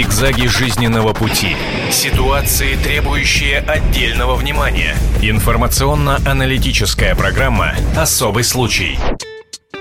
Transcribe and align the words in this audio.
Зигзаги 0.00 0.46
жизненного 0.46 1.12
пути. 1.12 1.54
Ситуации, 1.92 2.74
требующие 2.82 3.58
отдельного 3.58 4.34
внимания. 4.34 4.96
Информационно-аналитическая 5.20 7.14
программа 7.14 7.74
«Особый 7.94 8.42
случай». 8.42 8.98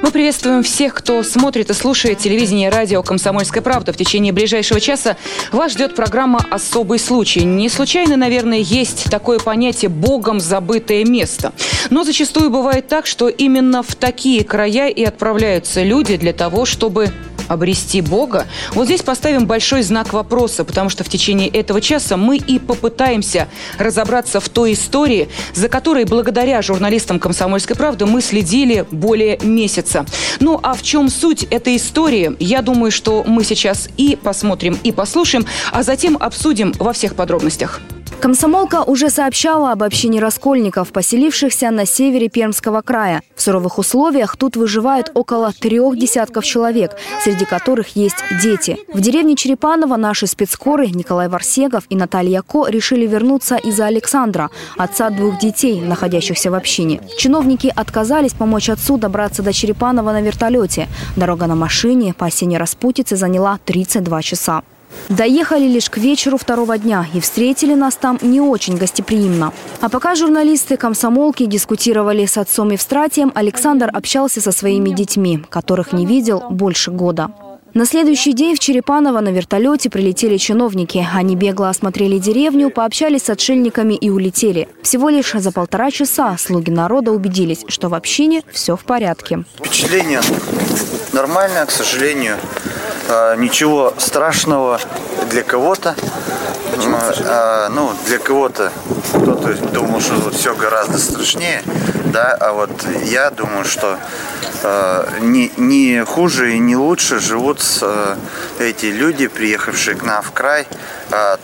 Мы 0.01 0.11
приветствуем 0.11 0.61
всех, 0.63 0.93
кто 0.93 1.23
смотрит 1.23 1.69
и 1.69 1.73
слушает 1.73 2.17
телевидение 2.17 2.67
и 2.67 2.71
радио 2.71 3.01
«Комсомольская 3.01 3.63
правда». 3.63 3.93
В 3.93 3.97
течение 3.97 4.33
ближайшего 4.33 4.81
часа 4.81 5.15
вас 5.53 5.71
ждет 5.71 5.95
программа 5.95 6.45
«Особый 6.51 6.99
случай». 6.99 7.45
Не 7.45 7.69
случайно, 7.69 8.17
наверное, 8.17 8.59
есть 8.59 9.05
такое 9.09 9.39
понятие 9.39 9.87
«богом 9.87 10.41
забытое 10.41 11.05
место». 11.05 11.53
Но 11.91 12.03
зачастую 12.03 12.49
бывает 12.49 12.89
так, 12.89 13.05
что 13.05 13.29
именно 13.29 13.83
в 13.83 13.95
такие 13.95 14.43
края 14.43 14.89
и 14.89 15.01
отправляются 15.01 15.81
люди 15.81 16.17
для 16.17 16.33
того, 16.33 16.65
чтобы 16.65 17.13
обрести 17.49 18.01
Бога, 18.01 18.47
вот 18.73 18.85
здесь 18.85 19.01
поставим 19.01 19.45
большой 19.45 19.81
знак 19.81 20.13
вопроса, 20.13 20.63
потому 20.63 20.89
что 20.89 21.03
в 21.03 21.09
течение 21.09 21.49
этого 21.49 21.81
часа 21.81 22.15
мы 22.15 22.37
и 22.37 22.59
попытаемся 22.59 23.49
разобраться 23.77 24.39
в 24.39 24.47
той 24.47 24.73
истории, 24.73 25.29
за 25.53 25.67
которой 25.67 26.05
благодаря 26.05 26.61
журналистам 26.61 27.19
«Комсомольской 27.19 27.75
правды» 27.75 28.05
мы 28.05 28.21
следили 28.21 28.85
более 28.91 29.37
месяца. 29.41 30.05
Ну 30.39 30.59
а 30.63 30.73
в 30.73 30.83
чем 30.83 31.09
суть 31.09 31.43
этой 31.43 31.75
истории, 31.75 32.35
я 32.39 32.61
думаю, 32.61 32.91
что 32.91 33.23
мы 33.25 33.43
сейчас 33.43 33.89
и 33.97 34.17
посмотрим, 34.21 34.77
и 34.83 34.91
послушаем, 34.91 35.45
а 35.71 35.83
затем 35.83 36.17
обсудим 36.19 36.73
во 36.79 36.93
всех 36.93 37.15
подробностях. 37.15 37.81
Комсомолка 38.21 38.83
уже 38.83 39.09
сообщала 39.09 39.71
об 39.71 39.81
общине 39.81 40.19
раскольников, 40.19 40.91
поселившихся 40.91 41.71
на 41.71 41.85
севере 41.85 42.27
Пермского 42.27 42.81
края. 42.81 43.21
В 43.33 43.41
суровых 43.41 43.79
условиях 43.79 44.35
тут 44.35 44.57
выживают 44.57 45.09
около 45.13 45.53
трех 45.53 45.97
десятков 45.97 46.43
человек, 46.43 46.97
среди 47.23 47.45
которых 47.45 47.95
есть 47.95 48.17
дети. 48.41 48.77
В 48.93 48.99
деревне 48.99 49.37
Черепаново 49.37 49.95
наши 49.95 50.27
спецкоры 50.27 50.87
Николай 50.87 51.29
Варсегов 51.29 51.85
и 51.89 51.95
Наталья 51.95 52.41
Ко 52.41 52.67
решили 52.67 53.07
вернуться 53.07 53.55
из-за 53.55 53.85
Александра, 53.85 54.49
отца 54.77 55.09
двух 55.11 55.39
детей, 55.39 55.79
находящихся 55.79 56.51
в 56.51 56.55
общине. 56.55 57.01
Чиновники 57.17 57.71
отказались 57.73 58.33
помочь 58.33 58.69
отцу 58.69 58.97
добраться 58.97 59.43
до 59.43 59.53
Черепанова 59.53 60.11
на 60.11 60.21
вертолете. 60.21 60.89
Дорога 61.15 61.47
на 61.47 61.55
машине 61.55 62.13
по 62.13 62.25
осенней 62.25 62.57
распутице 62.57 63.15
заняла 63.15 63.59
32 63.65 64.21
часа. 64.23 64.61
Доехали 65.09 65.67
лишь 65.67 65.89
к 65.89 65.97
вечеру 65.97 66.37
второго 66.37 66.77
дня 66.77 67.05
и 67.13 67.19
встретили 67.19 67.73
нас 67.73 67.95
там 67.95 68.19
не 68.21 68.39
очень 68.39 68.77
гостеприимно. 68.77 69.53
А 69.81 69.89
пока 69.89 70.13
журналисты 70.13 70.77
комсомолки 70.77 71.47
дискутировали 71.47 72.27
с 72.27 72.37
отцом 72.37 72.69
Евстратием, 72.69 73.31
Александр 73.33 73.89
общался 73.91 74.39
со 74.39 74.51
своими 74.51 74.91
детьми, 74.91 75.43
которых 75.49 75.93
не 75.93 76.05
видел 76.05 76.43
больше 76.51 76.91
года. 76.91 77.31
На 77.73 77.85
следующий 77.85 78.33
день 78.33 78.55
в 78.55 78.59
Черепаново 78.59 79.19
на 79.19 79.29
вертолете 79.29 79.89
прилетели 79.89 80.37
чиновники. 80.37 81.07
Они 81.13 81.35
бегло 81.35 81.69
осмотрели 81.69 82.17
деревню, 82.17 82.69
пообщались 82.69 83.23
с 83.23 83.29
отшельниками 83.29 83.95
и 83.95 84.09
улетели. 84.09 84.67
Всего 84.81 85.09
лишь 85.09 85.33
за 85.33 85.51
полтора 85.51 85.91
часа 85.91 86.35
слуги 86.37 86.71
народа 86.71 87.11
убедились, 87.11 87.65
что 87.67 87.89
в 87.89 87.93
общине 87.95 88.43
все 88.51 88.75
в 88.75 88.83
порядке. 88.83 89.43
Впечатление 89.57 90.21
нормальное, 91.13 91.65
к 91.65 91.71
сожалению. 91.71 92.37
А, 93.09 93.35
ничего 93.35 93.93
страшного 93.97 94.79
для 95.31 95.43
кого-то. 95.43 95.95
А, 97.25 97.69
ну, 97.69 97.91
для 98.05 98.19
кого-то 98.19 98.71
кто-то 99.09 99.53
думал, 99.73 99.99
что 99.99 100.13
вот 100.15 100.35
все 100.35 100.55
гораздо 100.55 100.99
страшнее, 100.99 101.63
да, 102.05 102.37
а 102.39 102.53
вот 102.53 102.71
я 103.03 103.31
думаю, 103.31 103.65
что 103.65 103.97
не, 105.21 105.51
не 105.57 106.03
хуже 106.05 106.53
и 106.53 106.59
не 106.59 106.75
лучше 106.75 107.19
живут 107.19 107.61
эти 108.59 108.87
люди, 108.87 109.27
приехавшие 109.27 109.95
к 109.95 110.03
нам 110.03 110.21
в 110.21 110.31
край, 110.31 110.67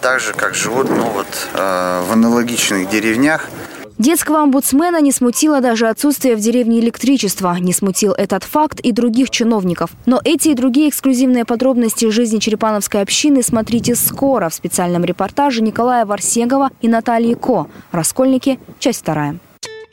так 0.02 0.20
же, 0.20 0.34
как 0.34 0.54
живут 0.54 0.90
ну, 0.90 1.06
вот, 1.06 1.28
в 1.54 2.12
аналогичных 2.12 2.90
деревнях. 2.90 3.48
Детского 3.98 4.40
омбудсмена 4.40 5.00
не 5.00 5.14
смутило 5.14 5.62
даже 5.62 5.88
отсутствие 5.88 6.36
в 6.36 6.40
деревне 6.40 6.80
электричества. 6.82 7.56
Не 7.60 7.72
смутил 7.72 8.12
этот 8.12 8.44
факт 8.44 8.82
и 8.82 8.92
других 8.92 9.30
чиновников. 9.30 9.92
Но 10.06 10.20
эти 10.24 10.50
и 10.50 10.54
другие 10.54 10.90
эксклюзивные 10.90 11.46
подробности 11.46 12.10
жизни 12.10 12.40
Черепановской 12.40 13.02
общины 13.02 13.42
смотрите 13.42 13.96
скоро 13.96 14.50
в 14.50 14.54
специальном 14.54 15.06
репортаже 15.06 15.62
Николая 15.62 16.06
Варсегова 16.06 16.72
и 16.82 16.90
Натальи 16.90 17.36
Ко. 17.36 17.68
«Раскольники», 17.92 18.60
часть 18.80 19.00
вторая. 19.02 19.40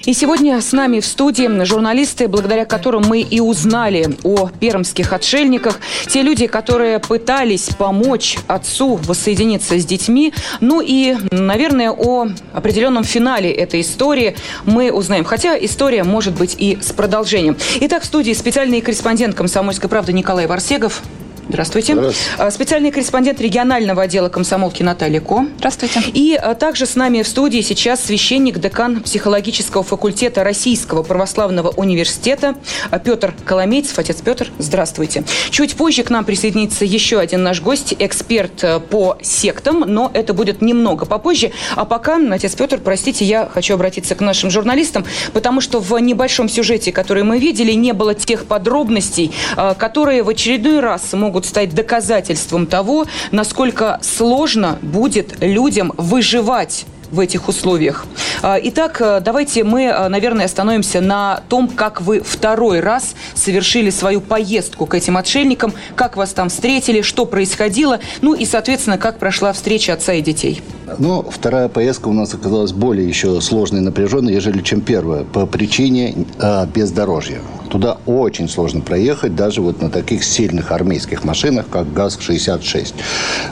И 0.04 0.14
сегодня 0.14 0.60
с 0.60 0.72
нами 0.72 0.98
в 0.98 1.06
студии 1.06 1.64
журналисты, 1.64 2.26
благодаря 2.26 2.64
которым 2.64 3.04
мы 3.06 3.20
и 3.20 3.38
узнали 3.38 4.16
о 4.24 4.48
пермских 4.48 5.12
отшельниках. 5.12 5.78
Те 6.08 6.22
люди, 6.22 6.48
которые 6.48 6.98
пытались 6.98 7.68
помочь 7.78 8.36
отцу 8.48 8.96
воссоединиться 8.96 9.78
с 9.78 9.86
детьми. 9.86 10.32
Ну 10.60 10.80
и, 10.80 11.16
наверное, 11.30 11.92
о 11.92 12.26
определенном 12.52 13.04
финале 13.04 13.52
этой 13.52 13.82
истории 13.82 14.34
мы 14.64 14.90
узнаем. 14.90 15.24
Хотя 15.24 15.56
история 15.56 16.02
может 16.02 16.34
быть 16.34 16.56
и 16.58 16.78
с 16.80 16.92
продолжением. 16.92 17.56
Итак, 17.80 18.02
в 18.02 18.06
студии 18.06 18.32
специальный 18.32 18.80
корреспондент 18.80 19.36
«Комсомольской 19.36 19.88
правды» 19.88 20.12
Николай 20.12 20.48
Варсегов. 20.48 21.00
Здравствуйте. 21.48 21.94
Здравствуйте. 21.94 22.18
А, 22.38 22.50
специальный 22.50 22.90
корреспондент 22.92 23.40
регионального 23.40 24.02
отдела 24.02 24.28
комсомолки 24.28 24.82
Наталья 24.82 25.20
Ко. 25.20 25.46
Здравствуйте. 25.58 26.00
И 26.14 26.34
а, 26.34 26.54
также 26.54 26.86
с 26.86 26.94
нами 26.94 27.22
в 27.22 27.28
студии 27.28 27.60
сейчас 27.60 28.04
священник, 28.04 28.58
декан 28.58 29.00
психологического 29.00 29.82
факультета 29.82 30.44
Российского 30.44 31.02
православного 31.02 31.70
университета 31.70 32.54
а, 32.90 32.98
Петр 33.00 33.34
Коломейцев. 33.44 33.98
Отец 33.98 34.20
Петр, 34.22 34.50
здравствуйте. 34.58 35.24
Чуть 35.50 35.74
позже 35.74 36.04
к 36.04 36.10
нам 36.10 36.24
присоединится 36.24 36.84
еще 36.84 37.18
один 37.18 37.42
наш 37.42 37.60
гость, 37.60 37.94
эксперт 37.98 38.64
по 38.88 39.18
сектам, 39.20 39.80
но 39.86 40.10
это 40.14 40.34
будет 40.34 40.62
немного 40.62 41.06
попозже. 41.06 41.50
А 41.74 41.84
пока, 41.84 42.20
отец 42.30 42.54
Петр, 42.54 42.78
простите, 42.78 43.24
я 43.24 43.48
хочу 43.52 43.74
обратиться 43.74 44.14
к 44.14 44.20
нашим 44.20 44.48
журналистам, 44.50 45.04
потому 45.32 45.60
что 45.60 45.80
в 45.80 45.98
небольшом 45.98 46.48
сюжете, 46.48 46.92
который 46.92 47.24
мы 47.24 47.38
видели, 47.38 47.72
не 47.72 47.92
было 47.92 48.14
тех 48.14 48.46
подробностей, 48.46 49.32
которые 49.78 50.22
в 50.22 50.28
очередной 50.28 50.80
раз 50.80 51.12
могут 51.12 51.31
могут 51.32 51.46
стать 51.46 51.74
доказательством 51.74 52.66
того, 52.66 53.06
насколько 53.30 53.98
сложно 54.02 54.78
будет 54.82 55.42
людям 55.42 55.94
выживать 55.96 56.84
в 57.12 57.20
этих 57.20 57.48
условиях. 57.48 58.06
А, 58.42 58.58
итак, 58.60 59.00
э, 59.00 59.20
давайте 59.20 59.62
мы, 59.62 59.84
э, 59.84 60.08
наверное, 60.08 60.46
остановимся 60.46 61.00
на 61.00 61.42
том, 61.48 61.68
как 61.68 62.00
вы 62.00 62.20
второй 62.20 62.80
раз 62.80 63.14
совершили 63.34 63.90
свою 63.90 64.20
поездку 64.20 64.86
к 64.86 64.94
этим 64.94 65.16
отшельникам, 65.16 65.74
как 65.94 66.16
вас 66.16 66.30
там 66.32 66.48
встретили, 66.48 67.02
что 67.02 67.26
происходило, 67.26 68.00
ну 68.22 68.34
и, 68.34 68.44
соответственно, 68.44 68.98
как 68.98 69.18
прошла 69.18 69.52
встреча 69.52 69.92
отца 69.92 70.14
и 70.14 70.22
детей. 70.22 70.62
Ну, 70.98 71.22
вторая 71.22 71.68
поездка 71.68 72.08
у 72.08 72.12
нас 72.12 72.34
оказалась 72.34 72.72
более 72.72 73.06
еще 73.06 73.40
сложной 73.40 73.80
и 73.80 73.84
напряженной, 73.84 74.32
ежели 74.32 74.60
чем 74.62 74.80
первая, 74.80 75.24
по 75.24 75.46
причине 75.46 76.26
э, 76.38 76.66
бездорожья. 76.66 77.40
Туда 77.70 77.98
очень 78.04 78.48
сложно 78.48 78.82
проехать, 78.82 79.34
даже 79.34 79.62
вот 79.62 79.80
на 79.80 79.88
таких 79.88 80.24
сильных 80.24 80.72
армейских 80.72 81.24
машинах, 81.24 81.66
как 81.70 81.90
ГАЗ-66. 81.92 82.94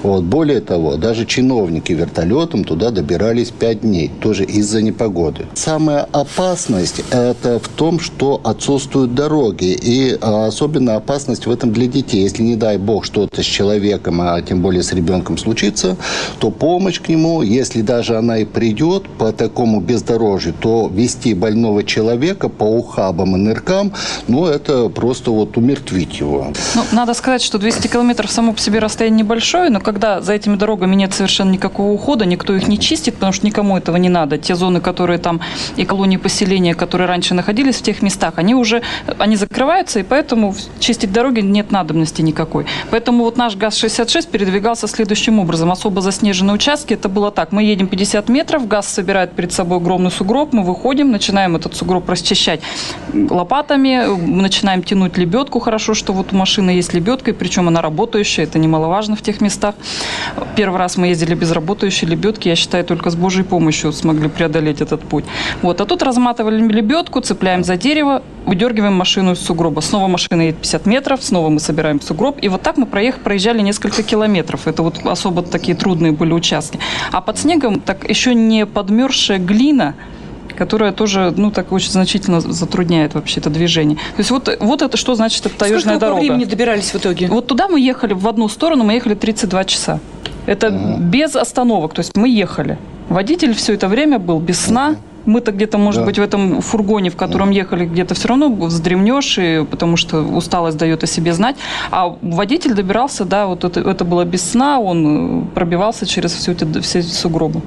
Вот. 0.02 0.24
Более 0.24 0.60
того, 0.60 0.96
даже 0.96 1.24
чиновники 1.24 1.92
вертолетом 1.92 2.64
туда 2.64 2.90
добирались 2.90 3.49
5 3.50 3.80
дней, 3.80 4.10
тоже 4.20 4.44
из-за 4.44 4.82
непогоды. 4.82 5.46
Самая 5.54 6.06
опасность– 6.12 7.02
это 7.10 7.58
в 7.58 7.68
том, 7.68 8.00
что 8.00 8.40
отсутствуют 8.44 9.14
дороги. 9.14 9.78
И 9.80 10.18
а, 10.20 10.46
особенно 10.46 10.96
опасность 10.96 11.46
в 11.46 11.50
этом 11.50 11.72
для 11.72 11.86
детей. 11.86 12.22
Если, 12.22 12.42
не 12.42 12.56
дай 12.56 12.78
бог, 12.78 13.04
что-то 13.04 13.42
с 13.42 13.46
человеком, 13.46 14.20
а 14.20 14.40
тем 14.42 14.60
более 14.62 14.82
с 14.82 14.92
ребенком 14.92 15.38
случится, 15.38 15.96
то 16.38 16.50
помощь 16.50 17.00
к 17.00 17.08
нему, 17.08 17.42
если 17.42 17.82
даже 17.82 18.16
она 18.16 18.38
и 18.38 18.44
придет 18.44 19.08
по 19.18 19.32
такому 19.32 19.80
бездорожью, 19.80 20.54
то 20.58 20.90
вести 20.92 21.34
больного 21.34 21.84
человека 21.84 22.48
по 22.48 22.64
ухабам 22.64 23.36
и 23.36 23.38
ныркам– 23.38 23.92
ну, 24.28 24.46
это 24.46 24.88
просто 24.88 25.30
вот 25.30 25.56
умертвить 25.56 26.20
его. 26.20 26.52
Ну, 26.74 26.82
надо 26.92 27.14
сказать, 27.14 27.42
что 27.42 27.58
200 27.58 27.88
километров 27.88 28.30
само 28.30 28.52
по 28.52 28.60
себе 28.60 28.78
расстояние 28.78 29.24
небольшое, 29.24 29.70
но 29.70 29.80
когда 29.80 30.20
за 30.20 30.32
этими 30.34 30.56
дорогами 30.56 30.94
нет 30.94 31.12
совершенно 31.12 31.50
никакого 31.50 31.92
ухода, 31.92 32.24
никто 32.24 32.54
их 32.54 32.68
не 32.68 32.78
чистит, 32.78 33.14
потому 33.14 33.32
что 33.32 33.39
никому 33.42 33.76
этого 33.76 33.96
не 33.96 34.08
надо. 34.08 34.38
Те 34.38 34.54
зоны, 34.54 34.80
которые 34.80 35.18
там 35.18 35.40
и 35.76 35.84
колонии 35.84 36.16
поселения, 36.16 36.74
которые 36.74 37.08
раньше 37.08 37.34
находились 37.34 37.76
в 37.76 37.82
тех 37.82 38.02
местах, 38.02 38.34
они 38.36 38.54
уже, 38.54 38.82
они 39.18 39.36
закрываются, 39.36 40.00
и 40.00 40.02
поэтому 40.02 40.54
чистить 40.78 41.12
дороги 41.12 41.40
нет 41.40 41.70
надобности 41.70 42.22
никакой. 42.22 42.66
Поэтому 42.90 43.24
вот 43.24 43.36
наш 43.36 43.56
ГАЗ-66 43.56 44.30
передвигался 44.30 44.88
следующим 44.88 45.38
образом. 45.38 45.70
Особо 45.70 46.00
заснеженные 46.00 46.54
участки, 46.54 46.94
это 46.94 47.08
было 47.08 47.30
так. 47.30 47.52
Мы 47.52 47.62
едем 47.62 47.86
50 47.86 48.28
метров, 48.28 48.66
ГАЗ 48.66 48.88
собирает 48.88 49.32
перед 49.32 49.52
собой 49.52 49.78
огромный 49.78 50.10
сугроб, 50.10 50.52
мы 50.52 50.62
выходим, 50.62 51.10
начинаем 51.10 51.56
этот 51.56 51.74
сугроб 51.76 52.08
расчищать 52.08 52.60
лопатами, 53.12 54.06
начинаем 54.26 54.82
тянуть 54.82 55.16
лебедку. 55.16 55.60
Хорошо, 55.60 55.94
что 55.94 56.12
вот 56.12 56.32
у 56.32 56.36
машины 56.36 56.70
есть 56.70 56.94
лебедка, 56.94 57.30
и 57.30 57.34
причем 57.34 57.68
она 57.68 57.80
работающая, 57.80 58.44
это 58.44 58.58
немаловажно 58.58 59.16
в 59.16 59.22
тех 59.22 59.40
местах. 59.40 59.74
Первый 60.56 60.78
раз 60.78 60.96
мы 60.96 61.08
ездили 61.08 61.34
без 61.34 61.52
работающей 61.52 62.06
лебедки, 62.06 62.48
я 62.48 62.56
считаю, 62.56 62.84
только 62.84 63.10
с 63.10 63.16
Божьей 63.16 63.29
помощью 63.42 63.92
смогли 63.92 64.28
преодолеть 64.28 64.80
этот 64.80 65.00
путь. 65.00 65.24
Вот, 65.62 65.80
а 65.80 65.86
тут 65.86 66.02
разматывали 66.02 66.60
лебедку, 66.60 67.20
цепляем 67.20 67.64
за 67.64 67.76
дерево, 67.76 68.22
выдергиваем 68.46 68.94
машину 68.94 69.32
из 69.32 69.40
сугроба. 69.40 69.80
Снова 69.80 70.08
машина 70.08 70.42
едет 70.42 70.58
50 70.58 70.86
метров, 70.86 71.22
снова 71.22 71.48
мы 71.48 71.60
собираем 71.60 72.00
сугроб. 72.00 72.38
И 72.42 72.48
вот 72.48 72.62
так 72.62 72.76
мы 72.76 72.86
проехали, 72.86 73.22
проезжали 73.22 73.60
несколько 73.60 74.02
километров. 74.02 74.66
Это 74.66 74.82
вот 74.82 75.04
особо 75.06 75.42
такие 75.42 75.76
трудные 75.76 76.12
были 76.12 76.32
участки. 76.32 76.78
А 77.12 77.20
под 77.20 77.38
снегом 77.38 77.80
так 77.80 78.08
еще 78.08 78.34
не 78.34 78.66
подмерзшая 78.66 79.38
глина, 79.38 79.94
которая 80.60 80.92
тоже, 80.92 81.32
ну, 81.36 81.50
так 81.50 81.72
очень 81.72 81.90
значительно 81.90 82.40
затрудняет 82.40 83.14
вообще 83.14 83.40
это 83.40 83.48
движение. 83.48 83.96
То 83.96 84.18
есть 84.18 84.30
вот, 84.30 84.54
вот 84.60 84.82
это 84.82 84.96
что 84.98 85.14
значит 85.14 85.46
это 85.46 85.56
таежная 85.56 85.94
Сколько 85.94 86.00
дорога. 86.00 86.20
времени 86.20 86.44
добирались 86.44 86.92
в 86.92 86.96
итоге? 86.96 87.28
Вот 87.28 87.46
туда 87.46 87.66
мы 87.68 87.80
ехали 87.80 88.12
в 88.12 88.28
одну 88.28 88.46
сторону, 88.48 88.84
мы 88.84 88.92
ехали 88.92 89.14
32 89.14 89.64
часа. 89.64 90.00
Это 90.44 90.70
без 90.70 91.34
остановок, 91.36 91.94
то 91.94 92.00
есть 92.00 92.14
мы 92.14 92.28
ехали. 92.28 92.76
Водитель 93.10 93.54
все 93.54 93.74
это 93.74 93.88
время 93.88 94.20
был 94.20 94.38
без 94.38 94.60
сна. 94.60 94.94
Мы-то 95.30 95.52
где-то, 95.52 95.78
может 95.78 96.00
Да. 96.00 96.06
быть, 96.06 96.18
в 96.18 96.22
этом 96.22 96.60
фургоне, 96.60 97.10
в 97.10 97.16
котором 97.16 97.50
ехали, 97.50 97.86
где-то 97.86 98.14
все 98.14 98.28
равно 98.28 98.48
вздремнешь, 98.48 99.38
и, 99.38 99.64
потому 99.70 99.96
что 99.96 100.22
усталость 100.22 100.76
дает 100.76 101.04
о 101.04 101.06
себе 101.06 101.32
знать. 101.32 101.56
А 101.90 102.16
водитель 102.20 102.74
добирался, 102.74 103.24
да, 103.24 103.46
вот 103.46 103.64
это, 103.64 103.80
это 103.80 104.04
было 104.04 104.24
без 104.24 104.50
сна, 104.50 104.80
он 104.80 105.42
э, 105.42 105.54
пробивался 105.54 106.06
через 106.06 106.32
всю 106.32 106.52
эти, 106.52 106.80
все 106.80 106.98
эти 106.98 107.12
сугробы. 107.12 107.62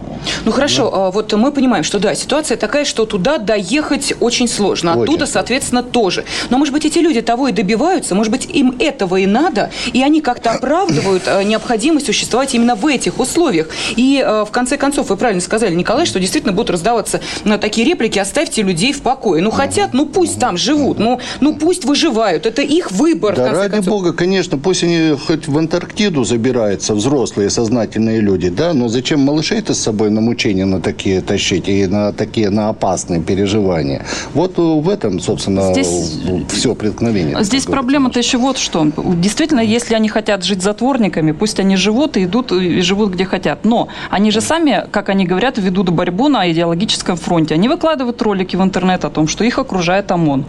Ну 0.46 0.52
хорошо, 0.52 0.92
а, 0.94 1.12
вот 1.12 1.32
мы 1.34 1.52
понимаем, 1.52 1.84
что 1.86 2.00
да, 2.00 2.16
ситуация 2.16 2.58
такая, 2.58 2.84
что 2.86 3.06
туда 3.06 3.38
доехать 3.38 4.14
очень 4.20 4.48
сложно, 4.48 4.92
Очень 4.92 5.04
оттуда, 5.04 5.26
соответственно, 5.26 5.84
тоже. 5.84 6.26
Но, 6.50 6.58
может 6.58 6.74
быть, 6.74 6.86
эти 6.86 7.00
люди 7.00 7.22
того 7.22 7.48
и 7.48 7.52
добиваются, 7.54 8.14
может 8.16 8.32
быть, 8.32 8.46
им 8.54 8.76
этого 8.80 9.16
и 9.18 9.26
надо, 9.26 9.70
и 9.94 10.04
они 10.04 10.20
как-то 10.22 10.52
оправдывают 10.52 11.24
а, 11.28 11.44
необходимость 11.44 12.08
существовать 12.08 12.54
именно 12.56 12.76
в 12.76 12.86
этих 12.88 13.20
условиях. 13.20 13.68
И, 13.96 14.22
а, 14.26 14.44
в 14.44 14.52
конце 14.52 14.78
концов, 14.78 15.10
вы 15.10 15.16
правильно 15.18 15.42
сказали, 15.42 15.74
Николай, 15.76 16.06
что 16.06 16.20
действительно 16.20 16.52
будут 16.54 16.72
раздаваться 16.72 17.22
на 17.54 17.60
такие 17.60 17.88
реплики 17.88 18.18
«оставьте 18.18 18.64
людей 18.64 18.94
в 18.94 19.02
покое». 19.02 19.42
Ну, 19.42 19.52
хотят, 19.52 19.94
ну, 19.94 20.08
пусть 20.08 20.40
там 20.40 20.58
живут, 20.58 20.98
ну, 20.98 21.20
ну 21.40 21.56
пусть 21.56 21.86
выживают, 21.86 22.48
это 22.48 22.64
их 22.64 22.92
выбор, 22.92 23.36
Да 23.36 23.52
ради 23.52 23.76
концов. 23.76 23.94
бога, 23.94 24.14
конечно, 24.14 24.58
пусть 24.58 24.84
они 24.84 25.16
хоть 25.28 25.48
в 25.48 25.56
Антарктиду 25.58 26.24
забираются, 26.24 26.96
взрослые, 26.96 27.52
сознательные 27.52 28.22
люди, 28.22 28.50
да, 28.50 28.74
но 28.74 28.88
зачем 28.88 29.20
малышей-то 29.20 29.76
с 29.76 29.80
собой 29.80 30.10
на 30.10 30.22
мучения 30.22 30.66
на 30.66 30.82
такие 30.82 31.22
тащить 31.22 31.70
и 31.70 31.86
на 31.86 32.12
такие, 32.12 32.50
на 32.50 32.70
опасные 32.70 33.22
переживания? 33.22 34.04
Вот 34.34 34.58
э, 34.58 34.62
в 34.62 34.90
этом, 34.90 35.20
собственно, 35.20 35.74
Здесь- 35.74 36.18
все 36.50 36.74
преткновение. 36.74 37.44
Здесь 37.44 37.66
проблема-то 37.66 38.18
еще 38.18 38.40
вот 38.40 38.58
что. 38.58 38.88
Действительно, 38.98 39.60
если 39.60 39.94
они 39.94 40.10
хотят 40.10 40.44
жить 40.44 40.64
затворниками, 40.64 41.34
пусть 41.34 41.60
они 41.60 41.76
живут 41.76 42.18
и 42.18 42.24
идут 42.24 42.52
и 42.52 42.82
живут 42.82 43.12
где 43.12 43.26
хотят. 43.26 43.64
Но 43.64 43.90
они 44.10 44.32
же 44.32 44.42
сами, 44.42 44.88
как 44.92 45.10
они 45.10 45.28
говорят, 45.28 45.60
ведут 45.60 45.90
борьбу 45.90 46.30
на 46.30 46.52
идеологическом 46.52 47.16
фронте. 47.16 47.33
Они 47.38 47.70
выкладывают 47.70 48.22
ролики 48.22 48.56
в 48.56 48.62
интернет 48.62 49.06
о 49.06 49.10
том, 49.10 49.28
что 49.28 49.44
их 49.44 49.60
окружает 49.60 50.12
ОМОН. 50.12 50.46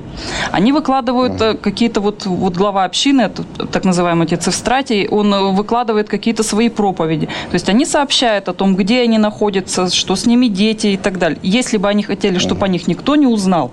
Они 0.53 0.73
выкладывают 0.73 1.41
э, 1.41 1.55
какие-то 1.55 2.01
вот, 2.01 2.27
вот 2.27 2.55
глава 2.57 2.85
общины, 2.85 3.31
так 3.73 3.85
называемый 3.85 4.27
отец 4.27 4.47
Евстратий, 4.47 5.09
он 5.09 5.35
э, 5.35 5.53
выкладывает 5.53 6.09
какие-то 6.09 6.43
свои 6.43 6.69
проповеди. 6.69 7.27
То 7.27 7.55
есть 7.55 7.69
они 7.69 7.87
сообщают 7.87 8.49
о 8.49 8.53
том, 8.53 8.77
где 8.77 9.03
они 9.03 9.19
находятся, 9.19 9.91
что 9.91 10.17
с 10.17 10.27
ними 10.27 10.49
дети 10.49 10.89
и 10.89 10.97
так 10.97 11.19
далее. 11.19 11.39
Если 11.43 11.79
бы 11.79 11.89
они 11.89 12.03
хотели, 12.03 12.39
чтобы 12.39 12.67
о 12.67 12.69
них 12.69 12.87
никто 12.89 13.17
не 13.17 13.27
узнал, 13.27 13.71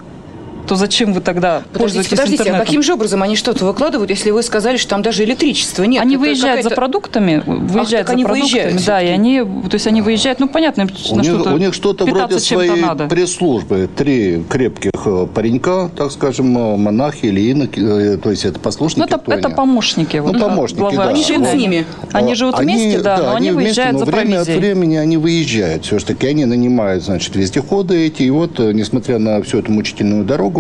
то 0.68 0.76
зачем 0.76 1.14
вы 1.14 1.22
тогда 1.22 1.62
Подождите, 1.74 1.80
пользуетесь 1.80 2.10
подождите, 2.10 2.38
а 2.38 2.46
интернетом? 2.46 2.66
каким 2.66 2.84
же 2.84 2.94
образом 2.94 3.24
они 3.24 3.36
что-то 3.36 3.66
выкладывают, 3.66 4.10
если 4.10 4.32
вы 4.32 4.44
сказали, 4.44 4.78
что 4.78 4.90
там 4.92 5.02
даже 5.02 5.24
электричества 5.24 5.84
нет? 5.84 6.02
Они 6.02 6.18
выезжают 6.18 6.64
за 6.64 6.70
продуктами, 6.72 7.42
выезжают 7.46 8.08
так 8.08 8.08
за 8.08 8.14
они 8.14 8.24
продуктами, 8.26 8.62
выезжают 8.72 8.86
да, 8.86 9.02
и 9.02 9.08
они, 9.08 9.40
то 9.42 9.74
есть 9.74 9.88
они 9.88 10.02
выезжают, 10.02 10.40
ну 10.40 10.48
понятно, 10.48 10.88
У 11.12 11.16
на 11.16 11.22
них, 11.22 11.32
что-то 11.32 11.54
у 11.54 11.58
них 11.58 11.74
что-то 11.74 12.06
вроде 12.06 12.40
своей 12.40 12.82
надо. 12.82 13.08
пресс-службы. 13.08 13.90
Три 13.96 14.44
крепких 14.50 14.92
э, 15.06 15.28
паренька, 15.34 15.90
так 15.96 16.12
скажем, 16.12 16.58
э, 16.58 16.78
монахи 16.78 17.26
или 17.26 17.42
иноки, 17.52 17.80
э, 17.80 18.18
то 18.18 18.30
есть 18.32 18.46
это 18.46 18.60
послушники. 18.60 19.00
Ну, 19.10 19.16
это, 19.18 19.32
это 19.32 19.50
помощники. 19.50 20.18
Ну, 20.18 20.24
вот, 20.34 20.40
помощники, 20.40 20.80
главы 20.80 20.98
да. 20.98 21.08
Они 21.10 21.24
живут 21.24 21.48
с 21.48 21.54
ними. 21.54 21.86
Они 22.14 22.34
А, 22.34 22.36
живут 22.36 22.60
они- 22.60 22.74
вместе, 22.76 23.00
да, 23.00 23.18
но 23.18 23.36
они 23.36 23.52
вместе, 23.52 23.64
выезжают 23.66 23.94
но 23.94 24.00
за 24.00 24.06
время 24.06 24.22
провизией. 24.32 24.58
от 24.58 24.62
времени 24.62 24.96
они 24.98 25.18
выезжают. 25.18 25.86
Все-таки 25.86 26.28
они 26.28 26.46
нанимают, 26.46 27.04
значит, 27.04 27.36
вездеходы 27.36 28.06
эти. 28.08 28.24
И 28.24 28.30
вот, 28.30 28.60
несмотря 28.60 29.18
на 29.20 29.42
всю 29.42 29.60
эту 29.60 29.72
мучительную 29.72 30.24
дорогу, 30.26 30.51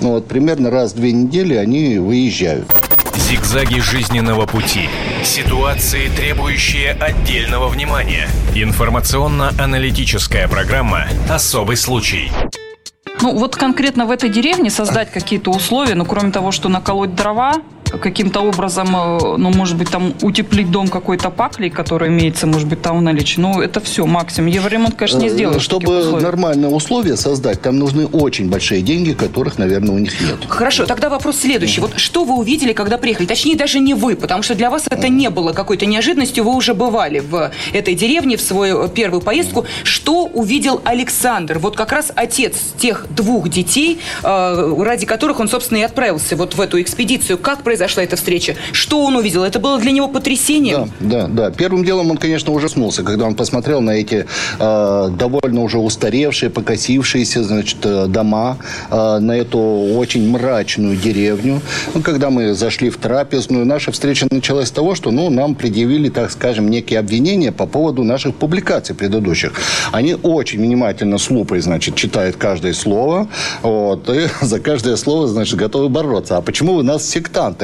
ну, 0.00 0.12
вот 0.12 0.28
примерно 0.28 0.70
раз 0.70 0.92
в 0.92 0.96
две 0.96 1.12
недели 1.12 1.54
они 1.54 1.98
выезжают. 1.98 2.66
Зигзаги 3.16 3.80
жизненного 3.80 4.46
пути. 4.46 4.88
Ситуации, 5.24 6.08
требующие 6.08 6.92
отдельного 6.92 7.68
внимания. 7.68 8.28
Информационно-аналитическая 8.54 10.48
программа 10.48 11.06
«Особый 11.28 11.76
случай». 11.76 12.30
Ну, 13.20 13.38
вот 13.38 13.56
конкретно 13.56 14.06
в 14.06 14.10
этой 14.10 14.28
деревне 14.28 14.70
создать 14.70 15.10
какие-то 15.10 15.50
условия, 15.50 15.94
ну, 15.94 16.04
кроме 16.04 16.30
того, 16.32 16.52
что 16.52 16.68
наколоть 16.68 17.14
дрова, 17.14 17.54
каким-то 18.00 18.40
образом, 18.40 18.88
э, 18.94 19.36
ну, 19.36 19.50
может 19.50 19.76
быть, 19.76 19.90
там 19.90 20.14
утеплить 20.22 20.70
дом 20.70 20.88
какой-то 20.88 21.30
паклей, 21.30 21.70
который 21.70 22.08
имеется, 22.08 22.46
может 22.46 22.68
быть, 22.68 22.82
там 22.82 22.98
в 22.98 23.02
наличии. 23.02 23.40
Ну, 23.40 23.60
это 23.60 23.80
все, 23.80 24.06
максимум. 24.06 24.50
Евроремонт, 24.50 24.94
конечно, 24.94 25.18
не 25.18 25.28
Э, 25.28 25.30
сделаешь. 25.30 25.62
Чтобы 25.62 26.20
нормальные 26.20 26.70
условия 26.70 27.16
создать, 27.16 27.60
там 27.60 27.78
нужны 27.78 28.06
очень 28.06 28.48
большие 28.48 28.82
деньги, 28.82 29.12
которых, 29.12 29.58
наверное, 29.58 29.94
у 29.94 29.98
них 29.98 30.20
нет. 30.20 30.38
Хорошо, 30.48 30.86
тогда 30.86 31.08
вопрос 31.08 31.38
следующий. 31.38 31.80
Вот 31.80 31.98
что 31.98 32.24
вы 32.24 32.34
увидели, 32.36 32.72
когда 32.72 32.98
приехали? 32.98 33.26
Точнее, 33.26 33.56
даже 33.56 33.80
не 33.80 33.94
вы, 33.94 34.16
потому 34.16 34.42
что 34.42 34.54
для 34.54 34.70
вас 34.70 34.84
это 34.88 35.08
не 35.08 35.30
было 35.30 35.52
какой-то 35.52 35.86
неожиданностью. 35.86 36.44
Вы 36.44 36.54
уже 36.54 36.74
бывали 36.74 37.20
в 37.20 37.50
этой 37.72 37.94
деревне 37.94 38.36
в 38.36 38.40
свою 38.40 38.88
первую 38.88 39.20
поездку. 39.20 39.66
Что 39.82 40.24
увидел 40.24 40.80
Александр? 40.84 41.58
Вот 41.58 41.76
как 41.76 41.92
раз 41.92 42.12
отец 42.14 42.56
тех 42.78 43.06
двух 43.10 43.48
детей, 43.48 43.98
э, 44.22 44.74
ради 44.82 45.06
которых 45.06 45.40
он, 45.40 45.48
собственно, 45.48 45.78
и 45.78 45.82
отправился 45.82 46.36
вот 46.36 46.54
в 46.54 46.60
эту 46.60 46.80
экспедицию. 46.80 47.38
Как 47.38 47.62
произошла 47.84 48.02
эта 48.02 48.16
встреча? 48.16 48.56
Что 48.72 49.04
он 49.04 49.16
увидел? 49.16 49.44
Это 49.44 49.58
было 49.58 49.78
для 49.78 49.92
него 49.92 50.08
потрясением? 50.08 50.90
Да, 51.00 51.26
да, 51.26 51.48
да. 51.48 51.50
Первым 51.50 51.84
делом 51.84 52.10
он, 52.10 52.16
конечно, 52.16 52.52
ужаснулся, 52.52 53.02
когда 53.02 53.26
он 53.26 53.34
посмотрел 53.34 53.80
на 53.80 53.90
эти 53.90 54.26
э, 54.58 55.08
довольно 55.18 55.62
уже 55.62 55.78
устаревшие, 55.78 56.50
покосившиеся, 56.50 57.44
значит, 57.44 57.78
э, 57.84 58.06
дома, 58.06 58.56
э, 58.90 59.18
на 59.18 59.32
эту 59.32 59.58
очень 59.58 60.30
мрачную 60.30 60.96
деревню. 60.96 61.60
Ну, 61.94 62.02
когда 62.02 62.30
мы 62.30 62.54
зашли 62.54 62.90
в 62.90 62.96
трапезную, 62.96 63.66
наша 63.66 63.92
встреча 63.92 64.26
началась 64.30 64.68
с 64.68 64.70
того, 64.70 64.94
что, 64.94 65.10
ну, 65.10 65.30
нам 65.30 65.54
предъявили, 65.54 66.08
так 66.08 66.30
скажем, 66.30 66.70
некие 66.70 66.98
обвинения 66.98 67.52
по 67.52 67.66
поводу 67.66 68.02
наших 68.02 68.34
публикаций 68.34 68.94
предыдущих. 68.94 69.52
Они 69.92 70.16
очень 70.22 70.60
внимательно 70.60 71.18
с 71.18 71.30
лупой, 71.30 71.60
значит, 71.60 71.94
читают 71.94 72.36
каждое 72.36 72.72
слово, 72.72 73.28
вот, 73.62 74.08
и 74.08 74.28
за 74.44 74.60
каждое 74.60 74.96
слово, 74.96 75.28
значит, 75.28 75.56
готовы 75.56 75.88
бороться. 75.88 76.36
А 76.36 76.40
почему 76.40 76.74
вы 76.74 76.82
нас 76.82 77.06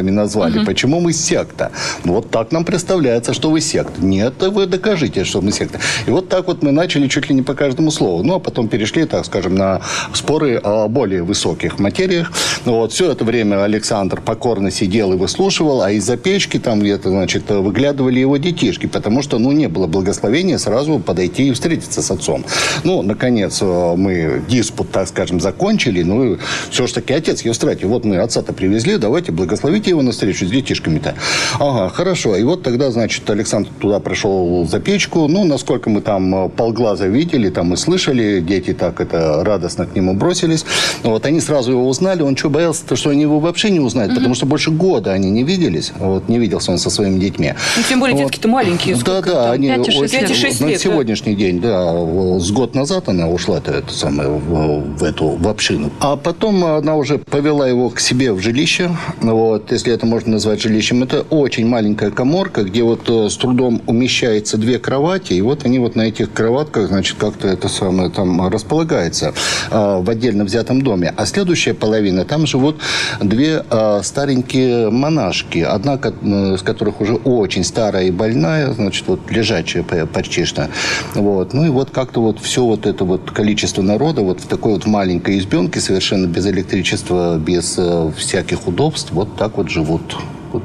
сектантами 0.00 0.10
назвали? 0.10 0.64
Почему 0.64 1.00
мы 1.00 1.12
секта? 1.12 1.70
Ну, 2.04 2.14
вот 2.14 2.30
так 2.30 2.52
нам 2.52 2.64
представляется, 2.64 3.34
что 3.34 3.50
вы 3.50 3.60
секта. 3.60 4.02
Нет, 4.04 4.34
вы 4.40 4.66
докажите, 4.66 5.24
что 5.24 5.40
мы 5.40 5.52
секта. 5.52 5.78
И 6.06 6.10
вот 6.10 6.28
так 6.28 6.46
вот 6.46 6.62
мы 6.62 6.72
начали 6.72 7.08
чуть 7.08 7.28
ли 7.28 7.34
не 7.34 7.42
по 7.42 7.54
каждому 7.54 7.90
слову. 7.90 8.22
Ну, 8.22 8.34
а 8.34 8.38
потом 8.38 8.68
перешли, 8.68 9.04
так 9.04 9.24
скажем, 9.24 9.54
на 9.54 9.80
споры 10.12 10.60
о 10.62 10.88
более 10.88 11.22
высоких 11.22 11.78
материях. 11.78 12.32
Ну, 12.64 12.72
вот, 12.72 12.92
все 12.92 13.10
это 13.12 13.24
время 13.24 13.64
Александр 13.64 14.20
покорно 14.20 14.70
сидел 14.70 15.12
и 15.12 15.16
выслушивал, 15.16 15.82
а 15.82 15.90
из-за 15.90 16.16
печки 16.16 16.58
там 16.58 16.80
где-то, 16.80 17.10
значит, 17.10 17.50
выглядывали 17.50 18.20
его 18.20 18.36
детишки, 18.36 18.86
потому 18.86 19.22
что, 19.22 19.38
ну, 19.38 19.52
не 19.52 19.68
было 19.68 19.86
благословения 19.86 20.58
сразу 20.58 20.98
подойти 20.98 21.48
и 21.48 21.52
встретиться 21.52 22.02
с 22.02 22.10
отцом. 22.10 22.44
Ну, 22.84 23.02
наконец, 23.02 23.58
э, 23.62 23.94
мы 23.96 24.42
диспут, 24.48 24.90
так 24.90 25.08
скажем, 25.08 25.40
закончили. 25.40 26.02
Ну, 26.02 26.38
все 26.70 26.86
ж 26.86 26.92
таки, 26.92 27.12
отец 27.12 27.42
Евстратий, 27.42 27.86
вот 27.86 28.04
мы 28.04 28.18
отца-то 28.18 28.52
привезли, 28.52 28.96
давайте 28.96 29.32
благословите 29.32 29.89
его 29.90 30.02
на 30.02 30.12
встречу 30.12 30.46
с 30.46 30.50
детишками-то. 30.50 31.14
Ага, 31.58 31.88
хорошо. 31.90 32.36
И 32.36 32.42
вот 32.42 32.62
тогда, 32.62 32.90
значит, 32.90 33.28
Александр 33.28 33.68
туда 33.78 34.00
пришел 34.00 34.66
за 34.66 34.80
печку. 34.80 35.28
Ну, 35.28 35.44
насколько 35.44 35.90
мы 35.90 36.00
там 36.00 36.46
э, 36.46 36.48
полглаза 36.48 37.06
видели, 37.06 37.50
там 37.50 37.68
мы 37.68 37.76
слышали, 37.76 38.40
дети 38.40 38.72
так 38.72 39.00
это 39.00 39.44
радостно 39.44 39.86
к 39.86 39.94
нему 39.94 40.14
бросились. 40.14 40.64
Вот 41.02 41.26
они 41.26 41.40
сразу 41.40 41.72
его 41.72 41.88
узнали. 41.88 42.22
Он 42.22 42.36
что, 42.36 42.50
боялся, 42.50 42.96
что 42.96 43.10
они 43.10 43.22
его 43.22 43.40
вообще 43.40 43.70
не 43.70 43.80
узнают? 43.80 44.14
Потому 44.14 44.34
что 44.34 44.46
больше 44.46 44.70
года 44.70 45.12
они 45.12 45.30
не 45.30 45.42
виделись. 45.44 45.92
Вот 45.98 46.28
не 46.28 46.38
виделся 46.38 46.72
он 46.72 46.78
со 46.78 46.90
своими 46.90 47.18
детьми. 47.18 47.54
Ну, 47.76 47.82
тем 47.88 48.00
более 48.00 48.16
Вот. 48.16 48.24
детки-то 48.24 48.48
маленькие. 48.48 48.96
Да, 49.04 49.20
да, 49.20 49.52
они 49.52 49.68
Пять 49.68 49.88
и 49.88 49.90
шесть 49.90 50.14
очень- 50.14 50.20
лет. 50.20 50.60
И 50.60 50.64
на 50.64 50.70
да. 50.70 50.78
сегодняшний 50.78 51.34
день, 51.34 51.60
да, 51.60 51.92
с 52.38 52.50
год 52.50 52.74
назад 52.74 53.08
она 53.08 53.28
ушла 53.28 53.58
это, 53.58 53.72
это 53.72 53.92
самое, 53.92 54.28
в, 54.28 54.98
в 54.98 55.02
эту 55.04 55.30
в 55.30 55.48
общину. 55.48 55.90
А 56.00 56.16
потом 56.16 56.64
она 56.64 56.96
уже 56.96 57.18
повела 57.18 57.68
его 57.68 57.90
к 57.90 58.00
себе 58.00 58.32
в 58.32 58.40
жилище, 58.40 58.90
вот, 59.20 59.72
и 59.72 59.78
если 59.80 59.94
это 59.94 60.04
можно 60.04 60.32
назвать 60.32 60.60
жилищем, 60.60 61.02
это 61.02 61.22
очень 61.30 61.66
маленькая 61.66 62.10
коморка, 62.10 62.64
где 62.64 62.82
вот 62.82 63.08
э, 63.08 63.30
с 63.30 63.36
трудом 63.38 63.80
умещается 63.86 64.58
две 64.58 64.78
кровати, 64.78 65.32
и 65.32 65.40
вот 65.40 65.64
они 65.64 65.78
вот 65.78 65.96
на 65.96 66.02
этих 66.02 66.34
кроватках, 66.34 66.88
значит, 66.88 67.16
как-то 67.16 67.48
это 67.48 67.68
самое 67.68 68.10
там 68.10 68.46
располагается 68.48 69.32
э, 69.70 70.00
в 70.02 70.10
отдельно 70.10 70.44
взятом 70.44 70.82
доме. 70.82 71.14
А 71.16 71.24
следующая 71.24 71.72
половина, 71.72 72.26
там 72.26 72.46
живут 72.46 72.76
две 73.22 73.64
э, 73.70 74.00
старенькие 74.02 74.90
монашки, 74.90 75.60
одна 75.60 75.94
из 75.94 76.60
которых 76.60 77.00
уже 77.00 77.14
очень 77.14 77.64
старая 77.64 78.04
и 78.04 78.10
больная, 78.10 78.74
значит, 78.74 79.04
вот 79.08 79.30
лежачая 79.30 79.82
почти 79.82 80.44
что. 80.44 80.68
Вот. 81.14 81.54
Ну 81.54 81.64
и 81.64 81.70
вот 81.70 81.88
как-то 81.88 82.20
вот 82.20 82.38
все 82.38 82.62
вот 82.66 82.84
это 82.84 83.06
вот 83.06 83.30
количество 83.30 83.80
народа 83.80 84.20
вот 84.20 84.40
в 84.40 84.46
такой 84.46 84.74
вот 84.74 84.84
маленькой 84.84 85.38
избенке, 85.38 85.80
совершенно 85.80 86.26
без 86.26 86.46
электричества, 86.46 87.38
без 87.38 87.76
э, 87.78 88.12
всяких 88.18 88.68
удобств, 88.68 89.10
вот 89.12 89.36
так 89.36 89.56
вот 89.56 89.69
живут. 89.70 90.16
Вот 90.52 90.62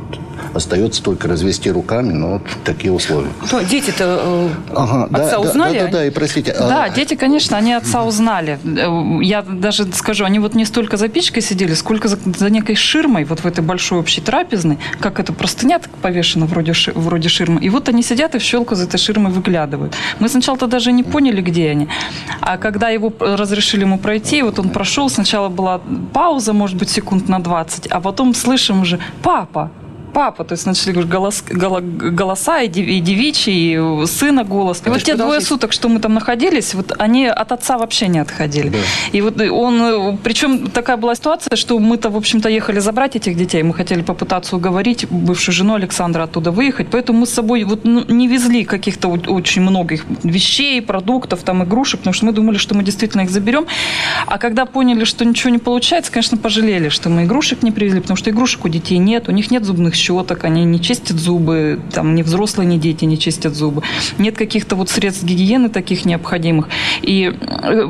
Остается 0.54 1.04
только 1.04 1.28
развести 1.28 1.72
руками, 1.72 2.14
но 2.14 2.34
вот 2.34 2.42
такие 2.64 2.92
условия. 2.92 3.30
Но 3.52 3.62
дети-то 3.62 4.20
э, 4.22 4.50
ага, 4.76 5.06
отца 5.06 5.32
да, 5.32 5.40
узнали? 5.40 5.80
Да, 5.80 5.86
да, 5.86 5.92
да, 5.92 6.06
и 6.06 6.10
простите. 6.10 6.52
А 6.52 6.68
да, 6.68 6.84
а... 6.84 6.90
дети, 6.90 7.16
конечно, 7.16 7.58
они 7.58 7.74
отца 7.74 8.04
узнали. 8.04 8.60
Э, 8.64 9.24
я 9.24 9.42
даже 9.42 9.92
скажу, 9.94 10.26
они 10.26 10.40
вот 10.40 10.56
не 10.56 10.66
столько 10.66 10.98
за 10.98 11.08
печкой 11.08 11.42
сидели, 11.42 11.74
сколько 11.74 12.08
за, 12.08 12.18
за 12.38 12.50
некой 12.50 12.76
ширмой, 12.76 13.24
вот 13.26 13.40
в 13.40 13.46
этой 13.46 13.64
большой 13.64 14.00
общей 14.00 14.22
трапезной, 14.22 14.78
как 15.00 15.20
это 15.20 15.34
простыня 15.34 15.80
повешена 16.02 16.46
вроде, 16.46 16.74
ши, 16.74 16.92
вроде 16.96 17.30
ширмы. 17.30 17.62
И 17.62 17.70
вот 17.70 17.90
они 17.90 18.04
сидят 18.04 18.36
и 18.36 18.40
в 18.40 18.42
щелку 18.42 18.76
за 18.76 18.86
этой 18.86 18.98
ширмой 18.98 19.32
выглядывают. 19.32 19.94
Мы 20.20 20.30
сначала-то 20.30 20.68
даже 20.68 20.92
не 20.92 21.04
поняли, 21.04 21.42
где 21.42 21.70
они. 21.70 21.88
А 22.42 22.58
когда 22.58 22.90
его 22.90 23.14
разрешили 23.20 23.82
ему 23.82 23.98
пройти, 23.98 24.42
вот 24.42 24.60
он 24.60 24.70
прошел, 24.70 25.10
сначала 25.10 25.50
была 25.50 25.82
пауза, 26.14 26.54
может 26.54 26.78
быть, 26.78 26.90
секунд 26.90 27.30
на 27.30 27.40
20, 27.40 27.88
а 27.88 28.00
потом 28.00 28.34
слышим 28.34 28.82
уже 28.82 29.00
«папа», 29.22 29.72
папа. 30.16 30.46
То 30.46 30.54
есть 30.54 30.66
начали 30.66 31.04
голос, 31.04 31.44
голоса 31.46 32.62
и, 32.62 32.70
и 32.70 33.00
девичьи, 33.02 34.04
и 34.04 34.08
сына 34.08 34.46
голос. 34.46 34.82
И 34.86 34.90
вот 34.90 35.04
те 35.04 35.16
двое 35.16 35.42
суток, 35.42 35.74
что 35.74 35.90
мы 35.90 36.00
там 36.00 36.14
находились, 36.14 36.74
вот 36.74 36.94
они 36.98 37.28
от 37.28 37.52
отца 37.52 37.78
вообще 37.78 38.08
не 38.08 38.20
отходили. 38.20 38.70
Да. 38.70 38.78
И 39.12 39.22
вот 39.22 39.42
он, 39.42 40.18
причем 40.24 40.70
такая 40.70 40.96
была 40.96 41.16
ситуация, 41.16 41.58
что 41.58 41.78
мы-то, 41.80 42.10
в 42.10 42.16
общем-то, 42.16 42.48
ехали 42.50 42.80
забрать 42.80 43.18
этих 43.18 43.36
детей. 43.36 43.64
Мы 43.64 43.74
хотели 43.74 44.02
попытаться 44.04 44.56
уговорить 44.56 45.06
бывшую 45.10 45.54
жену 45.54 45.74
Александра 45.76 46.24
оттуда 46.24 46.52
выехать. 46.52 46.88
Поэтому 46.92 47.20
мы 47.20 47.26
с 47.26 47.34
собой 47.34 47.64
вот 47.66 47.84
ну, 47.84 48.06
не 48.08 48.30
везли 48.30 48.64
каких-то 48.64 49.10
очень 49.10 49.62
многих 49.62 50.06
вещей, 50.24 50.82
продуктов, 50.82 51.44
там, 51.44 51.64
игрушек, 51.64 52.00
потому 52.00 52.14
что 52.14 52.26
мы 52.26 52.32
думали, 52.32 52.58
что 52.58 52.74
мы 52.74 52.84
действительно 52.84 53.22
их 53.22 53.30
заберем. 53.30 53.66
А 54.28 54.38
когда 54.38 54.66
поняли, 54.66 55.04
что 55.04 55.26
ничего 55.26 55.50
не 55.50 55.60
получается, 55.60 56.10
конечно, 56.12 56.38
пожалели, 56.38 56.88
что 56.88 57.10
мы 57.10 57.24
игрушек 57.26 57.64
не 57.64 57.72
привезли, 57.72 58.00
потому 58.00 58.16
что 58.16 58.30
игрушек 58.30 58.64
у 58.64 58.70
детей 58.70 58.98
нет, 58.98 59.28
у 59.28 59.32
них 59.32 59.52
нет 59.52 59.66
зубных 59.66 59.96
щеток, 60.06 60.44
они 60.44 60.66
не 60.66 60.80
чистят 60.80 61.18
зубы, 61.18 61.80
там 61.92 62.16
ни 62.16 62.22
взрослые, 62.22 62.68
ни 62.68 62.78
дети 62.78 63.06
не 63.06 63.18
чистят 63.18 63.56
зубы. 63.56 63.82
Нет 64.18 64.38
каких-то 64.38 64.76
вот 64.76 64.90
средств 64.90 65.24
гигиены 65.24 65.70
таких 65.70 66.06
необходимых. 66.06 66.68
И 67.02 67.34
э, 67.64 67.88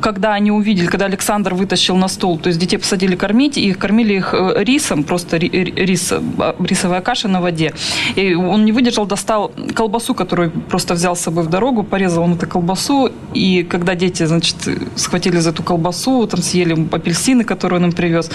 когда 0.00 0.34
они 0.34 0.50
увидели, 0.50 0.86
когда 0.86 1.06
Александр 1.06 1.54
вытащил 1.54 1.96
на 1.96 2.08
стол, 2.08 2.38
то 2.38 2.48
есть 2.48 2.60
детей 2.60 2.78
посадили 2.78 3.16
кормить, 3.16 3.56
и 3.58 3.72
кормили 3.72 4.14
их 4.14 4.34
э, 4.34 4.64
рисом, 4.64 5.04
просто 5.04 5.36
рис, 5.38 6.12
а, 6.12 6.54
рисовая 6.60 7.00
каша 7.00 7.28
на 7.28 7.40
воде. 7.40 7.72
И 8.16 8.34
он 8.34 8.64
не 8.64 8.72
выдержал, 8.72 9.06
достал 9.06 9.52
колбасу, 9.74 10.14
которую 10.14 10.50
просто 10.50 10.94
взял 10.94 11.16
с 11.16 11.20
собой 11.20 11.44
в 11.44 11.48
дорогу, 11.48 11.82
порезал 11.82 12.24
он 12.24 12.34
эту 12.34 12.46
колбасу, 12.46 13.10
и 13.34 13.62
когда 13.62 13.94
дети, 13.94 14.26
значит, 14.26 14.56
схватили 14.96 15.38
за 15.38 15.50
эту 15.50 15.62
колбасу, 15.62 16.26
там 16.26 16.42
съели 16.42 16.74
апельсины, 16.92 17.44
которые 17.44 17.78
он 17.78 17.86
им 17.86 17.92
привез. 17.92 18.30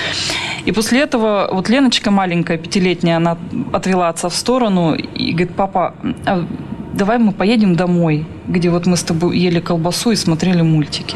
И 0.65 0.71
после 0.71 1.01
этого 1.01 1.50
вот 1.51 1.69
Леночка 1.69 2.12
маленькая, 2.12 2.57
пятилетняя, 2.57 3.19
она 3.20 3.38
отвела 3.74 4.10
отца 4.10 4.28
в 4.30 4.34
сторону 4.34 4.96
и 4.96 5.32
говорит, 5.32 5.56
папа, 5.56 5.94
а 6.26 6.46
давай 6.94 7.18
мы 7.18 7.32
поедем 7.32 7.76
домой, 7.76 8.26
где 8.48 8.70
вот 8.70 8.88
мы 8.88 8.96
с 8.96 9.04
тобой 9.04 9.38
ели 9.38 9.60
колбасу 9.60 10.12
и 10.12 10.16
смотрели 10.16 10.64
мультики. 10.64 11.16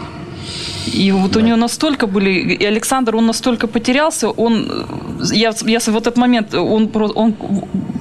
И 0.94 1.12
вот 1.12 1.32
да. 1.32 1.40
у 1.40 1.44
нее 1.44 1.56
настолько 1.56 2.08
были, 2.08 2.30
и 2.30 2.66
Александр, 2.66 3.16
он 3.16 3.26
настолько 3.26 3.68
потерялся, 3.68 4.30
он, 4.30 4.86
я, 5.32 5.54
я 5.66 5.80
в 5.80 5.98
этот 5.98 6.18
момент, 6.18 6.54
он, 6.54 6.90
он 6.94 7.36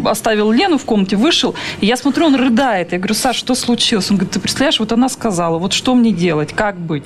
оставил 0.04 0.50
Лену 0.50 0.78
в 0.78 0.84
комнате, 0.84 1.16
вышел, 1.16 1.54
и 1.80 1.86
я 1.86 1.96
смотрю, 1.96 2.26
он 2.26 2.34
рыдает. 2.34 2.92
Я 2.92 2.98
говорю, 2.98 3.14
Саш, 3.14 3.36
что 3.36 3.54
случилось? 3.54 4.10
Он 4.10 4.16
говорит, 4.16 4.34
ты 4.34 4.40
представляешь, 4.40 4.80
вот 4.80 4.92
она 4.92 5.08
сказала, 5.08 5.58
вот 5.58 5.72
что 5.72 5.94
мне 5.94 6.12
делать, 6.12 6.52
как 6.52 6.78
быть? 6.78 7.04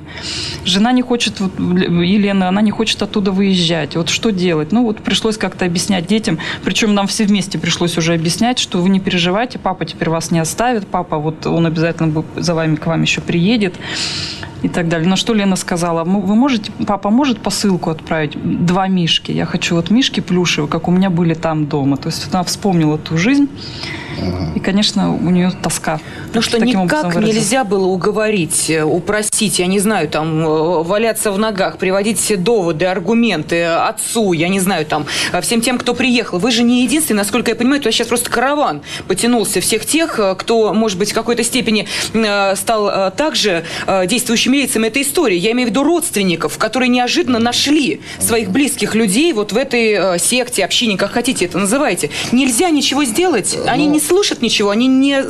Жена 0.64 0.92
не 0.92 1.02
хочет, 1.02 1.40
Елена, 1.40 2.48
она 2.48 2.62
не 2.62 2.70
хочет 2.70 3.02
оттуда 3.02 3.32
выезжать, 3.32 3.96
вот 3.96 4.08
что 4.08 4.30
делать? 4.30 4.72
Ну 4.72 4.84
вот 4.84 4.98
пришлось 4.98 5.36
как-то 5.36 5.64
объяснять 5.64 6.06
детям, 6.06 6.38
причем 6.64 6.94
нам 6.94 7.06
все 7.06 7.24
вместе 7.24 7.58
пришлось 7.58 7.98
уже 7.98 8.14
объяснять, 8.14 8.58
что 8.58 8.78
вы 8.78 8.88
не 8.88 9.00
переживайте, 9.00 9.58
папа 9.58 9.84
теперь 9.84 10.10
вас 10.10 10.30
не 10.30 10.38
оставит, 10.38 10.86
папа 10.86 11.18
вот 11.18 11.46
он 11.46 11.66
обязательно 11.66 12.24
за 12.36 12.54
вами 12.54 12.76
к 12.76 12.86
вам 12.86 13.02
еще 13.02 13.20
приедет 13.20 13.74
и 14.62 14.68
так 14.68 14.88
далее. 14.88 15.08
На 15.08 15.16
что 15.16 15.34
Лена 15.34 15.56
сказала, 15.56 16.04
вы 16.04 16.34
можете, 16.34 16.72
папа 16.86 17.10
может 17.10 17.40
посылку 17.40 17.90
отправить? 17.90 18.32
Два 18.66 18.88
мишки. 18.88 19.32
Я 19.32 19.46
хочу 19.46 19.76
вот 19.76 19.90
мишки 19.90 20.05
плюшевые, 20.20 20.68
как 20.68 20.88
у 20.88 20.90
меня 20.90 21.10
были 21.10 21.34
там 21.34 21.66
дома. 21.66 21.96
То 21.96 22.08
есть 22.08 22.28
она 22.32 22.42
вспомнила 22.44 22.98
ту 22.98 23.16
жизнь. 23.16 23.48
И, 24.54 24.60
конечно, 24.60 25.14
у 25.14 25.30
нее 25.30 25.52
тоска. 25.62 26.00
Ну 26.34 26.42
что, 26.42 26.58
никак 26.58 27.16
нельзя 27.16 27.64
было 27.64 27.86
уговорить, 27.86 28.70
э, 28.70 28.82
упросить, 28.82 29.58
я 29.58 29.66
не 29.66 29.78
знаю, 29.78 30.08
там, 30.08 30.40
э, 30.40 30.82
валяться 30.82 31.32
в 31.32 31.38
ногах, 31.38 31.78
приводить 31.78 32.18
все 32.18 32.36
доводы, 32.36 32.86
аргументы 32.86 33.64
отцу, 33.64 34.32
я 34.32 34.48
не 34.48 34.60
знаю, 34.60 34.86
там, 34.86 35.06
э, 35.32 35.40
всем 35.40 35.60
тем, 35.60 35.78
кто 35.78 35.94
приехал. 35.94 36.38
Вы 36.38 36.50
же 36.50 36.62
не 36.62 36.82
единственный, 36.82 37.18
насколько 37.18 37.50
я 37.50 37.54
понимаю, 37.56 37.80
то 37.82 37.90
сейчас 37.90 38.08
просто 38.08 38.30
караван 38.30 38.82
потянулся 39.08 39.60
всех 39.60 39.84
тех, 39.86 40.18
кто, 40.38 40.72
может 40.72 40.98
быть, 40.98 41.12
в 41.12 41.14
какой-то 41.14 41.42
степени 41.42 41.86
стал 42.54 43.10
также 43.12 43.64
действующими 44.06 44.56
лицами 44.56 44.88
этой 44.88 45.02
истории. 45.02 45.36
Я 45.36 45.52
имею 45.52 45.68
в 45.68 45.70
виду 45.70 45.82
родственников, 45.82 46.58
которые 46.58 46.88
неожиданно 46.88 47.38
нашли 47.38 48.00
своих 48.18 48.50
близких 48.50 48.94
людей 48.94 49.32
вот 49.32 49.52
в 49.52 49.56
этой 49.56 50.18
секте, 50.18 50.64
общине, 50.64 50.96
как 50.96 51.12
хотите 51.12 51.44
это 51.44 51.58
называйте. 51.58 52.10
Нельзя 52.32 52.70
ничего 52.70 53.04
сделать. 53.04 53.56
Они 53.66 53.86
не 53.86 54.00
слышат 54.06 54.42
ничего, 54.42 54.70
они 54.70 54.86
не, 54.86 55.22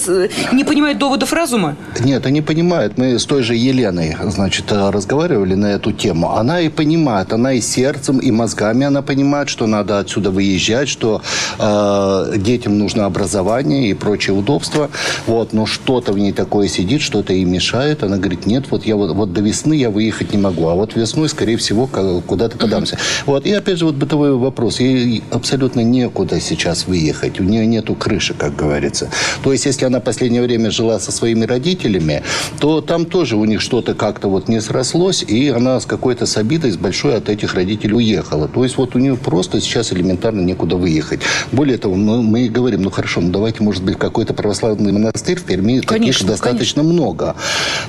не 0.55 0.65
понимают 0.65 0.99
доводов 0.99 1.33
разума? 1.33 1.77
Нет, 2.01 2.27
они 2.27 2.43
понимают. 2.43 2.99
Мы 2.99 3.19
с 3.19 3.25
той 3.25 3.43
же 3.43 3.55
Еленой, 3.55 4.17
значит, 4.23 4.67
разговаривали 4.71 5.55
на 5.55 5.67
эту 5.67 5.93
тему. 5.93 6.37
Она 6.37 6.61
и 6.61 6.69
понимает, 6.69 7.33
она 7.33 7.55
и 7.55 7.61
сердцем, 7.61 8.19
и 8.19 8.31
мозгами 8.31 8.87
она 8.87 9.03
понимает, 9.03 9.49
что 9.49 9.67
надо 9.67 9.99
отсюда 9.99 10.31
выезжать, 10.31 10.89
что 10.89 11.23
э, 11.59 12.35
детям 12.37 12.79
нужно 12.79 13.07
образование 13.07 13.91
и 13.91 13.95
прочие 13.95 14.37
удобства. 14.37 14.91
Вот, 15.27 15.53
но 15.53 15.67
что-то 15.67 16.13
в 16.13 16.19
ней 16.19 16.33
такое 16.33 16.69
сидит, 16.69 17.01
что-то 17.01 17.33
ей 17.33 17.45
мешает. 17.45 18.03
Она 18.03 18.19
говорит, 18.19 18.47
нет, 18.47 18.67
вот 18.71 18.87
я 18.87 18.97
вот, 18.97 19.15
вот 19.15 19.33
до 19.33 19.41
весны 19.41 19.75
я 19.75 19.91
выехать 19.91 20.33
не 20.33 20.39
могу, 20.39 20.69
а 20.69 20.75
вот 20.75 20.95
весной, 20.97 21.29
скорее 21.29 21.57
всего, 21.57 21.87
куда-то 21.87 22.59
подамся. 22.59 22.99
Вот, 23.25 23.47
и 23.47 23.53
опять 23.53 23.79
же, 23.79 23.87
вот 23.87 23.95
бытовой 23.95 24.37
вопрос. 24.37 24.81
Ей 24.81 25.23
абсолютно 25.31 25.81
некуда 25.81 26.41
сейчас 26.41 26.87
выехать. 26.87 27.41
У 27.41 27.45
нее 27.45 27.67
нету 27.67 27.95
крыши, 27.95 28.35
как 28.35 28.55
говорится 28.55 28.66
говорится. 28.67 29.11
То 29.43 29.53
есть, 29.53 29.67
если 29.67 29.85
она 29.85 30.01
последнее 30.01 30.43
время 30.43 30.71
жила 30.71 30.99
со 30.99 31.13
своими 31.13 31.45
родителями, 31.45 32.23
то 32.61 32.81
там 32.81 33.07
тоже 33.07 33.37
у 33.37 33.45
них 33.45 33.61
что-то 33.61 33.95
как-то 33.95 34.29
вот 34.29 34.49
не 34.49 34.61
срослось, 34.61 35.23
и 35.23 35.49
она 35.49 35.81
с 35.81 35.87
какой-то 35.87 36.27
с 36.27 36.37
обидой, 36.37 36.73
с 36.73 36.77
большой 36.77 37.17
от 37.17 37.29
этих 37.29 37.55
родителей 37.55 37.95
уехала. 37.95 38.49
То 38.49 38.65
есть, 38.65 38.77
вот 38.77 38.95
у 38.97 38.99
нее 38.99 39.17
просто 39.17 39.61
сейчас 39.61 39.93
элементарно 39.93 40.41
некуда 40.41 40.77
выехать. 40.77 41.21
Более 41.53 41.79
того, 41.79 41.95
мы, 41.95 42.23
мы 42.23 42.49
говорим, 42.49 42.83
ну 42.83 42.91
хорошо, 42.91 43.21
ну 43.21 43.31
давайте, 43.31 43.63
может 43.63 43.83
быть, 43.83 43.99
какой-то 43.99 44.35
православный 44.35 44.93
монастырь 44.93 45.39
в 45.39 45.45
Перми, 45.45 45.81
конечно, 45.81 46.13
таких 46.13 46.27
достаточно 46.27 46.83
конечно. 46.83 47.03
много. 47.03 47.37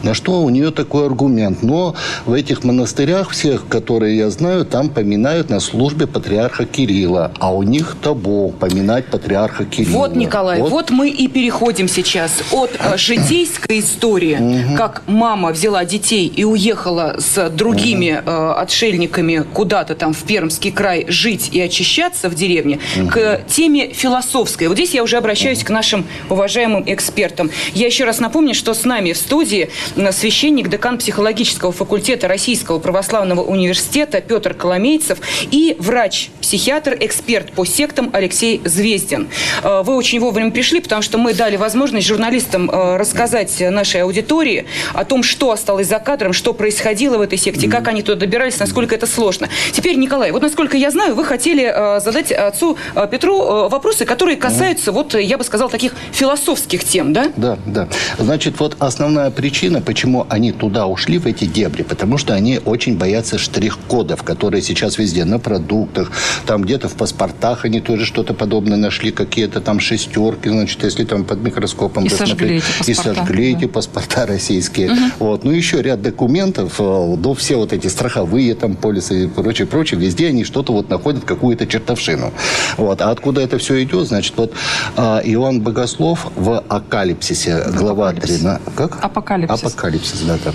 На 0.03 0.13
что 0.13 0.41
у 0.41 0.49
нее 0.49 0.71
такой 0.71 1.05
аргумент. 1.05 1.63
Но 1.63 1.95
в 2.25 2.33
этих 2.33 2.63
монастырях, 2.63 3.31
всех, 3.31 3.67
которые 3.67 4.17
я 4.17 4.29
знаю, 4.29 4.65
там 4.65 4.89
поминают 4.89 5.49
на 5.49 5.59
службе 5.59 6.07
патриарха 6.07 6.65
Кирилла, 6.65 7.31
а 7.39 7.53
у 7.53 7.63
них 7.63 7.95
табу 8.01 8.53
поминать 8.59 9.05
патриарха 9.07 9.65
Кирилла. 9.65 9.97
Вот, 9.97 10.15
Николай, 10.15 10.61
вот, 10.61 10.66
вот 10.67 10.89
мы 10.89 11.09
и 11.09 11.27
переходим 11.27 11.87
сейчас 11.87 12.31
от 12.51 12.71
э, 12.79 12.97
житейской 12.97 13.79
истории, 13.79 14.75
как 14.75 15.03
мама 15.07 15.51
взяла 15.51 15.85
детей 15.85 16.27
и 16.27 16.43
уехала 16.43 17.15
с 17.19 17.49
другими 17.49 18.21
э, 18.23 18.53
отшельниками 18.57 19.43
куда-то 19.53 19.95
там 19.95 20.13
в 20.13 20.23
Пермский 20.23 20.71
край 20.71 21.05
жить 21.07 21.49
и 21.51 21.61
очищаться 21.61 22.29
в 22.29 22.35
деревне, 22.35 22.79
к 23.09 23.41
теме 23.47 23.93
философской. 23.93 24.67
Вот 24.67 24.75
здесь 24.75 24.93
я 24.93 25.03
уже 25.03 25.17
обращаюсь 25.17 25.63
к 25.63 25.69
нашим 25.69 26.05
уважаемым 26.29 26.83
экспертам. 26.85 27.49
Я 27.73 27.87
еще 27.87 28.05
раз 28.05 28.19
напомню, 28.19 28.53
что 28.53 28.73
с 28.73 28.83
нами 28.85 29.13
в 29.13 29.17
студии 29.17 29.69
священник, 30.11 30.69
декан 30.69 30.97
психологического 30.97 31.71
факультета 31.71 32.27
Российского 32.27 32.79
православного 32.79 33.41
университета 33.41 34.21
Петр 34.21 34.53
Коломейцев 34.53 35.19
и 35.51 35.75
врач-психиатр, 35.79 36.97
эксперт 36.99 37.51
по 37.51 37.65
сектам 37.65 38.09
Алексей 38.13 38.61
Звездин. 38.65 39.27
Э, 39.63 39.83
вы 39.83 39.95
очень 39.95 40.19
вовремя 40.19 40.46
вовремя 40.47 40.51
пришли, 40.51 40.79
потому 40.79 41.01
что 41.01 41.17
мы 41.17 41.33
дали 41.33 41.57
возможность 41.57 42.07
журналистам 42.07 42.69
э, 42.69 42.97
рассказать 42.97 43.59
нашей 43.59 44.01
аудитории 44.03 44.65
о 44.93 45.03
том, 45.03 45.23
что 45.23 45.51
осталось 45.51 45.87
за 45.87 45.99
кадром, 45.99 46.33
что 46.33 46.53
происходило 46.53 47.17
в 47.17 47.21
этой 47.21 47.37
секте, 47.37 47.67
как 47.69 47.87
они 47.87 48.01
туда 48.01 48.19
добирались, 48.19 48.59
насколько 48.59 48.95
это 48.95 49.07
сложно. 49.07 49.49
Теперь, 49.71 49.97
Николай, 49.97 50.31
вот 50.31 50.41
насколько 50.41 50.77
я 50.77 50.91
знаю, 50.91 51.15
вы 51.15 51.25
хотели 51.25 51.63
э, 51.63 51.99
задать 51.99 52.31
отцу 52.31 52.77
э, 52.95 53.07
Петру 53.11 53.69
вопросы, 53.69 54.05
которые 54.05 54.37
касаются, 54.37 54.91
вот, 54.91 55.15
я 55.15 55.37
бы 55.37 55.43
сказал, 55.43 55.69
таких 55.69 55.93
философских 56.11 56.83
тем, 56.83 57.13
да? 57.13 57.31
Да, 57.35 57.57
да. 57.65 57.87
Значит, 58.17 58.59
вот 58.59 58.75
основная 58.79 59.31
причина, 59.31 59.81
почему 59.81 60.25
они 60.29 60.51
туда 60.51 60.87
ушли, 60.87 61.17
в 61.17 61.25
эти 61.25 61.45
дебри, 61.45 61.83
потому 61.83 62.17
что 62.17 62.33
они 62.33 62.59
очень 62.63 62.97
боятся 62.97 63.37
штрих-кодов, 63.37 64.23
которые 64.23 64.61
сейчас 64.61 64.97
везде, 64.97 65.25
на 65.25 65.39
продуктах, 65.39 66.11
там 66.45 66.61
где-то 66.61 66.89
в 66.89 66.93
паспортах 66.93 67.65
они 67.65 67.81
тоже 67.81 68.05
что-то 68.05 68.33
подобное 68.33 68.77
нашли, 68.77 69.11
какие-то 69.11 69.61
там 69.61 69.79
шестерки, 69.79 70.36
значит, 70.43 70.83
если 70.83 71.03
там 71.03 71.23
под 71.23 71.41
микроскопом 71.41 72.05
и 72.05 72.09
сожгли 72.09 72.57
эти 72.57 72.65
паспорта. 72.65 72.91
И 72.91 72.93
сожгли 72.93 73.53
да. 73.53 73.57
эти 73.57 73.67
паспорта 73.67 74.25
российские. 74.27 74.91
Угу. 74.91 74.99
Вот. 75.19 75.43
Ну, 75.43 75.51
еще 75.51 75.81
ряд 75.81 76.01
документов, 76.01 76.75
э, 76.79 76.83
ну, 76.83 77.33
все 77.33 77.55
вот 77.55 77.73
эти 77.73 77.87
страховые 77.87 78.55
там 78.55 78.75
полисы 78.75 79.25
и 79.25 79.27
прочее, 79.27 79.67
прочее, 79.67 79.99
везде 79.99 80.27
они 80.27 80.43
что-то 80.43 80.73
вот 80.73 80.89
находят, 80.89 81.23
какую-то 81.25 81.67
чертовшину. 81.67 82.33
Вот. 82.77 83.01
А 83.01 83.11
откуда 83.11 83.41
это 83.41 83.57
все 83.57 83.83
идет? 83.83 84.07
Значит, 84.07 84.33
вот 84.37 84.53
а, 84.95 85.21
Иоанн 85.23 85.61
Богослов 85.61 86.27
в 86.35 86.59
Акалипсисе, 86.67 87.63
глава 87.75 88.13
13... 88.13 88.61
Как? 88.75 89.03
Апокалипсис. 89.03 89.63
Апокалипсис, 89.63 90.21
да, 90.21 90.37
да, 90.43 90.51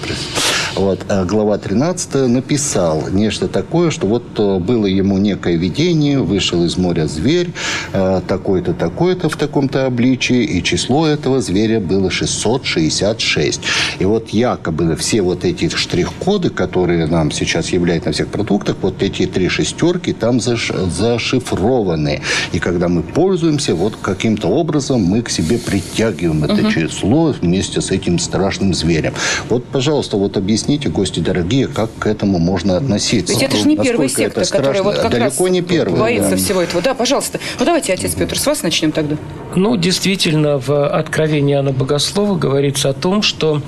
вот, 0.75 1.01
э, 1.09 1.25
глава 1.25 1.59
13 1.59 2.29
написал 2.29 3.05
нечто 3.11 3.47
такое, 3.47 3.91
что 3.91 4.07
вот 4.07 4.25
э, 4.39 4.59
было 4.59 4.87
ему 4.87 5.19
некое 5.19 5.57
видение, 5.57 6.21
вышел 6.21 6.65
из 6.65 6.79
моря 6.79 7.07
зверь, 7.07 7.53
э, 7.93 8.21
такой-то, 8.27 8.73
такой-то 8.73 9.29
в 9.29 9.37
таком-то 9.73 9.87
обличии, 9.87 10.45
и 10.45 10.63
число 10.63 11.07
этого 11.07 11.41
зверя 11.41 11.81
было 11.81 12.11
666. 12.11 13.61
И 13.99 14.05
вот 14.05 14.31
якобы 14.31 14.97
все 14.97 15.23
вот 15.23 15.45
эти 15.45 15.69
штрих-коды, 15.69 16.51
которые 16.51 17.07
нам 17.07 17.31
сейчас 17.31 17.71
являются 17.71 18.09
на 18.09 18.13
всех 18.13 18.29
продуктах, 18.29 18.77
вот 18.83 19.03
эти 19.03 19.27
три 19.27 19.49
шестерки 19.49 20.13
там 20.13 20.41
заш 20.41 20.71
зашифрованы. 20.71 22.21
И 22.53 22.59
когда 22.59 22.89
мы 22.89 23.03
пользуемся, 23.03 23.75
вот 23.75 23.95
каким-то 24.01 24.49
образом 24.49 25.01
мы 25.01 25.23
к 25.23 25.31
себе 25.31 25.59
притягиваем 25.59 26.45
это 26.45 26.63
угу. 26.63 26.71
число 26.71 27.35
вместе 27.41 27.81
с 27.81 27.91
этим 27.91 28.19
страшным 28.19 28.75
зверем. 28.75 29.15
Вот, 29.49 29.65
пожалуйста, 29.65 30.17
вот 30.17 30.37
объясните 30.37 30.89
гости 30.89 31.21
дорогие, 31.21 31.67
как 31.67 31.91
к 31.99 32.07
этому 32.07 32.39
можно 32.39 32.77
относиться. 32.77 33.33
Ведь 33.33 33.43
это 33.43 33.57
же 33.57 33.69
не 33.69 33.77
первая 33.77 34.09
секта, 34.09 34.45
которая 34.45 34.83
вот 34.83 34.97
как 34.97 35.11
Далеко 35.13 35.45
раз 35.45 35.53
не 35.53 35.63
первая, 35.63 36.01
боится 36.01 36.31
да. 36.31 36.37
всего 36.37 36.61
этого. 36.61 36.83
Да, 36.83 36.95
пожалуйста. 36.95 37.39
Ну, 37.59 37.65
давайте, 37.65 37.93
отец 37.93 38.15
Петр, 38.15 38.39
с 38.39 38.47
вас 38.47 38.63
начнем 38.63 38.93
тогда. 38.93 39.17
Ну, 39.63 39.77
действительно, 39.77 40.59
в 40.59 40.89
Откровении 40.89 41.55
Иоанна 41.55 41.71
Богослова 41.71 42.37
говорится 42.37 42.89
о 42.89 42.95
том, 42.95 43.23
что 43.23 43.63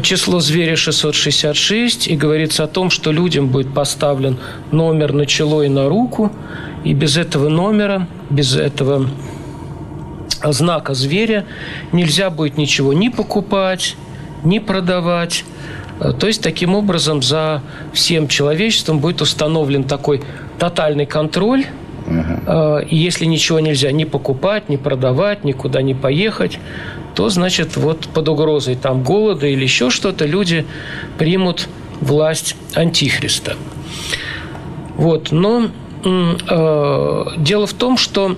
число 0.00 0.38
зверя 0.38 0.76
666, 0.76 2.06
и 2.06 2.14
говорится 2.14 2.62
о 2.62 2.66
том, 2.68 2.88
что 2.88 3.10
людям 3.10 3.48
будет 3.48 3.74
поставлен 3.74 4.38
номер 4.70 5.12
на 5.12 5.26
чело 5.26 5.64
и 5.64 5.68
на 5.68 5.88
руку, 5.88 6.30
и 6.84 6.94
без 6.94 7.16
этого 7.16 7.48
номера, 7.48 8.06
без 8.30 8.54
этого 8.54 9.10
знака 10.44 10.94
зверя 10.94 11.46
нельзя 11.90 12.30
будет 12.30 12.56
ничего 12.56 12.92
ни 12.92 13.08
покупать, 13.08 13.96
ни 14.44 14.60
продавать, 14.60 15.42
Э, 16.00 16.12
то 16.12 16.26
есть, 16.26 16.42
таким 16.42 16.74
образом, 16.74 17.22
за 17.22 17.62
всем 17.92 18.26
человечеством 18.26 18.98
будет 18.98 19.20
установлен 19.20 19.84
такой 19.84 20.22
тотальный 20.58 21.06
контроль. 21.06 21.66
Угу. 22.10 22.86
Если 22.90 23.24
ничего 23.24 23.60
нельзя 23.60 23.92
ни 23.92 24.04
покупать, 24.04 24.68
ни 24.68 24.76
продавать, 24.76 25.44
никуда 25.44 25.80
не 25.82 25.94
поехать, 25.94 26.58
то, 27.14 27.28
значит, 27.28 27.76
вот 27.76 28.08
под 28.08 28.28
угрозой 28.28 28.76
там 28.76 29.02
голода 29.02 29.46
или 29.46 29.62
еще 29.62 29.90
что-то 29.90 30.26
люди 30.26 30.66
примут 31.18 31.68
власть 32.00 32.56
Антихриста. 32.74 33.56
Вот. 34.96 35.32
Но 35.32 35.68
э, 36.04 37.24
дело 37.38 37.66
в 37.66 37.72
том, 37.72 37.96
что 37.96 38.36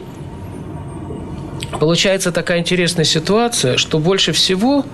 получается 1.79 2.33
такая 2.33 2.59
интересная 2.61 3.05
ситуация, 3.05 3.77
что 3.77 3.99
больше 3.99 4.33
всего 4.33 4.85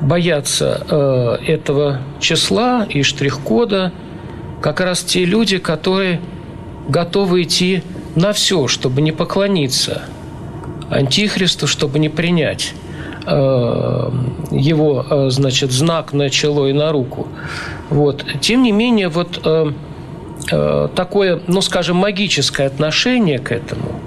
боятся 0.00 0.86
э, 0.88 1.52
этого 1.52 2.00
числа 2.20 2.86
и 2.88 3.02
штрих-кода 3.02 3.92
как 4.60 4.80
раз 4.80 5.02
те 5.02 5.24
люди, 5.24 5.58
которые 5.58 6.20
готовы 6.88 7.42
идти 7.42 7.82
на 8.18 8.32
все, 8.32 8.66
чтобы 8.66 9.00
не 9.00 9.12
поклониться 9.12 10.02
Антихристу, 10.90 11.66
чтобы 11.66 11.98
не 11.98 12.08
принять 12.08 12.74
э, 13.26 14.10
его, 14.50 15.06
э, 15.08 15.30
значит, 15.30 15.70
знак 15.70 16.12
на 16.12 16.28
чело 16.28 16.66
и 16.66 16.72
на 16.72 16.90
руку. 16.90 17.28
Вот. 17.90 18.24
Тем 18.40 18.62
не 18.62 18.72
менее, 18.72 19.08
вот 19.08 19.40
э, 19.44 20.88
такое, 20.96 21.40
ну, 21.46 21.60
скажем, 21.60 21.96
магическое 21.96 22.66
отношение 22.66 23.38
к 23.38 23.52
этому, 23.52 24.00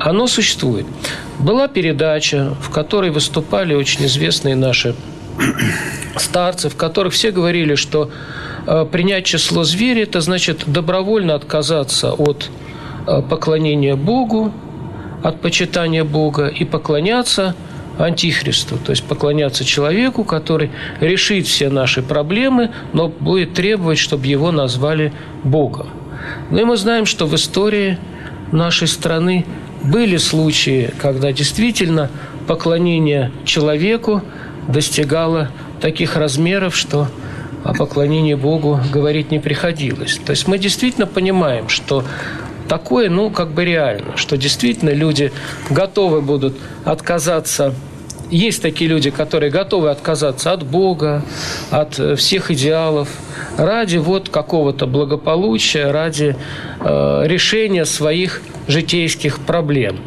оно 0.00 0.26
существует. 0.26 0.86
Была 1.38 1.68
передача, 1.68 2.54
в 2.60 2.70
которой 2.70 3.10
выступали 3.10 3.74
очень 3.74 4.04
известные 4.06 4.56
наши 4.56 4.96
старцев, 6.16 6.74
которых 6.74 7.12
все 7.12 7.30
говорили, 7.30 7.76
что 7.76 8.10
принять 8.92 9.26
число 9.26 9.62
зверя– 9.62 10.02
это 10.04 10.20
значит 10.20 10.62
добровольно 10.66 11.34
отказаться 11.34 12.12
от 12.12 12.50
поклонения 13.04 13.96
Богу, 13.96 14.52
от 15.22 15.40
почитания 15.40 16.04
Бога 16.04 16.48
и 16.48 16.64
поклоняться 16.64 17.54
Антихристу, 17.98 18.76
то 18.76 18.90
есть 18.90 19.04
поклоняться 19.04 19.64
человеку, 19.64 20.24
который 20.24 20.70
решит 21.00 21.46
все 21.46 21.70
наши 21.70 22.02
проблемы, 22.02 22.70
но 22.92 23.08
будет 23.08 23.54
требовать, 23.54 23.98
чтобы 23.98 24.26
его 24.26 24.50
назвали 24.50 25.12
Богом. 25.44 25.88
Ну 26.50 26.58
и 26.58 26.64
мы 26.64 26.76
знаем, 26.76 27.06
что 27.06 27.26
в 27.26 27.34
истории 27.34 27.98
нашей 28.52 28.88
страны 28.88 29.46
были 29.82 30.16
случаи, 30.16 30.90
когда 31.00 31.32
действительно 31.32 32.10
поклонение 32.46 33.30
человеку– 33.44 34.22
достигала 34.68 35.50
таких 35.80 36.16
размеров, 36.16 36.76
что 36.76 37.08
о 37.62 37.72
поклонении 37.74 38.34
Богу 38.34 38.80
говорить 38.92 39.30
не 39.30 39.38
приходилось. 39.38 40.18
То 40.24 40.30
есть 40.30 40.46
мы 40.46 40.58
действительно 40.58 41.06
понимаем, 41.06 41.68
что 41.68 42.04
такое, 42.68 43.08
ну, 43.10 43.30
как 43.30 43.50
бы 43.50 43.64
реально, 43.64 44.16
что 44.16 44.36
действительно 44.36 44.90
люди 44.90 45.32
готовы 45.70 46.20
будут 46.20 46.54
отказаться 46.84 47.74
есть 48.30 48.62
такие 48.62 48.88
люди, 48.88 49.10
которые 49.10 49.50
готовы 49.50 49.90
отказаться 49.90 50.52
от 50.52 50.64
Бога, 50.64 51.22
от 51.70 51.98
э, 51.98 52.16
всех 52.16 52.50
идеалов 52.50 53.08
ради 53.56 53.98
вот 53.98 54.28
какого-то 54.28 54.86
благополучия, 54.86 55.90
ради 55.90 56.36
э, 56.80 57.22
решения 57.26 57.84
своих 57.84 58.42
житейских 58.66 59.40
проблем. 59.40 59.98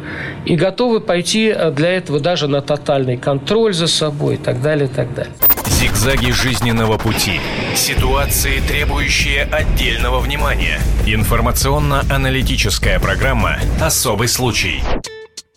И 0.44 0.56
готовы 0.56 1.00
пойти 1.00 1.52
э, 1.54 1.70
для 1.70 1.92
этого 1.92 2.20
даже 2.20 2.48
на 2.48 2.60
тотальный 2.60 3.16
контроль 3.16 3.72
за 3.72 3.86
собой 3.86 4.34
и 4.34 4.38
так 4.38 4.60
далее, 4.60 4.86
и 4.86 4.92
так 4.92 5.14
далее. 5.14 5.32
Зигзаги 5.78 6.32
жизненного 6.32 6.98
пути. 6.98 7.40
Ситуации, 7.76 8.58
требующие 8.58 9.44
отдельного 9.44 10.18
внимания. 10.18 10.80
Информационно-аналитическая 11.06 12.98
программа 12.98 13.60
«Особый 13.80 14.26
случай». 14.26 14.82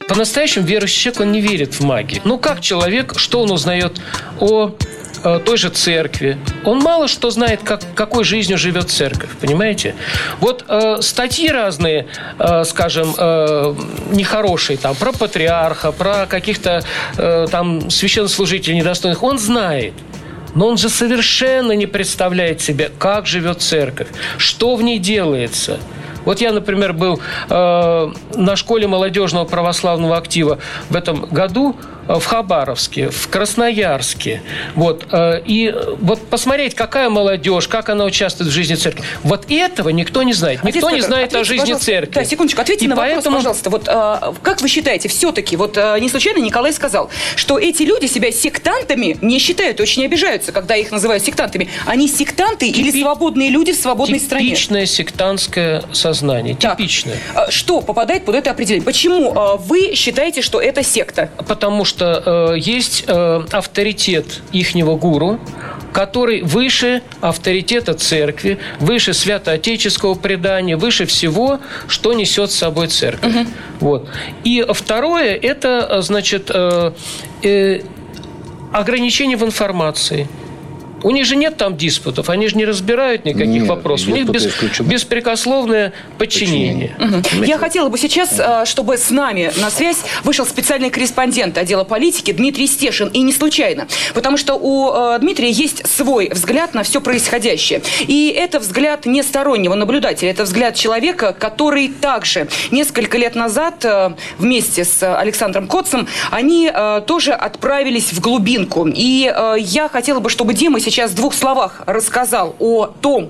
По-настоящему 0.07 0.63
верующий 0.67 1.01
человек, 1.01 1.21
он 1.21 1.31
не 1.31 1.41
верит 1.41 1.73
в 1.73 1.83
магию. 1.83 2.21
Ну, 2.23 2.37
как 2.37 2.61
человек, 2.61 3.17
что 3.17 3.41
он 3.41 3.49
узнает 3.49 3.99
о 4.39 4.75
э, 5.23 5.39
той 5.43 5.57
же 5.57 5.69
церкви. 5.69 6.37
Он 6.65 6.77
мало 6.77 7.07
что 7.07 7.31
знает, 7.31 7.61
как, 7.63 7.81
какой 7.95 8.23
жизнью 8.23 8.59
живет 8.59 8.91
церковь, 8.91 9.31
понимаете? 9.39 9.95
Вот 10.39 10.65
э, 10.67 11.01
статьи 11.01 11.49
разные, 11.49 12.05
э, 12.37 12.63
скажем, 12.65 13.15
э, 13.17 13.75
нехорошие, 14.11 14.77
там, 14.77 14.93
про 14.93 15.13
патриарха, 15.13 15.91
про 15.91 16.27
каких-то 16.27 16.83
э, 17.17 17.47
там 17.49 17.89
священнослужителей 17.89 18.77
недостойных, 18.77 19.23
он 19.23 19.39
знает. 19.39 19.93
Но 20.55 20.67
он 20.67 20.77
же 20.77 20.89
совершенно 20.89 21.71
не 21.73 21.85
представляет 21.85 22.61
себе, 22.61 22.91
как 22.99 23.25
живет 23.25 23.61
церковь, 23.61 24.07
что 24.37 24.75
в 24.75 24.83
ней 24.83 24.99
делается– 24.99 25.79
вот 26.25 26.41
я, 26.41 26.51
например, 26.51 26.93
был 26.93 27.19
э, 27.49 28.11
на 28.35 28.55
школе 28.55 28.87
молодежного 28.87 29.45
православного 29.45 30.17
актива 30.17 30.59
в 30.89 30.95
этом 30.95 31.21
году. 31.21 31.75
В 32.19 32.25
Хабаровске, 32.25 33.09
в 33.09 33.27
Красноярске. 33.29 34.41
Вот. 34.75 35.05
И 35.13 35.73
вот 35.99 36.27
посмотреть, 36.27 36.75
какая 36.75 37.09
молодежь, 37.09 37.67
как 37.67 37.89
она 37.89 38.05
участвует 38.05 38.49
в 38.49 38.53
жизни 38.53 38.75
церкви. 38.75 39.03
Вот 39.23 39.45
этого 39.49 39.89
никто 39.89 40.23
не 40.23 40.33
знает. 40.33 40.63
Никто 40.63 40.87
Отец 40.87 40.97
не 40.97 41.01
знает 41.01 41.35
о 41.35 41.43
жизни 41.43 41.73
церкви. 41.73 42.13
Да, 42.13 42.25
секундочку, 42.25 42.61
ответьте 42.61 42.85
и 42.85 42.87
на 42.87 42.95
поэтому... 42.95 43.37
вопрос, 43.37 43.55
пожалуйста. 43.55 43.69
Вот 43.69 43.85
как 44.41 44.61
вы 44.61 44.67
считаете, 44.67 45.09
все-таки, 45.09 45.55
вот 45.55 45.77
не 45.77 46.09
случайно 46.09 46.39
Николай 46.39 46.73
сказал, 46.73 47.09
что 47.35 47.59
эти 47.59 47.83
люди 47.83 48.05
себя 48.05 48.31
сектантами 48.31 49.17
не 49.21 49.39
считают, 49.39 49.79
очень 49.79 50.05
обижаются, 50.05 50.51
когда 50.51 50.75
их 50.75 50.91
называют 50.91 51.23
сектантами. 51.23 51.69
Они 51.85 52.07
сектанты 52.07 52.67
Типи... 52.67 52.79
или 52.79 53.01
свободные 53.01 53.49
люди 53.49 53.71
в 53.73 53.75
свободной 53.75 54.19
Типичное 54.19 54.27
стране? 54.27 54.49
Типичное 54.49 54.85
сектантское 54.85 55.83
сознание. 55.91 56.55
Так. 56.55 56.77
Типичное. 56.77 57.17
Что 57.49 57.81
попадает 57.81 58.25
под 58.25 58.35
это 58.35 58.51
определение? 58.51 58.85
Почему 58.85 59.57
вы 59.59 59.93
считаете, 59.95 60.41
что 60.41 60.59
это 60.61 60.83
секта? 60.83 61.29
Потому 61.47 61.85
что 61.85 62.00
э, 62.01 62.55
есть 62.57 63.05
э, 63.07 63.41
авторитет 63.51 64.41
ихнего 64.51 64.95
гуру, 64.95 65.39
который 65.93 66.41
выше 66.41 67.01
авторитета 67.19 67.93
церкви, 67.93 68.57
выше 68.79 69.13
святоотеческого 69.13 70.15
предания, 70.15 70.77
выше 70.77 71.05
всего, 71.05 71.59
что 71.87 72.13
несет 72.13 72.51
с 72.51 72.55
собой 72.55 72.87
церковь. 72.87 73.35
Угу. 73.35 73.47
Вот. 73.79 74.09
И 74.43 74.65
второе– 74.69 75.35
это, 75.41 76.01
значит, 76.01 76.49
э, 76.53 76.93
э, 77.43 77.81
ограничение 78.71 79.37
в 79.37 79.43
информации– 79.43 80.27
у 81.03 81.11
них 81.11 81.25
же 81.25 81.35
нет 81.35 81.57
там 81.57 81.77
диспутов, 81.77 82.29
они 82.29 82.47
же 82.47 82.55
не 82.55 82.65
разбирают 82.65 83.25
никаких 83.25 83.47
нет, 83.47 83.67
вопросов. 83.67 84.09
У 84.09 84.11
них 84.11 84.27
без, 84.29 84.47
беспрекословное 84.79 85.93
подчинение. 86.17 86.95
Угу. 86.99 87.43
Я 87.43 87.57
хотела 87.57 87.89
бы 87.89 87.97
сейчас, 87.97 88.39
э, 88.39 88.65
чтобы 88.65 88.97
с 88.97 89.09
нами 89.09 89.51
на 89.57 89.69
связь 89.69 89.97
вышел 90.23 90.45
специальный 90.45 90.89
корреспондент 90.89 91.57
отдела 91.57 91.83
политики 91.83 92.31
Дмитрий 92.31 92.67
Стешин. 92.67 93.09
И 93.09 93.21
не 93.21 93.33
случайно. 93.33 93.87
Потому 94.13 94.37
что 94.37 94.55
у 94.55 94.91
э, 94.93 95.19
Дмитрия 95.19 95.49
есть 95.49 95.87
свой 95.87 96.29
взгляд 96.29 96.73
на 96.73 96.83
все 96.83 97.01
происходящее. 97.01 97.81
И 98.01 98.33
это 98.35 98.59
взгляд 98.59 99.05
не 99.05 99.23
стороннего 99.23 99.75
наблюдателя. 99.75 100.29
Это 100.31 100.43
взгляд 100.43 100.75
человека, 100.75 101.33
который 101.37 101.87
также 101.87 102.47
несколько 102.71 103.17
лет 103.17 103.35
назад 103.35 103.83
э, 103.85 104.11
вместе 104.37 104.85
с 104.85 105.01
Александром 105.15 105.67
Котцем, 105.67 106.07
они 106.29 106.71
тоже 107.07 107.33
отправились 107.33 108.13
в 108.13 108.19
глубинку. 108.19 108.87
И 108.87 109.33
я 109.59 109.89
хотела 109.89 110.19
бы, 110.19 110.29
чтобы 110.29 110.53
Дима 110.53 110.79
сейчас 110.79 110.90
сейчас 110.91 111.11
в 111.11 111.15
двух 111.15 111.33
словах 111.33 111.81
рассказал 111.85 112.55
о 112.59 112.87
том 112.87 113.29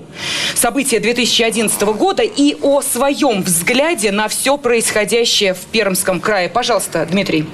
событии 0.54 0.96
2011 0.96 1.80
года 1.82 2.22
и 2.22 2.56
о 2.60 2.82
своем 2.82 3.42
взгляде 3.42 4.10
на 4.10 4.28
все 4.28 4.58
происходящее 4.58 5.54
в 5.54 5.60
Пермском 5.60 6.20
крае. 6.20 6.48
Пожалуйста, 6.48 7.06
Дмитрий. 7.10 7.46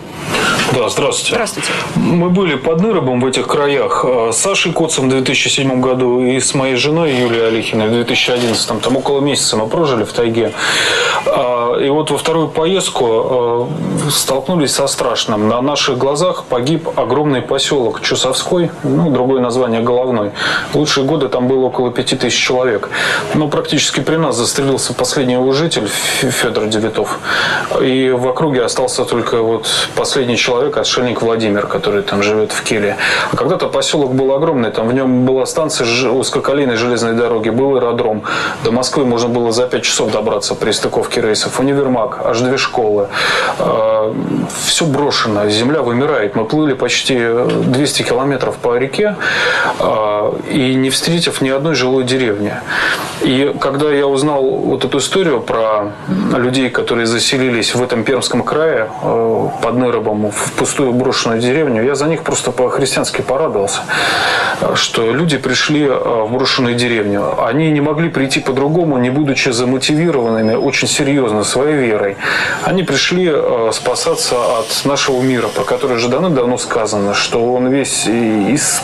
Да, 0.74 0.88
здравствуйте. 0.88 1.32
Здравствуйте. 1.32 1.68
Мы 1.96 2.30
были 2.30 2.56
под 2.56 2.80
Ныробом 2.80 3.20
в 3.20 3.26
этих 3.26 3.46
краях 3.46 4.04
с 4.04 4.36
Сашей 4.36 4.72
Коцем 4.72 5.06
в 5.06 5.10
2007 5.10 5.80
году 5.80 6.20
и 6.20 6.38
с 6.40 6.54
моей 6.54 6.76
женой 6.76 7.14
Юлией 7.14 7.48
Олехиной 7.48 7.88
в 7.88 7.92
2011. 7.92 8.80
Там 8.80 8.96
около 8.96 9.20
месяца 9.20 9.56
мы 9.56 9.66
прожили 9.66 10.04
в 10.04 10.12
тайге. 10.12 10.52
А, 11.26 11.76
и 11.80 11.88
вот 11.88 12.10
во 12.10 12.18
вторую 12.18 12.48
поездку 12.48 13.06
а, 13.06 13.68
столкнулись 14.10 14.72
со 14.72 14.86
страшным. 14.86 15.48
На 15.48 15.60
наших 15.62 15.98
глазах 15.98 16.44
погиб 16.44 16.88
огромный 16.96 17.42
поселок 17.42 18.02
Чусовской, 18.02 18.70
ну, 18.84 19.10
другое 19.10 19.40
название 19.40 19.80
Головной. 19.98 20.30
В 20.72 20.76
лучшие 20.76 21.04
годы 21.04 21.28
там 21.28 21.48
было 21.48 21.66
около 21.66 21.90
пяти 21.90 22.14
тысяч 22.14 22.38
человек. 22.38 22.88
Но 23.34 23.48
практически 23.48 23.98
при 23.98 24.14
нас 24.14 24.36
застрелился 24.36 24.94
последний 24.94 25.34
его 25.34 25.52
житель 25.52 25.88
Федор 25.88 26.66
Девитов. 26.66 27.18
И 27.80 28.10
в 28.10 28.28
округе 28.28 28.62
остался 28.62 29.04
только 29.04 29.42
вот 29.42 29.66
последний 29.96 30.36
человек, 30.36 30.76
отшельник 30.76 31.20
Владимир, 31.20 31.66
который 31.66 32.02
там 32.02 32.22
живет 32.22 32.52
в 32.52 32.62
Келе. 32.62 32.96
А 33.32 33.36
когда-то 33.36 33.66
поселок 33.66 34.14
был 34.14 34.32
огромный, 34.32 34.70
там 34.70 34.86
в 34.86 34.92
нем 34.92 35.26
была 35.26 35.46
станция 35.46 36.10
узкоколейной 36.10 36.76
железной 36.76 37.14
дороги, 37.14 37.50
был 37.50 37.74
аэродром. 37.74 38.22
До 38.64 38.70
Москвы 38.70 39.04
можно 39.04 39.28
было 39.28 39.50
за 39.50 39.66
пять 39.66 39.82
часов 39.82 40.12
добраться 40.12 40.54
при 40.54 40.70
стыковке 40.70 41.20
рейсов. 41.20 41.58
Универмаг, 41.58 42.20
аж 42.24 42.38
две 42.38 42.56
школы. 42.56 43.08
А, 43.58 44.14
Все 44.64 44.84
брошено, 44.84 45.48
земля 45.48 45.82
вымирает. 45.82 46.36
Мы 46.36 46.44
плыли 46.44 46.74
почти 46.74 47.18
200 47.18 48.02
километров 48.02 48.56
по 48.58 48.78
реке 48.78 49.16
а, 49.80 49.87
и 50.50 50.74
не 50.74 50.90
встретив 50.90 51.40
ни 51.40 51.48
одной 51.48 51.74
жилой 51.74 52.04
деревни. 52.04 52.54
И 53.22 53.54
когда 53.60 53.90
я 53.90 54.06
узнал 54.06 54.42
вот 54.42 54.84
эту 54.84 54.98
историю 54.98 55.40
про 55.40 55.92
людей, 56.36 56.70
которые 56.70 57.06
заселились 57.06 57.74
в 57.74 57.82
этом 57.82 58.04
Пермском 58.04 58.42
крае 58.42 58.88
а, 59.02 59.50
под 59.62 59.74
Нырабом 59.76 60.30
в 60.30 60.52
пустую 60.52 60.92
брошенную 60.92 61.40
деревню, 61.40 61.84
я 61.84 61.94
за 61.94 62.06
них 62.06 62.22
просто 62.22 62.52
по-христиански 62.52 63.22
порадовался, 63.22 63.80
что 64.74 65.12
люди 65.12 65.38
пришли 65.38 65.88
в 65.88 66.28
брошенную 66.30 66.74
деревню. 66.74 67.42
Они 67.42 67.70
не 67.70 67.80
могли 67.80 68.08
прийти 68.08 68.40
по-другому, 68.40 68.98
не 68.98 69.10
будучи 69.10 69.48
замотивированными 69.50 70.54
очень 70.54 70.88
серьезно 70.88 71.44
своей 71.44 71.76
верой. 71.76 72.16
Они 72.64 72.82
пришли 72.82 73.32
спасаться 73.72 74.36
от 74.58 74.84
нашего 74.84 75.22
мира, 75.22 75.48
про 75.48 75.64
который 75.64 75.96
уже 75.96 76.08
давно-давно 76.08 76.58
сказано, 76.58 77.14
что 77.14 77.52
он 77.52 77.68
весь 77.68 78.06
из 78.06 78.82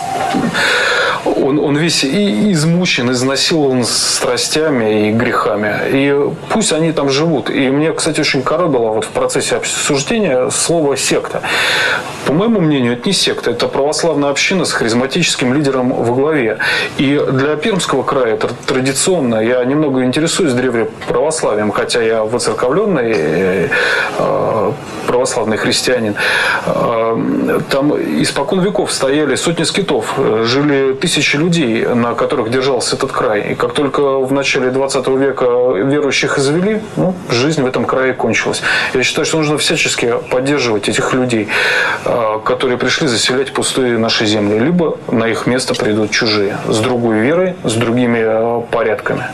он, 1.24 1.58
он 1.58 1.76
весь 1.76 2.04
и 2.04 2.52
измучен, 2.52 3.10
изнасилован 3.10 3.84
страстями 3.84 5.08
и 5.08 5.12
грехами. 5.12 5.72
И 5.92 6.30
пусть 6.50 6.72
они 6.72 6.92
там 6.92 7.10
живут. 7.10 7.50
И 7.50 7.70
мне, 7.70 7.92
кстати, 7.92 8.20
очень 8.20 8.42
коробило 8.42 8.90
вот 8.90 9.04
в 9.04 9.08
процессе 9.08 9.56
обсуждения 9.56 10.50
слово 10.50 10.96
«секта». 10.96 11.42
По 12.26 12.32
моему 12.32 12.60
мнению, 12.60 12.94
это 12.94 13.06
не 13.06 13.12
секта, 13.12 13.50
это 13.50 13.68
православная 13.68 14.30
община 14.30 14.64
с 14.64 14.72
харизматическим 14.72 15.52
лидером 15.52 15.92
во 15.92 16.14
главе. 16.14 16.58
И 16.96 17.22
для 17.30 17.56
Пермского 17.56 18.02
края 18.02 18.34
это 18.34 18.48
традиционно. 18.66 19.36
Я 19.36 19.62
немного 19.64 20.04
интересуюсь 20.04 20.52
древнеправославием, 20.54 21.70
хотя 21.70 22.00
я 22.00 22.24
воцерковленный 22.24 23.12
э, 23.14 23.68
э, 24.18 24.72
православный 25.06 25.58
христианин. 25.58 26.14
Э, 26.64 27.60
там 27.70 27.92
испокон 28.22 28.60
веков 28.60 28.90
стояли 28.90 29.34
сотни 29.34 29.64
скитов, 29.64 30.18
жили 30.44 30.94
тысячи 30.94 31.13
людей, 31.34 31.86
на 31.86 32.14
которых 32.14 32.50
держался 32.50 32.96
этот 32.96 33.12
край. 33.12 33.52
И 33.52 33.54
как 33.54 33.72
только 33.72 34.18
в 34.18 34.32
начале 34.32 34.70
20 34.70 35.06
века 35.08 35.44
верующих 35.74 36.38
извели, 36.38 36.80
ну, 36.96 37.14
жизнь 37.30 37.62
в 37.62 37.66
этом 37.66 37.84
крае 37.84 38.12
кончилась. 38.12 38.62
Я 38.92 39.02
считаю, 39.02 39.26
что 39.26 39.38
нужно 39.38 39.58
всячески 39.58 40.14
поддерживать 40.30 40.88
этих 40.88 41.12
людей. 41.14 41.48
А, 42.04 42.38
которые 42.38 42.78
пришли 42.78 43.06
заселять 43.06 43.52
пустые 43.52 43.98
наши 43.98 44.26
земли, 44.26 44.58
либо 44.58 44.98
на 45.10 45.28
их 45.28 45.46
место 45.46 45.74
придут 45.74 46.10
чужие, 46.10 46.58
с 46.68 46.78
другой 46.78 47.20
верой, 47.20 47.54
с 47.64 47.74
другими 47.74 48.20
а, 48.22 48.60
порядками. 48.60 49.24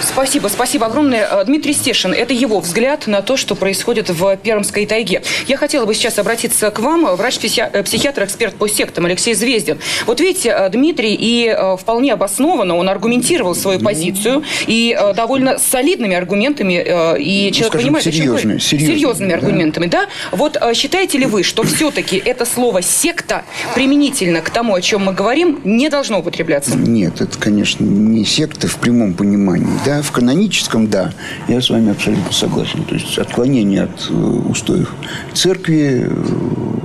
Спасибо, 0.00 0.48
спасибо 0.48 0.86
огромное. 0.86 1.26
А, 1.26 1.44
Дмитрий 1.44 1.72
Стешин, 1.72 2.12
это 2.12 2.32
его 2.32 2.60
взгляд 2.60 3.06
на 3.06 3.22
то, 3.22 3.36
что 3.36 3.54
происходит 3.54 4.10
в 4.10 4.36
Пермской 4.36 4.86
тайге. 4.86 5.22
Я 5.46 5.56
хотела 5.56 5.86
бы 5.86 5.94
сейчас 5.94 6.18
обратиться 6.18 6.70
к 6.70 6.78
вам, 6.78 7.14
врач-психиатр, 7.16 8.22
э, 8.22 8.24
эксперт 8.24 8.54
по 8.54 8.68
сектам 8.68 9.06
Алексей 9.06 9.34
Звездин. 9.34 9.78
Вот 10.06 10.20
видите, 10.20 10.68
Дмитрий, 10.70 11.13
и 11.14 11.56
вполне 11.80 12.12
обоснованно 12.12 12.76
он 12.76 12.88
аргументировал 12.88 13.54
свою 13.54 13.80
позицию, 13.80 14.42
и 14.66 14.96
довольно 15.16 15.58
солидными 15.58 16.14
аргументами, 16.14 16.74
и 17.18 17.52
человек 17.52 17.74
ну, 17.74 17.80
понимает, 17.80 18.04
серьезные, 18.04 18.58
чем 18.58 18.60
серьезными, 18.60 18.96
серьезными 18.96 19.30
да. 19.30 19.36
аргументами, 19.36 19.86
да? 19.86 20.06
Вот 20.32 20.58
считаете 20.74 21.18
ли 21.18 21.26
вы, 21.26 21.42
что 21.42 21.62
все-таки 21.62 22.16
это 22.16 22.44
слово 22.44 22.82
«секта» 22.82 23.44
применительно 23.74 24.40
к 24.40 24.50
тому, 24.50 24.74
о 24.74 24.80
чем 24.80 25.04
мы 25.04 25.12
говорим, 25.12 25.60
не 25.64 25.88
должно 25.88 26.20
употребляться? 26.20 26.76
Нет, 26.76 27.20
это, 27.20 27.38
конечно, 27.38 27.84
не 27.84 28.24
секта 28.24 28.68
в 28.68 28.76
прямом 28.76 29.14
понимании. 29.14 29.68
Да, 29.84 30.02
в 30.02 30.10
каноническом– 30.12 30.88
да, 30.88 31.12
я 31.48 31.60
с 31.60 31.70
вами 31.70 31.90
абсолютно 31.90 32.32
согласен. 32.32 32.84
То 32.84 32.94
есть 32.94 33.18
отклонение 33.18 33.84
от 33.84 34.08
э, 34.10 34.14
устоев 34.14 34.94
церкви, 35.32 36.06
э, 36.06 36.10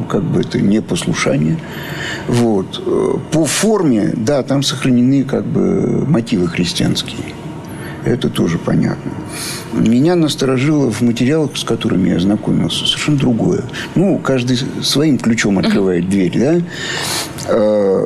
как 0.10 0.24
бы 0.24 0.42
это 0.42 0.60
непослушание. 0.60 1.58
Вот. 2.28 2.82
Э, 2.86 3.18
по 3.32 3.46
форме, 3.46 4.14
да, 4.20 4.44
там 4.44 4.64
сохранены 4.64 5.24
как 5.24 5.46
бы 5.46 6.06
мотивы 6.06 6.48
христианские. 6.48 7.34
Это 8.06 8.30
тоже 8.30 8.58
понятно. 8.58 9.12
Меня 9.74 10.16
насторожило 10.16 10.92
в 10.92 11.02
материалах, 11.02 11.58
с 11.58 11.64
которыми 11.64 12.10
я 12.10 12.18
ознакомился, 12.18 12.86
совершенно 12.86 13.18
другое. 13.18 13.64
Ну, 13.96 14.18
каждый 14.20 14.58
своим 14.82 15.18
ключом 15.18 15.60
открывает 15.60 16.10
дверь, 16.10 16.38
да? 16.38 16.62
А, 17.48 18.06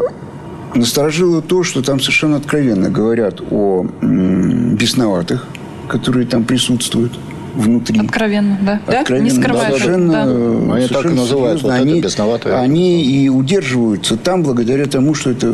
насторожило 0.73 1.41
то, 1.41 1.63
что 1.63 1.81
там 1.81 1.99
совершенно 1.99 2.37
откровенно 2.37 2.89
говорят 2.89 3.41
о 3.51 3.85
бесноватых, 4.01 5.47
которые 5.87 6.25
там 6.25 6.43
присутствуют 6.43 7.17
внутри. 7.53 7.99
Откровенно, 7.99 8.57
да? 8.61 8.99
Откровенно, 8.99 9.29
да? 9.29 9.35
Не 9.35 9.41
скрывают. 9.41 9.77
Совершенно, 9.77 10.11
да. 10.13 10.75
Они 10.75 10.87
так 10.87 11.05
и 11.05 11.09
называют. 11.09 11.61
Вот 11.61 11.71
они, 11.71 12.01
это 12.01 12.59
они 12.59 13.03
и 13.03 13.29
удерживаются 13.29 14.17
там 14.17 14.43
благодаря 14.43 14.85
тому, 14.85 15.13
что 15.13 15.31
это 15.31 15.51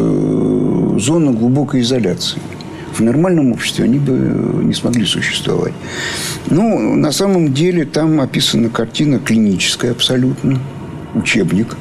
зона 0.99 1.31
глубокой 1.31 1.81
изоляции 1.81 2.39
в 2.93 3.01
нормальном 3.01 3.51
обществе 3.51 3.85
они 3.85 3.99
бы 3.99 4.11
не 4.63 4.73
смогли 4.73 5.05
существовать. 5.05 5.73
Ну, 6.49 6.95
на 6.95 7.11
самом 7.11 7.53
деле 7.53 7.85
там 7.85 8.19
описана 8.19 8.69
картина 8.69 9.19
клиническая 9.19 9.91
абсолютно, 9.91 10.59
учебник 11.15 11.77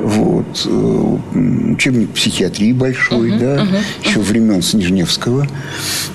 вот 0.00 0.66
э, 0.66 1.18
учебник 1.72 2.10
психиатрии 2.10 2.72
большой, 2.72 3.30
uh-huh, 3.30 3.38
да, 3.38 3.56
uh-huh, 3.56 3.78
еще 4.04 4.20
uh-huh. 4.20 4.22
времен 4.22 4.62
Снежневского. 4.62 5.46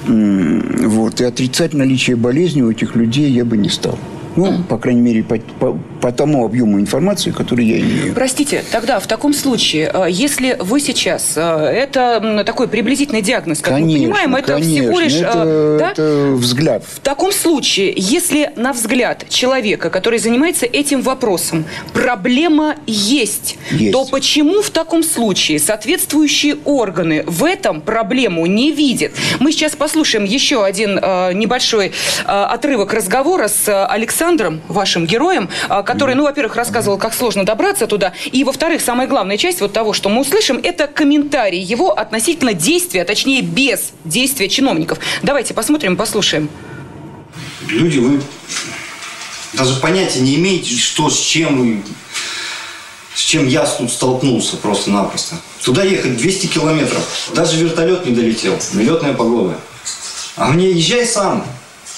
Вот, 0.08 1.22
и 1.22 1.24
отрицать 1.24 1.74
наличие 1.74 2.15
болезни 2.15 2.62
у 2.62 2.72
этих 2.72 2.96
людей 2.96 3.32
я 3.32 3.46
бы 3.46 3.58
не 3.58 3.70
стал. 3.70 3.98
Ну, 4.36 4.63
по 4.63 4.78
крайней 4.78 5.02
мере, 5.02 5.24
по, 5.24 5.38
по, 5.60 5.78
по 6.00 6.12
тому 6.12 6.46
объему 6.46 6.80
информации, 6.80 7.32
который 7.32 7.65
я 7.65 7.80
имею. 7.80 8.13
Простите, 8.13 8.63
тогда 8.72 9.00
в 9.00 9.08
таком 9.08 9.34
случае, 9.34 9.91
э, 9.94 10.06
если 10.10 10.56
вы 10.60 10.80
сейчас, 10.80 11.34
э, 11.36 11.41
это 11.41 12.44
такой 12.46 12.67
приблизительный 12.67 13.22
диагноз, 13.22 13.60
как 13.60 13.74
конечно, 13.74 13.91
мы 13.91 14.06
понимаем, 14.06 14.36
это 14.36 14.54
конечно, 14.54 14.84
всего 14.84 15.00
лишь... 15.00 15.15
Это, 15.15 15.44
э, 15.46 15.78
да? 15.80 15.91
это 15.91 16.32
взгляд. 16.38 16.84
В 16.86 17.00
таком 17.02 17.32
случае, 17.34 17.94
если 17.98 18.52
на 18.56 18.72
взгляд 18.72 19.28
человека, 19.28 19.89
который 19.89 20.20
занимается 20.20 20.65
этим 20.65 21.02
вопросом, 21.02 21.65
проблема 21.94 22.76
есть, 22.88 23.58
есть. 23.72 23.91
то 23.91 24.06
почему 24.06 24.62
в 24.62 24.70
таком 24.70 25.04
случае 25.04 25.60
соответствующие 25.60 26.56
органы 26.63 27.24
в 27.28 27.44
этом 27.44 27.82
проблему 27.82 28.46
не 28.46 28.72
видят? 28.72 29.12
Мы 29.39 29.52
сейчас 29.52 29.76
послушаем 29.76 30.24
еще 30.24 30.63
один 30.63 30.96
небольшой 30.96 31.91
отрывок 32.26 32.94
разговора 32.94 33.48
с 33.48 33.86
Александром 33.86 34.20
Александром, 34.21 34.62
вашим 34.67 35.07
героем, 35.07 35.49
а, 35.67 35.81
который, 35.81 36.13
ну, 36.13 36.25
во-первых, 36.25 36.55
рассказывал, 36.55 36.99
как 36.99 37.15
сложно 37.15 37.43
добраться 37.43 37.88
туда, 37.88 38.13
и, 38.31 38.43
во-вторых, 38.43 38.84
самая 38.84 39.07
главная 39.07 39.36
часть 39.36 39.62
вот 39.62 39.73
того, 39.73 39.93
что 39.93 40.10
мы 40.10 40.21
услышим, 40.21 40.60
это 40.62 40.86
комментарий 40.86 41.60
его 41.60 41.97
относительно 41.97 42.53
действия, 42.53 43.03
точнее, 43.03 43.41
без 43.41 43.93
действия 44.05 44.47
чиновников. 44.47 44.99
Давайте 45.23 45.55
посмотрим, 45.55 45.97
послушаем. 45.97 46.49
Люди, 47.67 47.97
вы 47.97 48.21
даже 49.53 49.79
понятия 49.79 50.19
не 50.19 50.36
имеете, 50.36 50.75
что 50.77 51.10
с 51.10 51.17
чем 51.19 51.84
с 53.15 53.21
чем 53.21 53.47
я 53.47 53.65
тут 53.65 53.91
столкнулся 53.91 54.55
просто-напросто. 54.57 55.36
Туда 55.63 55.84
ехать 55.84 56.15
200 56.15 56.45
километров. 56.45 57.31
Даже 57.34 57.57
вертолет 57.57 58.05
не 58.05 58.13
долетел. 58.13 58.55
Нелетная 58.73 59.13
погода. 59.13 59.57
А 60.36 60.49
мне 60.49 60.69
езжай 60.69 61.07
сам. 61.07 61.43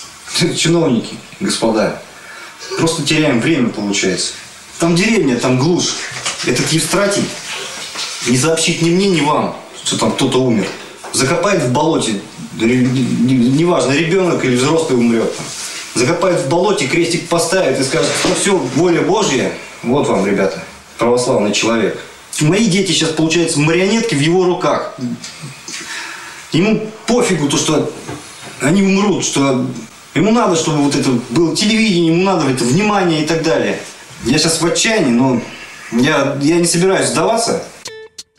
Чиновники, 0.58 1.16
господа. 1.42 2.02
Просто 2.78 3.04
теряем 3.04 3.40
время, 3.40 3.70
получается. 3.70 4.34
Там 4.80 4.96
деревня, 4.96 5.38
там 5.38 5.60
глушь. 5.60 5.96
Этот 6.46 6.72
Евстратий 6.72 7.24
не 8.28 8.38
сообщит 8.38 8.82
ни 8.82 8.90
мне, 8.90 9.10
ни 9.10 9.22
вам, 9.22 9.56
что 9.84 9.98
там 9.98 10.12
кто-то 10.12 10.42
умер. 10.42 10.68
Закопает 11.14 11.64
в 11.64 11.72
болоте, 11.72 12.20
неважно, 12.60 13.92
ребенок 13.92 14.44
или 14.44 14.56
взрослый 14.56 14.98
умрет. 14.98 15.32
Закопает 15.96 16.42
в 16.42 16.50
болоте, 16.50 16.88
крестик 16.88 17.30
поставит 17.30 17.80
и 17.80 17.84
скажет, 17.84 18.10
что 18.20 18.34
все, 18.34 18.58
воля 18.58 19.02
Божья. 19.02 19.52
Вот 19.84 20.08
вам, 20.08 20.26
ребята, 20.26 20.64
православный 20.98 21.54
человек. 21.54 22.00
Мои 22.42 22.66
дети 22.66 22.92
сейчас, 22.92 23.10
получается, 23.10 23.60
марионетки 23.60 24.16
в 24.16 24.20
его 24.20 24.46
руках. 24.46 24.96
Ему 26.52 26.90
пофигу 27.06 27.48
то, 27.48 27.58
что 27.58 27.92
они 28.60 28.82
умрут, 28.82 29.24
что 29.24 29.68
Ему 30.14 30.32
надо, 30.32 30.56
чтобы 30.56 30.84
вот 30.84 30.96
это 30.96 31.10
было 31.30 31.56
телевидение, 31.56 32.14
ему 32.14 32.24
надо 32.24 32.48
это 32.50 32.64
внимание 32.64 33.24
и 33.24 33.28
так 33.28 33.44
далее. 33.44 33.80
Я 34.26 34.38
сейчас 34.38 34.62
в 34.62 34.66
отчаянии, 34.66 35.10
но 35.10 35.42
я, 35.92 36.38
я 36.42 36.58
не 36.58 36.66
собираюсь 36.66 37.08
сдаваться. 37.08 37.64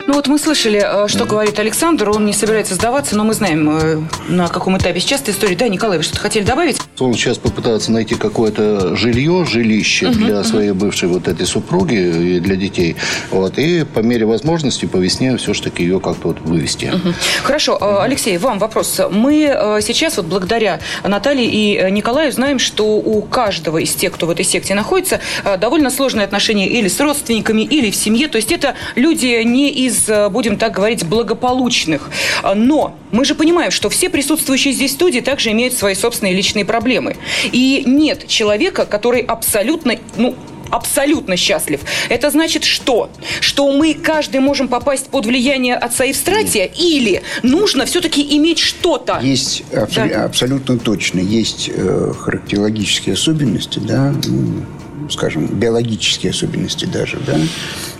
Ну 0.06 0.12
вот 0.12 0.26
мы 0.26 0.38
слышали, 0.38 0.82
э, 0.84 1.08
что 1.08 1.24
говорит 1.24 1.58
Александр, 1.58 2.10
он 2.10 2.26
не 2.26 2.34
собирается 2.34 2.74
сдаваться, 2.74 3.16
но 3.16 3.24
мы 3.24 3.32
знаем, 3.32 3.70
э, 3.70 4.02
на 4.28 4.48
каком 4.48 4.76
этапе 4.76 5.00
сейчас 5.00 5.22
эта 5.22 5.30
история. 5.30 5.56
Да, 5.56 5.66
Николай, 5.66 5.96
вы 5.96 6.04
что-то 6.04 6.20
хотели 6.20 6.44
добавить? 6.44 6.76
Он 6.98 7.14
сейчас 7.14 7.38
попытается 7.38 7.90
найти 7.90 8.14
какое-то 8.14 8.96
жилье, 8.96 9.46
жилище 9.46 10.08
угу, 10.08 10.16
для 10.16 10.40
угу. 10.40 10.44
своей 10.44 10.72
бывшей 10.72 11.08
вот 11.08 11.26
этой 11.26 11.46
супруги 11.46 11.94
и 11.94 12.40
для 12.40 12.56
детей. 12.56 12.96
Вот, 13.30 13.58
и 13.58 13.84
по 13.84 14.00
мере 14.00 14.26
возможности 14.26 14.84
по 14.84 14.98
весне 14.98 15.38
все-таки 15.38 15.82
ее 15.82 16.00
как-то 16.00 16.28
вот 16.28 16.40
вывести. 16.40 16.92
Угу. 16.94 17.14
Хорошо. 17.42 17.76
Угу. 17.76 18.00
Алексей, 18.00 18.36
вам 18.36 18.58
вопрос. 18.58 19.00
Мы 19.10 19.80
сейчас 19.80 20.18
вот 20.18 20.26
благодаря 20.26 20.80
Наталье 21.02 21.46
и 21.46 21.90
Николаю 21.90 22.30
знаем, 22.30 22.58
что 22.58 22.84
у 22.84 23.22
каждого 23.22 23.78
из 23.78 23.94
тех, 23.94 24.12
кто 24.12 24.26
в 24.26 24.30
этой 24.30 24.44
секте 24.44 24.74
находится, 24.74 25.20
довольно 25.58 25.88
сложные 25.88 26.24
отношения 26.24 26.68
или 26.68 26.88
с 26.88 27.00
родственниками, 27.00 27.62
или 27.62 27.90
в 27.90 27.96
семье. 27.96 28.28
То 28.28 28.36
есть 28.36 28.52
это 28.52 28.74
люди 28.96 29.42
не 29.44 29.70
из 29.70 29.93
из, 29.94 30.08
э, 30.08 30.28
будем 30.28 30.56
так 30.56 30.72
говорить, 30.72 31.04
благополучных. 31.04 32.10
Но 32.54 32.96
мы 33.10 33.24
же 33.24 33.34
понимаем, 33.34 33.70
что 33.70 33.88
все 33.88 34.08
присутствующие 34.08 34.74
здесь 34.74 34.92
студии 34.92 35.20
также 35.20 35.52
имеют 35.52 35.74
свои 35.74 35.94
собственные 35.94 36.34
личные 36.34 36.64
проблемы. 36.64 37.16
И 37.52 37.82
нет 37.86 38.26
человека, 38.26 38.84
который 38.84 39.20
абсолютно, 39.20 39.96
ну, 40.16 40.34
абсолютно 40.70 41.36
счастлив. 41.36 41.80
Это 42.08 42.30
значит 42.30 42.64
что? 42.64 43.10
Что 43.40 43.70
мы 43.72 43.94
каждый 43.94 44.40
можем 44.40 44.68
попасть 44.68 45.06
под 45.06 45.26
влияние 45.26 45.76
отца 45.76 46.04
Евстратия 46.04 46.64
или 46.64 47.22
нужно 47.42 47.86
все-таки 47.86 48.36
иметь 48.36 48.58
что-то? 48.58 49.20
Есть 49.22 49.62
абсол- 49.72 50.08
да. 50.08 50.24
абсолютно 50.24 50.78
точно. 50.78 51.20
Есть 51.20 51.70
э, 51.72 52.12
характерологические 52.18 53.14
особенности, 53.14 53.78
да, 53.78 54.12
ну, 54.26 54.64
скажем, 55.10 55.46
биологические 55.46 56.30
особенности 56.30 56.86
даже, 56.86 57.18
да, 57.26 57.38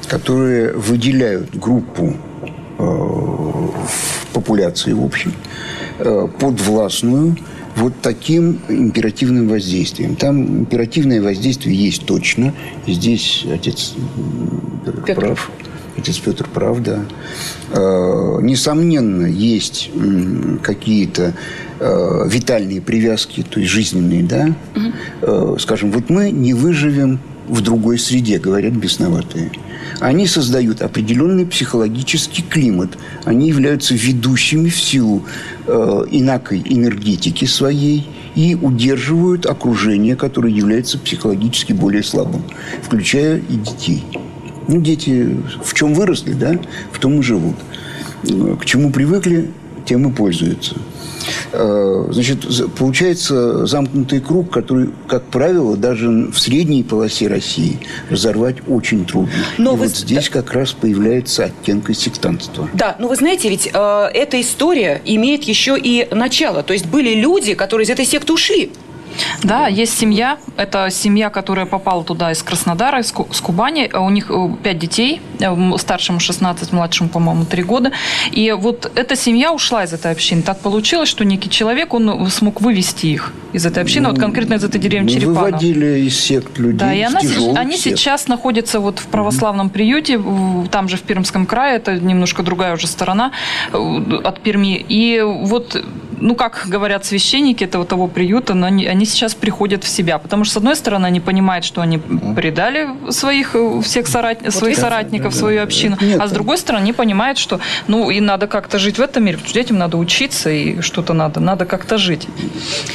которые 0.09 0.73
выделяют 0.73 1.57
группу 1.57 2.15
э, 2.79 2.83
в 2.83 4.27
популяции 4.33 4.93
в 4.93 5.05
общем 5.05 5.33
э, 5.99 6.29
подвластную 6.39 7.37
вот 7.77 7.95
таким 8.03 8.61
императивным 8.69 9.49
воздействием. 9.49 10.17
Там 10.17 10.61
императивное 10.61 11.21
воздействие 11.21 11.77
есть 11.77 12.07
точно. 12.07 12.55
Здесь 12.87 13.45
отец 13.53 13.95
Петр. 15.05 15.21
прав. 15.21 15.51
Отец 15.97 16.19
Петр 16.19 16.47
прав, 16.49 16.83
да. 16.83 17.05
Э, 17.71 18.39
несомненно, 18.43 19.27
есть 19.27 19.91
какие-то 20.63 21.35
э, 21.79 22.29
витальные 22.29 22.81
привязки, 22.81 23.45
то 23.49 23.61
есть 23.61 23.73
жизненные, 23.73 24.23
да. 24.23 24.55
Угу. 25.23 25.59
Скажем, 25.59 25.93
вот 25.93 26.11
мы 26.11 26.31
не 26.31 26.55
выживем 26.55 27.21
в 27.49 27.61
другой 27.61 27.99
среде, 27.99 28.39
говорят 28.39 28.73
бесноватые. 28.73 29.53
Они 30.01 30.27
создают 30.27 30.83
определенный 30.83 31.47
психологический 31.47 32.43
климат. 32.43 32.91
Они 33.25 33.49
являются 33.49 33.95
ведущими 33.95 34.69
в 34.69 34.81
силу 34.81 35.25
э, 35.67 36.05
инакой 36.11 36.63
энергетики 36.65 37.45
своей 37.45 38.09
и 38.35 38.55
удерживают 38.55 39.47
окружение, 39.47 40.17
которое 40.17 40.53
является 40.53 40.99
психологически 40.99 41.73
более 41.73 42.03
слабым, 42.03 42.43
включая 42.83 43.39
и 43.39 43.57
детей. 43.57 44.05
Ну, 44.69 44.81
дети 44.81 45.37
в 45.63 45.75
чем 45.75 45.95
выросли, 45.95 46.33
да, 46.33 46.59
в 46.93 46.99
том 46.99 47.21
и 47.21 47.23
живут. 47.23 47.57
К 48.23 48.65
чему 48.65 48.91
привыкли, 48.91 49.51
тем 49.85 50.09
и 50.09 50.13
пользуются. 50.13 50.77
Э, 51.53 52.07
значит, 52.11 52.45
получается 52.75 53.67
замкнутый 53.67 54.21
круг, 54.21 54.51
который, 54.51 54.91
как 55.09 55.25
правило, 55.25 55.77
даже 55.77 56.09
в 56.09 56.39
средней 56.39 56.83
полосе 56.83 57.29
России 57.29 57.79
разорвать 58.11 58.57
очень 58.67 59.05
трудно. 59.05 59.33
Но 59.59 59.73
И 59.73 59.77
вы... 59.77 59.87
вот 59.87 59.97
здесь 59.97 60.29
как 60.29 60.53
раз 60.53 60.73
появляется 60.73 61.45
оттенка 61.45 61.95
сектантства. 61.95 62.69
Да, 62.75 62.97
но 62.99 63.09
вы 63.09 63.17
знаете, 63.17 63.49
ведь 63.49 63.71
э, 63.73 64.11
эта 64.15 64.41
история 64.41 65.01
имеет 65.05 65.45
еще 65.45 65.79
и 65.79 66.09
начало. 66.15 66.63
То 66.63 66.73
есть 66.73 66.87
были 66.87 67.15
люди, 67.15 67.55
которые 67.55 67.87
из 67.87 67.91
этой 67.91 68.05
секты 68.05 68.33
ушли. 68.33 68.73
Да, 69.43 69.67
есть 69.67 69.99
семья. 69.99 70.39
Это 70.57 70.91
семья, 70.91 71.31
которая 71.31 71.67
попала 71.67 72.05
туда 72.05 72.33
из 72.33 72.43
Краснодара, 72.43 73.01
из 73.01 73.13
Кубани. 73.13 73.91
У 73.95 74.11
них 74.11 74.31
э, 74.31 74.49
пять 74.63 74.79
детей. 74.79 75.21
Э, 75.41 75.55
старшему 75.79 76.21
16, 76.21 76.73
младшему, 76.73 77.09
по-моему, 77.09 77.45
3 77.45 77.63
года. 77.63 77.93
И 78.31 78.53
вот 78.53 78.91
эта 78.95 79.17
семья 79.17 79.53
ушла 79.53 79.85
из 79.85 79.93
этой 79.93 80.13
общины. 80.13 80.43
Так 80.43 80.61
получилось, 80.61 81.09
что 81.09 81.25
некий 81.25 81.51
человек, 81.51 81.95
он 81.95 82.31
смог 82.31 82.61
вывести 82.61 83.07
их 83.07 83.33
из 83.53 83.65
этой 83.67 83.83
общины, 83.83 84.09
ну, 84.09 84.11
вот 84.11 84.21
конкретно 84.21 84.55
из 84.55 84.65
этой 84.65 84.81
деревни 84.81 85.13
ну, 85.13 85.15
Черепаново. 85.15 85.45
Выводили 85.45 86.01
из 86.01 86.19
сект 86.19 86.59
людей. 86.59 86.79
Да, 86.79 86.93
и 86.93 87.01
она, 87.03 87.21
они 87.55 87.77
сект. 87.77 87.99
сейчас 87.99 88.27
находятся 88.27 88.81
вот 88.81 88.99
в 88.99 89.07
православном 89.07 89.71
приюте, 89.71 90.21
там 90.73 90.89
же 90.89 90.97
в 90.97 91.03
Пермском 91.03 91.47
крае, 91.47 91.77
это 91.77 91.95
немножко 92.01 92.43
другая 92.43 92.75
уже 92.75 92.89
сторона 92.89 93.31
э, 93.73 94.21
от 94.25 94.41
Перми. 94.41 94.85
И 94.89 95.21
вот 95.23 95.81
ну, 96.21 96.35
как 96.35 96.67
говорят 96.67 97.05
священники 97.05 97.65
этого 97.65 97.85
того 97.85 98.09
приюта, 98.09 98.55
но 98.55 98.67
они, 98.67 98.87
они 98.87 99.05
сейчас 99.05 99.35
приходят 99.35 99.85
в 99.85 99.89
себя. 99.89 100.19
Потому 100.19 100.45
что, 100.45 100.55
с 100.55 100.57
одной 100.59 100.77
стороны, 100.77 101.07
они 101.07 101.21
понимают, 101.21 101.65
что 101.65 101.81
они 101.81 101.99
предали 101.99 102.89
своих, 103.11 103.55
э, 103.55 103.81
всех 103.83 104.07
сорат... 104.07 104.39
вот 104.43 104.55
своих 104.55 104.77
соратников, 104.77 105.33
да, 105.33 105.39
свою 105.39 105.63
общину. 105.63 105.97
Нет, 106.01 106.21
а 106.21 106.27
с 106.27 106.31
другой 106.31 106.59
стороны, 106.59 106.83
они 106.83 106.93
понимают, 106.93 107.39
что, 107.39 107.61
ну, 107.89 108.11
и 108.11 108.21
надо 108.21 108.47
как-то 108.47 108.79
жить 108.79 108.99
в 108.99 109.03
этом 109.03 109.25
мире. 109.25 109.37
Потому 109.37 109.51
что 109.51 109.59
детям 109.59 109.79
надо 109.79 109.97
учиться, 109.97 110.51
и 110.51 110.81
что-то 110.81 111.13
надо. 111.13 111.41
Надо 111.41 111.65
как-то 111.65 111.99
жить. 111.99 112.29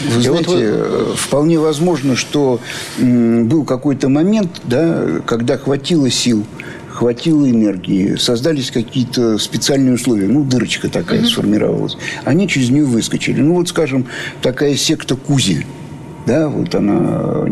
Вы 0.07 0.21
знаете, 0.21 0.51
э, 0.55 1.13
вполне 1.15 1.59
возможно, 1.59 2.15
что 2.15 2.59
был 2.97 3.65
какой-то 3.65 4.09
момент, 4.09 4.61
да, 4.63 5.21
когда 5.25 5.57
хватило 5.57 6.09
сил 6.09 6.45
хватило 6.99 7.49
энергии, 7.49 8.15
создались 8.15 8.71
какие-то 8.71 9.37
специальные 9.37 9.93
условия, 9.93 10.27
ну, 10.27 10.43
дырочка 10.43 10.89
такая 10.89 11.21
угу. 11.21 11.27
сформировалась. 11.27 11.97
Они 12.25 12.45
через 12.45 12.71
нее 12.71 12.83
выскочили. 12.83 13.39
Ну, 13.39 13.53
вот, 13.53 13.69
скажем, 13.69 14.05
такая 14.41 14.75
секта 14.75 15.15
Кузи, 15.15 15.65
да, 16.27 16.49
вот 16.49 16.75
она 16.75 17.45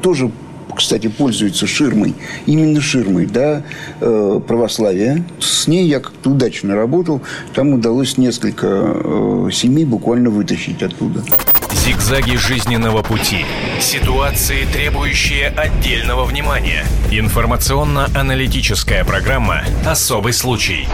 тоже 0.00 0.30
кстати, 0.74 1.08
пользуется 1.08 1.66
ширмой, 1.66 2.14
именно 2.46 2.80
ширмой, 2.80 3.26
да, 3.26 3.64
э, 4.00 4.40
православия. 4.46 5.24
С 5.40 5.66
ней 5.66 5.88
я 5.88 5.98
как-то 5.98 6.30
удачно 6.30 6.76
работал. 6.76 7.20
Там 7.52 7.72
удалось 7.72 8.16
несколько 8.16 8.68
э, 8.68 9.50
семей 9.52 9.84
буквально 9.84 10.30
вытащить 10.30 10.80
оттуда. 10.82 11.24
Зигзаги 11.72 12.36
жизненного 12.36 13.02
пути. 13.02 13.44
Ситуации, 13.80 14.66
требующие 14.72 15.48
отдельного 15.48 16.24
внимания. 16.24 16.84
Информационно-аналитическая 17.10 19.04
программа 19.04 19.62
«Особый 19.86 20.32
случай». 20.32 20.86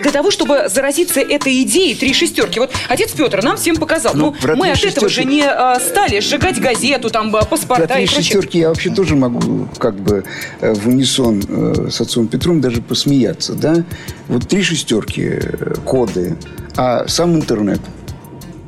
Для 0.00 0.12
того, 0.12 0.30
чтобы 0.30 0.70
заразиться 0.70 1.20
этой 1.20 1.62
идеей 1.62 1.94
три 1.94 2.14
шестерки. 2.14 2.58
Вот 2.58 2.70
отец 2.88 3.10
Петр 3.10 3.42
нам 3.42 3.58
всем 3.58 3.76
показал. 3.76 4.14
Ну, 4.14 4.32
про 4.32 4.56
мы 4.56 4.70
от 4.70 4.82
этого 4.82 5.08
шестерки- 5.08 5.12
же 5.14 5.24
не 5.24 5.42
а, 5.42 5.78
стали 5.78 6.20
сжигать 6.20 6.58
газету, 6.58 7.10
там, 7.10 7.28
а, 7.36 7.40
Про 7.40 7.44
паспорта 7.46 7.86
три 7.86 8.04
и 8.04 8.06
прочее. 8.06 8.22
шестерки 8.22 8.58
я 8.60 8.68
вообще 8.70 8.88
тоже 8.88 9.14
могу 9.14 9.68
как 9.76 9.96
бы 9.96 10.24
э, 10.62 10.72
в 10.72 10.88
унисон 10.88 11.42
э, 11.46 11.90
с 11.90 12.00
отцом 12.00 12.28
Петром 12.28 12.62
даже 12.62 12.80
посмеяться, 12.80 13.52
да? 13.52 13.84
Вот 14.28 14.48
три 14.48 14.62
шестерки, 14.62 15.22
э, 15.34 15.74
коды, 15.84 16.34
а 16.78 17.06
сам 17.06 17.36
интернет, 17.36 17.80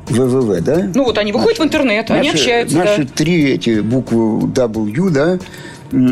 ВВВ, 0.07 0.61
да? 0.61 0.89
Ну 0.93 1.05
вот 1.05 1.17
они 1.17 1.31
выходят 1.31 1.59
в 1.59 1.63
интернет, 1.63 2.09
они 2.11 2.29
Наши- 2.29 2.39
общаются. 2.41 2.77
Наши 2.77 3.03
да. 3.03 3.09
три 3.15 3.51
эти 3.51 3.79
буквы 3.79 4.47
W, 4.47 5.09
да, 5.09 5.39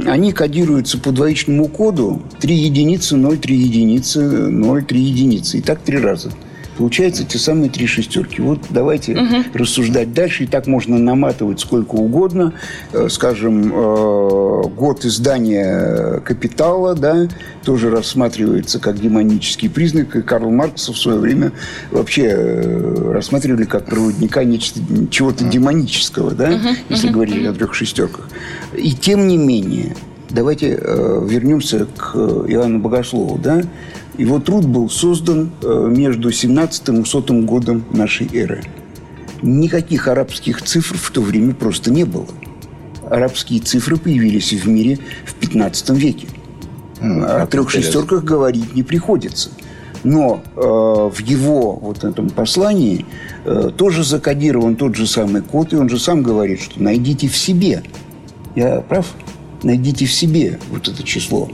они 0.09 0.31
кодируются 0.31 0.99
по 0.99 1.11
двоичному 1.11 1.67
коду 1.67 2.21
3 2.39 2.53
единицы, 2.55 3.15
0, 3.17 3.37
3 3.37 3.55
единицы, 3.55 4.21
0, 4.21 4.83
3 4.83 4.99
единицы. 4.99 5.57
И 5.57 5.61
так 5.61 5.81
три 5.81 5.97
раза. 5.97 6.31
Получается 6.81 7.23
те 7.23 7.37
самые 7.37 7.69
три 7.69 7.85
шестерки. 7.85 8.41
Вот 8.41 8.61
давайте 8.71 9.15
рассуждать 9.53 10.15
дальше. 10.15 10.45
И 10.45 10.47
так 10.47 10.65
можно 10.65 10.97
наматывать 10.97 11.59
сколько 11.59 11.93
угодно. 11.93 12.55
Э, 12.91 13.07
Скажем, 13.07 13.71
э, 13.71 14.63
год 14.75 15.05
издания 15.05 16.21
«Капитала», 16.21 16.95
да, 16.95 17.27
тоже 17.63 17.91
рассматривается 17.91 18.79
как 18.79 18.99
демонический 18.99 19.69
признак. 19.69 20.15
И 20.15 20.23
Карл 20.23 20.49
Маркса 20.49 20.91
в 20.91 20.97
свое 20.97 21.19
время 21.19 21.51
вообще 21.91 22.29
э, 22.31 23.11
рассматривали 23.13 23.65
как 23.65 23.85
проводника 23.85 24.43
нечто, 24.43 24.79
чего-то 25.11 25.43
демонического, 25.43 26.31
да, 26.31 26.59
если 26.89 27.09
говорить 27.09 27.45
о 27.45 27.53
трех 27.53 27.75
шестерках. 27.75 28.27
И 28.75 28.93
тем 28.93 29.27
не 29.27 29.37
менее, 29.37 29.95
давайте 30.31 30.69
вернемся 30.71 31.85
к 31.95 32.15
Иоанну 32.15 32.79
Богослову, 32.79 33.37
да. 33.37 33.61
Его 34.21 34.39
труд 34.39 34.67
был 34.67 34.87
создан 34.87 35.49
э, 35.63 35.87
между 35.89 36.31
17 36.31 36.89
и 36.89 37.05
100 37.05 37.21
годом 37.41 37.83
нашей 37.89 38.29
эры. 38.31 38.61
Никаких 39.41 40.07
арабских 40.07 40.61
цифр 40.61 40.95
в 40.95 41.09
то 41.09 41.21
время 41.21 41.55
просто 41.55 41.89
не 41.89 42.03
было. 42.03 42.27
Арабские 43.09 43.61
цифры 43.61 43.97
появились 43.97 44.53
в 44.53 44.67
мире 44.69 44.99
в 45.25 45.33
15 45.33 45.89
веке. 45.97 46.27
О 47.01 47.47
трех 47.47 47.71
шестерках 47.71 48.23
говорить 48.23 48.75
не 48.75 48.83
приходится. 48.83 49.49
Но 50.03 50.43
э, 50.55 50.59
в 50.59 51.19
его 51.21 51.71
вот 51.77 52.03
этом 52.03 52.29
послании 52.29 53.07
э, 53.43 53.71
тоже 53.75 54.03
закодирован 54.03 54.75
тот 54.75 54.95
же 54.95 55.07
самый 55.07 55.41
код, 55.41 55.73
и 55.73 55.77
он 55.77 55.89
же 55.89 55.97
сам 55.97 56.21
говорит, 56.21 56.61
что 56.61 56.79
найдите 56.79 57.27
в 57.27 57.35
себе. 57.35 57.81
Я 58.55 58.81
прав? 58.81 59.15
Найдите 59.63 60.05
в 60.05 60.13
себе 60.13 60.59
вот 60.69 60.87
это 60.87 61.01
число. 61.01 61.49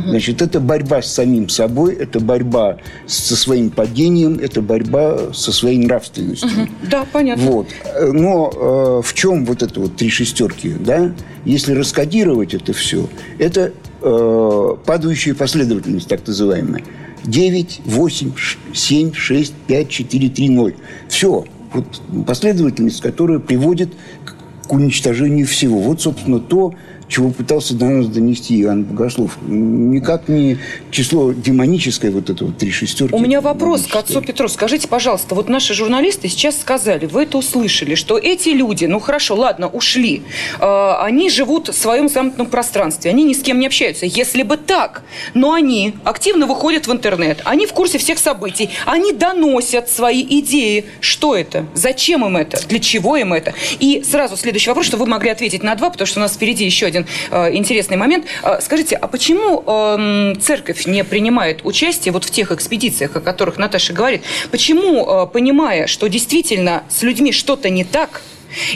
Значит, 0.00 0.42
это 0.42 0.60
борьба 0.60 1.02
с 1.02 1.12
самим 1.12 1.48
собой, 1.48 1.94
это 1.94 2.20
борьба 2.20 2.78
со 3.06 3.36
своим 3.36 3.70
падением, 3.70 4.38
это 4.40 4.62
борьба 4.62 5.32
со 5.32 5.52
своей 5.52 5.78
нравственностью. 5.78 6.68
Да, 6.90 7.06
понятно. 7.10 7.44
Вот. 7.44 7.68
Э, 7.84 8.10
Но 8.12 8.50
э, 8.52 9.06
в 9.06 9.14
чем 9.14 9.44
вот 9.44 9.62
это 9.62 9.80
вот 9.80 9.96
три 9.96 10.08
шестерки, 10.10 10.70
да? 10.78 11.12
Если 11.44 11.72
раскодировать 11.72 12.54
это 12.54 12.72
все, 12.72 13.08
это 13.38 13.72
э, 14.00 14.76
падающая 14.84 15.34
последовательность, 15.34 16.08
так 16.08 16.26
называемая. 16.26 16.82
9, 17.24 17.82
8, 17.84 18.32
7, 18.74 19.12
6, 19.12 19.54
5, 19.66 19.88
4, 19.88 20.28
3, 20.28 20.48
0. 20.48 20.74
Все. 21.08 21.44
Вот 21.72 21.86
последовательность, 22.26 23.00
которая 23.00 23.38
приводит 23.38 23.90
к 24.24 24.72
уничтожению 24.72 25.46
всего. 25.46 25.78
Вот, 25.80 26.00
собственно, 26.00 26.38
то, 26.40 26.74
чего 27.12 27.30
пытался 27.30 27.74
до 27.74 27.84
нас 27.84 28.06
донести 28.06 28.58
Иоанн 28.62 28.84
Богослов. 28.84 29.36
Никак 29.46 30.28
не 30.28 30.56
число 30.90 31.32
демоническое, 31.32 32.10
вот 32.10 32.30
это 32.30 32.46
вот 32.46 32.56
три 32.56 32.70
шестерки. 32.70 33.14
У 33.14 33.18
меня 33.18 33.42
вопрос 33.42 33.86
к 33.86 33.94
отцу 33.94 34.22
Петру. 34.22 34.48
Скажите, 34.48 34.88
пожалуйста, 34.88 35.34
вот 35.34 35.50
наши 35.50 35.74
журналисты 35.74 36.28
сейчас 36.28 36.58
сказали, 36.58 37.04
вы 37.04 37.24
это 37.24 37.36
услышали, 37.36 37.96
что 37.96 38.16
эти 38.16 38.48
люди, 38.48 38.86
ну 38.86 38.98
хорошо, 38.98 39.36
ладно, 39.36 39.68
ушли, 39.68 40.22
э, 40.58 40.92
они 41.00 41.28
живут 41.28 41.68
в 41.68 41.74
своем 41.74 42.08
замкнутом 42.08 42.46
пространстве, 42.46 43.10
они 43.10 43.24
ни 43.24 43.34
с 43.34 43.42
кем 43.42 43.60
не 43.60 43.66
общаются. 43.66 44.06
Если 44.06 44.42
бы 44.42 44.56
так, 44.72 45.02
но 45.34 45.52
они 45.52 45.96
активно 46.02 46.46
выходят 46.46 46.86
в 46.86 46.92
интернет, 46.92 47.42
они 47.44 47.66
в 47.66 47.74
курсе 47.74 47.98
всех 47.98 48.18
событий, 48.18 48.70
они 48.86 49.12
доносят 49.12 49.90
свои 49.90 50.22
идеи. 50.40 50.86
Что 51.00 51.36
это? 51.36 51.66
Зачем 51.74 52.24
им 52.24 52.38
это? 52.38 52.58
Для 52.68 52.78
чего 52.78 53.18
им 53.18 53.34
это? 53.34 53.52
И 53.80 54.02
сразу 54.02 54.38
следующий 54.38 54.70
вопрос, 54.70 54.86
что 54.86 54.96
вы 54.96 55.04
могли 55.04 55.28
ответить 55.28 55.62
на 55.62 55.74
два, 55.74 55.90
потому 55.90 56.06
что 56.06 56.20
у 56.20 56.22
нас 56.22 56.32
впереди 56.32 56.64
еще 56.64 56.86
один 56.86 57.06
э, 57.30 57.54
интересный 57.54 57.98
момент. 57.98 58.24
Э, 58.42 58.60
скажите, 58.62 58.96
а 58.96 59.08
почему 59.08 59.62
эм, 59.66 60.40
церковь 60.40 60.86
не 60.86 61.04
принимает 61.04 61.66
участие 61.66 62.10
вот 62.10 62.24
в 62.24 62.30
тех 62.30 62.50
экспедициях, 62.50 63.14
о 63.14 63.20
которых 63.20 63.58
Наташа 63.58 63.92
говорит? 63.92 64.22
Почему, 64.50 65.04
э, 65.06 65.26
понимая, 65.26 65.86
что 65.86 66.08
действительно 66.08 66.84
с 66.88 67.02
людьми 67.02 67.32
что-то 67.32 67.68
не 67.68 67.84
так, 67.84 68.22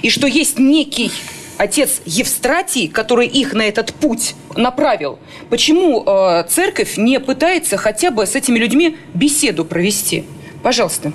и 0.02 0.10
что 0.10 0.26
есть 0.26 0.58
некий 0.58 1.10
отец 1.58 2.00
Евстратий, 2.04 2.88
который 2.88 3.26
их 3.26 3.52
на 3.52 3.62
этот 3.62 3.92
путь 3.94 4.34
направил, 4.56 5.18
почему 5.50 6.02
э, 6.06 6.44
церковь 6.48 6.96
не 6.96 7.20
пытается 7.20 7.76
хотя 7.76 8.10
бы 8.10 8.26
с 8.26 8.34
этими 8.34 8.58
людьми 8.58 8.96
беседу 9.14 9.64
провести? 9.64 10.24
Пожалуйста. 10.62 11.12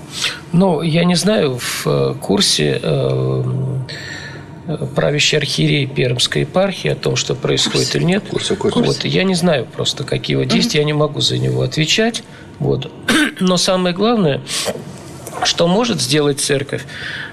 Ну, 0.52 0.82
я 0.82 1.04
не 1.04 1.16
знаю, 1.16 1.60
в 1.60 1.84
э, 1.86 2.16
курсе 2.22 2.80
э, 2.82 3.44
правящей 4.96 5.40
архиерей 5.40 5.88
Пермской 5.88 6.42
епархии 6.42 6.90
о 6.90 6.96
том, 6.96 7.16
что 7.16 7.36
происходит 7.36 7.96
или 7.96 8.04
нет. 8.04 8.24
Курсе, 8.30 8.56
курсе. 8.56 8.80
Вот, 8.80 9.04
я 9.06 9.24
не 9.24 9.36
знаю 9.36 9.66
просто, 9.66 10.04
какие 10.04 10.36
его 10.36 10.46
действия, 10.46 10.82
я 10.82 10.86
не 10.86 10.94
могу 10.94 11.22
за 11.22 11.38
него 11.38 11.62
отвечать. 11.64 12.24
Вот. 12.60 12.92
Но 13.40 13.58
самое 13.58 13.96
главное, 13.96 14.42
что 15.44 15.68
может 15.68 16.02
сделать 16.02 16.40
церковь? 16.40 16.86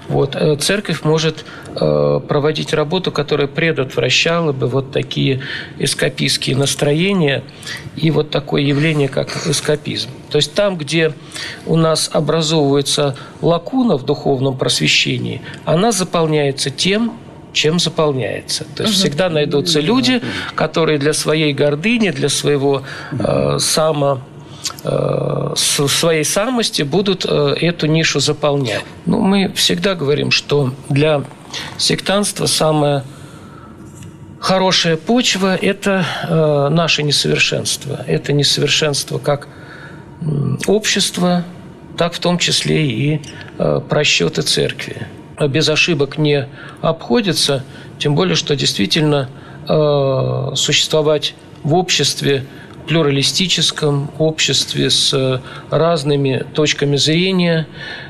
Вот, 0.07 0.35
э, 0.35 0.55
церковь 0.57 1.03
может 1.03 1.45
э, 1.75 2.19
проводить 2.27 2.73
работу, 2.73 3.11
которая 3.11 3.47
предотвращала 3.47 4.51
бы 4.51 4.67
вот 4.67 4.91
такие 4.91 5.41
эскапистские 5.77 6.55
настроения 6.55 7.43
и 7.95 8.11
вот 8.11 8.29
такое 8.29 8.61
явление, 8.61 9.07
как 9.07 9.47
эскапизм. 9.47 10.09
То 10.29 10.37
есть 10.37 10.53
там, 10.53 10.77
где 10.77 11.13
у 11.65 11.75
нас 11.75 12.09
образовывается 12.11 13.15
лакуна 13.41 13.97
в 13.97 14.05
духовном 14.05 14.57
просвещении, 14.57 15.41
она 15.65 15.91
заполняется 15.91 16.69
тем, 16.69 17.13
чем 17.53 17.79
заполняется. 17.79 18.65
То 18.75 18.83
есть 18.83 18.95
всегда 18.95 19.29
найдутся 19.29 19.79
люди, 19.79 20.21
которые 20.55 20.99
для 20.99 21.13
своей 21.13 21.53
гордыни, 21.53 22.11
для 22.11 22.29
своего 22.29 22.83
э, 23.11 23.57
само 23.59 24.21
э, 24.83 25.53
с- 25.55 25.87
своей 25.87 26.23
самости 26.23 26.81
будут 26.83 27.25
э, 27.27 27.55
эту 27.61 27.87
нишу 27.87 28.19
заполнять. 28.19 28.83
Ну, 29.05 29.19
мы 29.21 29.51
всегда 29.53 29.95
говорим, 29.95 30.31
что 30.31 30.73
для 30.89 31.23
сектанства 31.77 32.45
самое 32.45 33.03
хорошая 34.39 34.97
почва– 34.97 35.55
это 35.61 36.05
э, 36.27 36.69
наше 36.69 37.03
несовершенство. 37.03 38.03
Это 38.07 38.33
несовершенство 38.33 39.17
как 39.17 39.47
общества, 40.67 41.43
так 41.97 42.13
в 42.13 42.19
том 42.19 42.37
числе 42.37 42.85
и 42.87 43.21
э, 43.57 43.81
просчеты 43.87 44.41
церкви. 44.41 45.07
А 45.37 45.47
Без 45.47 45.69
ошибок 45.69 46.17
не 46.17 46.47
обходится, 46.81 47.63
тем 47.97 48.15
более, 48.15 48.35
что 48.35 48.55
действительно 48.55 49.29
э, 49.67 50.51
существовать 50.55 51.35
в 51.63 51.73
обществе 51.73 52.45
плюралистическом 52.89 54.09
обществе 54.17 54.89
с 54.89 55.13
э, 55.13 55.39
разными 55.69 56.43
точками 56.55 56.95
зрения, 56.97 57.67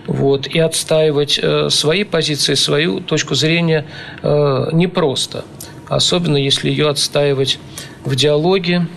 вот, 0.08 0.48
и 0.48 0.58
отстаивать 0.58 1.38
э, 1.38 1.70
свои 1.70 2.06
позиции, 2.06 2.54
свою 2.54 3.02
точку 3.02 3.36
зрения 3.36 3.86
э, 4.24 4.70
непросто. 4.72 5.44
Особенно 5.90 6.38
если 6.38 6.70
ее 6.70 6.88
отстаивать 6.88 7.60
в 8.06 8.16
диалоге, 8.16 8.88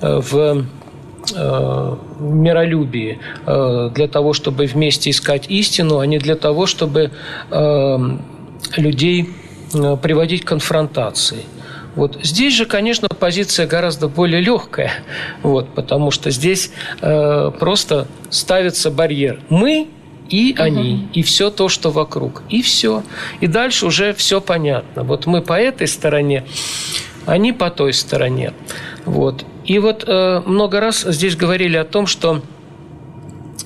в 0.00 0.66
миролюбии, 2.20 3.18
для 3.46 4.08
того, 4.08 4.32
чтобы 4.34 4.66
вместе 4.66 5.10
искать 5.10 5.48
истину, 5.48 6.00
а 6.00 6.06
не 6.06 6.18
для 6.18 6.34
того, 6.34 6.66
чтобы 6.66 7.12
людей 8.76 9.30
приводить 9.72 10.44
к 10.44 10.48
конфронтации. 10.48 11.44
Вот 11.94 12.18
здесь 12.22 12.54
же, 12.54 12.66
конечно, 12.66 13.08
позиция 13.08 13.66
гораздо 13.66 14.08
более 14.08 14.40
легкая, 14.40 14.92
вот, 15.42 15.74
потому 15.74 16.10
что 16.10 16.30
здесь 16.30 16.70
э, 17.00 17.52
просто 17.58 18.08
ставится 18.30 18.90
барьер. 18.90 19.40
Мы 19.48 19.88
и 20.28 20.54
они, 20.58 21.08
и 21.12 21.22
все 21.22 21.50
то, 21.50 21.68
что 21.68 21.90
вокруг, 21.90 22.42
и 22.48 22.62
все. 22.62 23.02
И 23.40 23.46
дальше 23.46 23.86
уже 23.86 24.14
все 24.14 24.40
понятно. 24.40 25.04
Вот 25.04 25.26
мы 25.26 25.42
по 25.42 25.52
этой 25.52 25.86
стороне, 25.86 26.44
они 27.26 27.52
по 27.52 27.70
той 27.70 27.92
стороне. 27.92 28.52
Вот. 29.04 29.44
И 29.64 29.78
вот 29.78 30.04
э, 30.06 30.42
много 30.46 30.80
раз 30.80 31.02
здесь 31.02 31.36
говорили 31.36 31.76
о 31.76 31.84
том, 31.84 32.06
что 32.06 32.42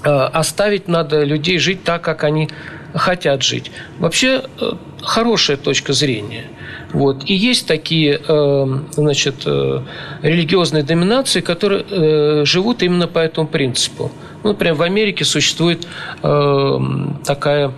э, 0.04 0.10
оставить 0.10 0.88
надо 0.88 1.22
людей 1.22 1.58
жить 1.58 1.84
так, 1.84 2.02
как 2.02 2.24
они 2.24 2.48
хотят 2.94 3.42
жить. 3.42 3.70
Вообще 3.98 4.42
э, 4.60 4.72
хорошая 5.02 5.56
точка 5.56 5.92
зрения. 5.92 6.44
Вот. 6.92 7.22
И 7.26 7.34
есть 7.34 7.66
такие 7.66 8.20
э, 8.26 8.78
значит, 8.92 9.42
э, 9.44 9.82
религиозные 10.22 10.82
доминации, 10.82 11.40
которые 11.40 11.84
э, 11.88 12.44
живут 12.44 12.82
именно 12.82 13.06
по 13.06 13.18
этому 13.18 13.46
принципу. 13.46 14.10
Ну, 14.42 14.50
например, 14.50 14.74
в 14.74 14.82
Америке 14.82 15.24
существует 15.24 15.86
такая 16.22 17.72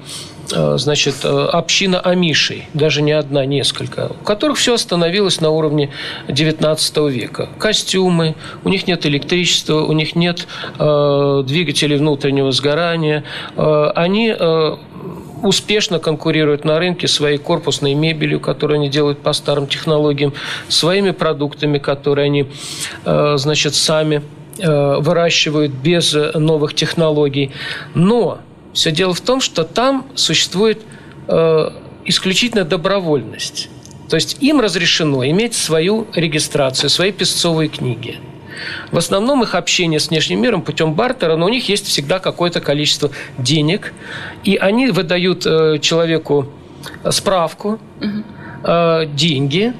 значит, 0.49 1.25
община 1.25 2.01
амишей, 2.01 2.67
даже 2.75 3.03
не 3.03 3.13
одна, 3.13 3.47
несколько, 3.47 4.11
у 4.21 4.25
которых 4.25 4.59
все 4.59 4.75
остановилось 4.75 5.41
на 5.41 5.51
уровне 5.51 5.91
19 6.29 6.97
века. 7.09 7.49
Костюмы, 7.59 8.35
у 8.65 8.69
них 8.69 8.87
нет 8.87 9.07
электричества, 9.07 9.83
у 9.83 9.93
них 9.93 10.17
нет 10.17 10.47
э, 10.79 11.43
двигателей 11.47 11.97
внутреннего 11.97 12.53
сгорания. 12.53 13.25
Э, 13.57 13.93
они 13.95 14.35
э, 14.39 14.77
успешно 15.43 15.99
конкурируют 15.99 16.65
на 16.65 16.79
рынке 16.79 17.09
своей 17.09 17.39
корпусной 17.39 17.95
мебелью, 17.95 18.41
которую 18.41 18.77
они 18.77 18.89
делают 18.89 19.21
по 19.21 19.33
старым 19.33 19.67
технологиям, 19.67 20.33
своими 20.69 21.11
продуктами, 21.11 21.79
которые 21.79 22.27
они, 22.27 22.47
э, 23.05 23.35
значит, 23.37 23.75
сами 23.75 24.23
э, 24.59 24.97
выращивают 25.01 25.73
без 25.73 26.13
новых 26.35 26.75
технологий. 26.75 27.51
Но 27.95 28.39
все 28.73 28.91
дело 28.91 29.15
в 29.15 29.21
том, 29.21 29.41
что 29.41 29.65
там 29.65 30.07
существует 30.15 30.81
э, 31.29 31.71
исключительно 32.05 32.65
добровольность. 32.65 33.69
То 34.09 34.17
есть 34.17 34.39
им 34.41 34.61
разрешено 34.61 35.25
иметь 35.27 35.55
свою 35.55 36.07
регистрацию, 36.15 36.91
свои 36.91 37.13
песцовые 37.13 37.69
книги– 37.69 38.19
в 38.91 38.99
основном 38.99 39.43
их 39.43 39.55
общение 39.55 40.01
с 40.01 40.09
внешним 40.09 40.41
миром 40.41 40.63
путем 40.63 40.95
бартера, 40.95 41.37
но 41.37 41.47
у 41.47 41.49
них 41.49 41.69
есть 41.69 41.87
всегда 41.87 42.19
какое-то 42.19 42.61
количество 42.61 43.11
денег, 43.39 43.93
и 44.45 44.57
они 44.57 44.89
выдают 44.89 45.47
э, 45.47 45.79
человеку 45.81 46.49
справку, 47.11 47.79
э, 48.65 49.07
деньги, 49.07 49.75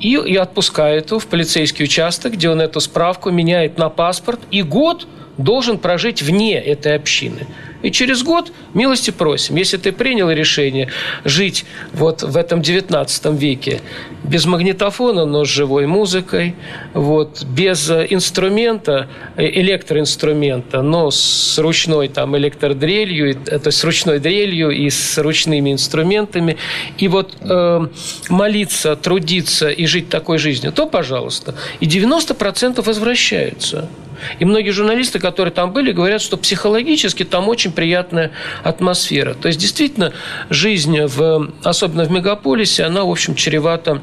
и, 0.00 0.14
и 0.14 0.36
отпускают 0.36 1.10
его 1.10 1.18
в 1.18 1.26
полицейский 1.26 1.84
участок, 1.84 2.34
где 2.34 2.50
он 2.50 2.60
эту 2.60 2.80
справку 2.80 3.30
меняет 3.30 3.78
на 3.78 3.88
паспорт, 3.88 4.40
и 4.50 4.62
год 4.62 5.06
должен 5.38 5.78
прожить 5.78 6.22
вне 6.22 6.58
этой 6.60 6.94
общины. 6.94 7.46
И 7.84 7.90
через 7.90 8.22
год 8.22 8.50
милости 8.72 9.10
просим. 9.10 9.56
Если 9.56 9.76
ты 9.76 9.92
принял 9.92 10.30
решение 10.30 10.88
жить 11.24 11.66
вот 11.92 12.22
в 12.22 12.36
этом 12.38 12.62
19 12.62 13.26
веке 13.38 13.82
без 14.24 14.46
магнитофона, 14.46 15.26
но 15.26 15.44
с 15.44 15.48
живой 15.48 15.86
музыкой, 15.86 16.54
вот, 16.94 17.44
без 17.44 17.90
инструмента, 17.90 19.08
э, 19.36 19.44
электроинструмента, 19.60 20.80
но 20.80 21.10
с 21.10 21.58
ручной 21.58 22.08
там 22.08 22.34
электродрелью, 22.38 23.32
э, 23.32 23.58
то 23.58 23.66
есть 23.66 23.78
с 23.78 23.84
ручной 23.84 24.18
дрелью 24.18 24.70
и 24.70 24.88
с 24.88 25.18
ручными 25.18 25.70
инструментами, 25.70 26.56
и 26.96 27.06
вот 27.06 27.36
э, 27.40 27.86
молиться, 28.30 28.96
трудиться 28.96 29.68
и 29.68 29.84
жить 29.84 30.08
такой 30.08 30.38
жизнью, 30.38 30.72
то 30.72 30.86
пожалуйста. 30.86 31.54
И 31.80 31.86
90% 31.86 32.82
возвращаются. 32.82 33.90
И 34.38 34.44
многие 34.44 34.70
журналисты, 34.70 35.18
которые 35.18 35.52
там 35.52 35.72
были, 35.72 35.92
говорят, 35.92 36.20
что 36.20 36.36
психологически 36.36 37.24
там 37.24 37.48
очень 37.48 37.72
приятная 37.72 38.32
атмосфера. 38.62 39.34
То 39.34 39.48
есть, 39.48 39.60
действительно, 39.60 40.12
жизнь, 40.50 41.00
в, 41.00 41.52
особенно 41.62 42.04
в 42.04 42.10
мегаполисе, 42.10 42.84
она, 42.84 43.04
в 43.04 43.10
общем, 43.10 43.34
чревата 43.34 44.00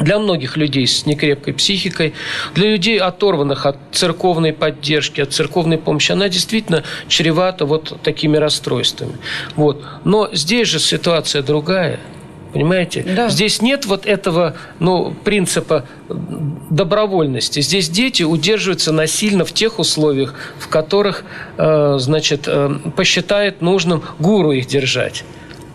для 0.00 0.18
многих 0.18 0.56
людей 0.56 0.86
с 0.86 1.04
некрепкой 1.06 1.52
психикой, 1.54 2.14
для 2.54 2.70
людей, 2.70 2.98
оторванных 2.98 3.66
от 3.66 3.76
церковной 3.92 4.52
поддержки, 4.52 5.20
от 5.20 5.32
церковной 5.32 5.78
помощи, 5.78 6.12
она 6.12 6.28
действительно 6.28 6.84
чревата 7.08 7.66
вот 7.66 8.00
такими 8.02 8.36
расстройствами. 8.36 9.18
Вот. 9.56 9.84
Но 10.04 10.30
здесь 10.32 10.68
же 10.68 10.78
ситуация 10.78 11.42
другая– 11.42 12.00
Понимаете? 12.52 13.02
Да. 13.02 13.28
Здесь 13.28 13.62
нет 13.62 13.86
вот 13.86 14.06
этого 14.06 14.56
ну, 14.80 15.14
принципа 15.24 15.86
добровольности. 16.08 17.60
Здесь 17.60 17.88
дети 17.88 18.22
удерживаются 18.22 18.92
насильно 18.92 19.44
в 19.44 19.52
тех 19.52 19.78
условиях, 19.78 20.34
в 20.58 20.68
которых, 20.68 21.24
э, 21.56 21.96
значит, 21.98 22.44
э, 22.46 22.74
посчитает 22.96 23.60
нужным 23.60 24.02
гуру 24.18 24.52
их 24.52 24.66
держать 24.66 25.24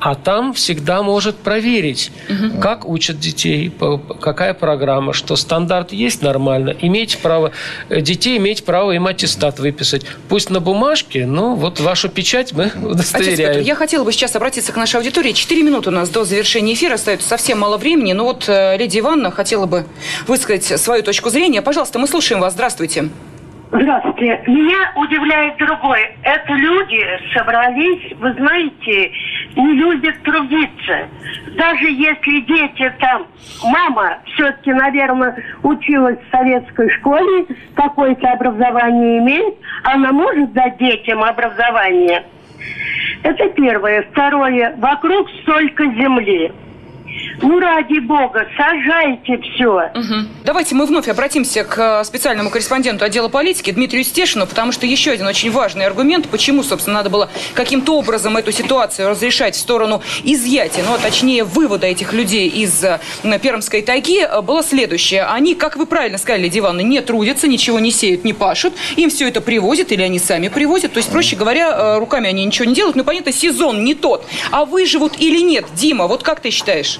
а 0.05 0.13
там 0.13 0.53
всегда 0.53 1.01
может 1.01 1.35
проверить, 1.35 2.11
угу. 2.29 2.61
как 2.61 2.87
учат 2.87 3.19
детей, 3.19 3.71
какая 4.21 4.53
программа, 4.53 5.13
что 5.13 5.35
стандарт 5.35 5.93
есть 5.93 6.21
нормально. 6.21 6.75
Имеете 6.79 7.17
право, 7.17 7.53
э, 7.89 8.01
детей 8.01 8.37
имеете 8.37 8.61
право 8.61 8.91
им 8.91 9.07
аттестат 9.07 9.57
выписать. 9.57 10.05
Пусть 10.29 10.51
на 10.51 10.59
бумажке, 10.59 11.25
но 11.25 11.55
вот 11.55 11.79
вашу 11.79 12.07
печать 12.07 12.53
мы 12.53 12.71
удостоверяем. 12.83 13.33
Отец 13.33 13.55
Петр, 13.55 13.59
я 13.67 13.73
хотела 13.73 14.03
бы 14.03 14.11
сейчас 14.11 14.35
обратиться 14.35 14.71
к 14.71 14.75
нашей 14.75 14.97
аудитории. 14.97 15.31
Четыре 15.31 15.63
минуты 15.63 15.89
у 15.89 15.93
нас 15.93 16.07
до 16.09 16.23
завершения 16.23 16.75
эфира, 16.75 16.93
остается 16.93 17.27
совсем 17.27 17.57
мало 17.57 17.77
времени. 17.77 18.13
Но 18.13 18.25
вот 18.25 18.45
э, 18.47 18.77
Лидия 18.77 18.99
Ивановна 18.99 19.31
хотела 19.31 19.65
бы 19.65 19.87
высказать 20.27 20.65
свою 20.79 21.01
точку 21.01 21.31
зрения. 21.31 21.63
Пожалуйста, 21.63 21.97
мы 21.97 22.07
слушаем 22.07 22.41
вас. 22.41 22.53
Здравствуйте. 22.53 23.05
Здравствуйте. 23.05 23.34
Меня 23.71 24.91
удивляет 24.95 25.57
другое. 25.57 26.15
Это 26.23 26.53
люди 26.53 27.03
собрались, 27.33 28.13
вы 28.17 28.33
знаете, 28.33 29.11
не 29.55 29.73
любят 29.73 30.21
трудиться. 30.23 31.07
Даже 31.57 31.91
если 31.91 32.41
дети 32.41 32.93
там, 32.99 33.27
мама 33.63 34.19
все-таки, 34.33 34.71
наверное, 34.71 35.35
училась 35.63 36.19
в 36.19 36.31
советской 36.31 36.89
школе, 36.91 37.45
какое-то 37.75 38.31
образование 38.31 39.19
имеет, 39.19 39.55
она 39.83 40.11
может 40.11 40.53
дать 40.53 40.77
детям 40.77 41.23
образование. 41.23 42.23
Это 43.23 43.49
первое. 43.49 44.03
Второе. 44.11 44.75
Вокруг 44.77 45.27
столько 45.41 45.85
земли. 45.85 46.51
Ну, 47.41 47.59
ради 47.59 47.99
бога, 47.99 48.47
сажайте 48.57 49.37
все. 49.41 49.91
Угу. 49.93 50.15
Давайте 50.45 50.75
мы 50.75 50.85
вновь 50.85 51.07
обратимся 51.07 51.63
к 51.63 51.77
э, 52.01 52.03
специальному 52.03 52.49
корреспонденту 52.49 53.03
отдела 53.03 53.27
политики 53.27 53.71
Дмитрию 53.71 54.03
Стешину, 54.03 54.47
потому 54.47 54.71
что 54.71 54.85
еще 54.85 55.11
один 55.11 55.27
очень 55.27 55.51
важный 55.51 55.85
аргумент, 55.85 56.27
почему, 56.29 56.63
собственно, 56.63 56.97
надо 56.97 57.09
было 57.09 57.29
каким-то 57.53 57.97
образом 57.97 58.37
эту 58.37 58.51
ситуацию 58.51 59.09
разрешать 59.09 59.55
в 59.55 59.59
сторону 59.59 60.01
изъятия, 60.23 60.83
ну, 60.87 60.93
а 60.93 60.97
точнее, 60.97 61.43
вывода 61.43 61.87
этих 61.87 62.13
людей 62.13 62.47
из 62.47 62.83
э, 62.83 62.99
Пермской 63.41 63.81
тайги, 63.81 64.21
э, 64.21 64.41
было 64.41 64.63
следующее. 64.63 65.25
Они, 65.25 65.55
как 65.55 65.75
вы 65.75 65.85
правильно 65.85 66.17
сказали, 66.17 66.47
Диваны, 66.47 66.83
не 66.83 67.01
трудятся, 67.01 67.47
ничего 67.47 67.79
не 67.79 67.91
сеют, 67.91 68.23
не 68.23 68.33
пашут, 68.33 68.73
им 68.95 69.09
все 69.09 69.27
это 69.27 69.41
привозят 69.41 69.91
или 69.91 70.01
они 70.01 70.19
сами 70.19 70.47
привозят. 70.47 70.93
То 70.93 70.97
есть, 70.97 71.11
проще 71.11 71.35
говоря, 71.35 71.99
руками 71.99 72.29
они 72.29 72.45
ничего 72.45 72.65
не 72.65 72.73
делают. 72.73 72.95
Ну, 72.95 73.03
понятно, 73.03 73.31
сезон 73.31 73.83
не 73.83 73.93
тот. 73.93 74.25
А 74.51 74.65
выживут 74.65 75.19
или 75.19 75.39
нет? 75.39 75.65
Дима, 75.75 76.07
вот 76.07 76.23
как 76.23 76.39
ты 76.39 76.49
считаешь? 76.49 76.99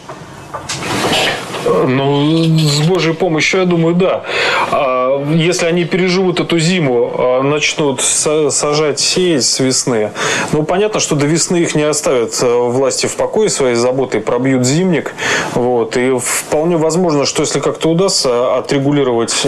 Ну, 1.88 2.46
с 2.46 2.88
Божьей 2.88 3.14
помощью, 3.14 3.62
я 3.62 3.66
думаю, 3.66 3.96
да. 3.96 4.24
А 4.72 5.24
если 5.34 5.66
они 5.66 5.86
переживут 5.86 6.40
эту 6.40 6.60
зиму, 6.60 7.12
а 7.18 7.42
начнут 7.42 8.02
сажать, 8.02 9.00
сеять 9.00 9.44
с 9.44 9.60
весны, 9.60 10.12
ну, 10.52 10.64
понятно, 10.64 11.00
что 11.00 11.16
до 11.16 11.26
весны 11.26 11.58
их 11.58 11.76
не 11.76 11.84
оставят 11.84 12.38
э, 12.42 12.48
власти 12.48 13.08
в 13.08 13.16
покое 13.16 13.50
своей 13.50 13.76
заботой, 13.76 14.22
пробьют 14.22 14.66
зимник. 14.66 15.14
Вот. 15.54 15.98
И 15.98 16.18
вполне 16.20 16.78
возможно, 16.78 17.26
что 17.26 17.42
если 17.42 17.60
как-то 17.60 17.90
удастся 17.90 18.58
отрегулировать 18.58 19.46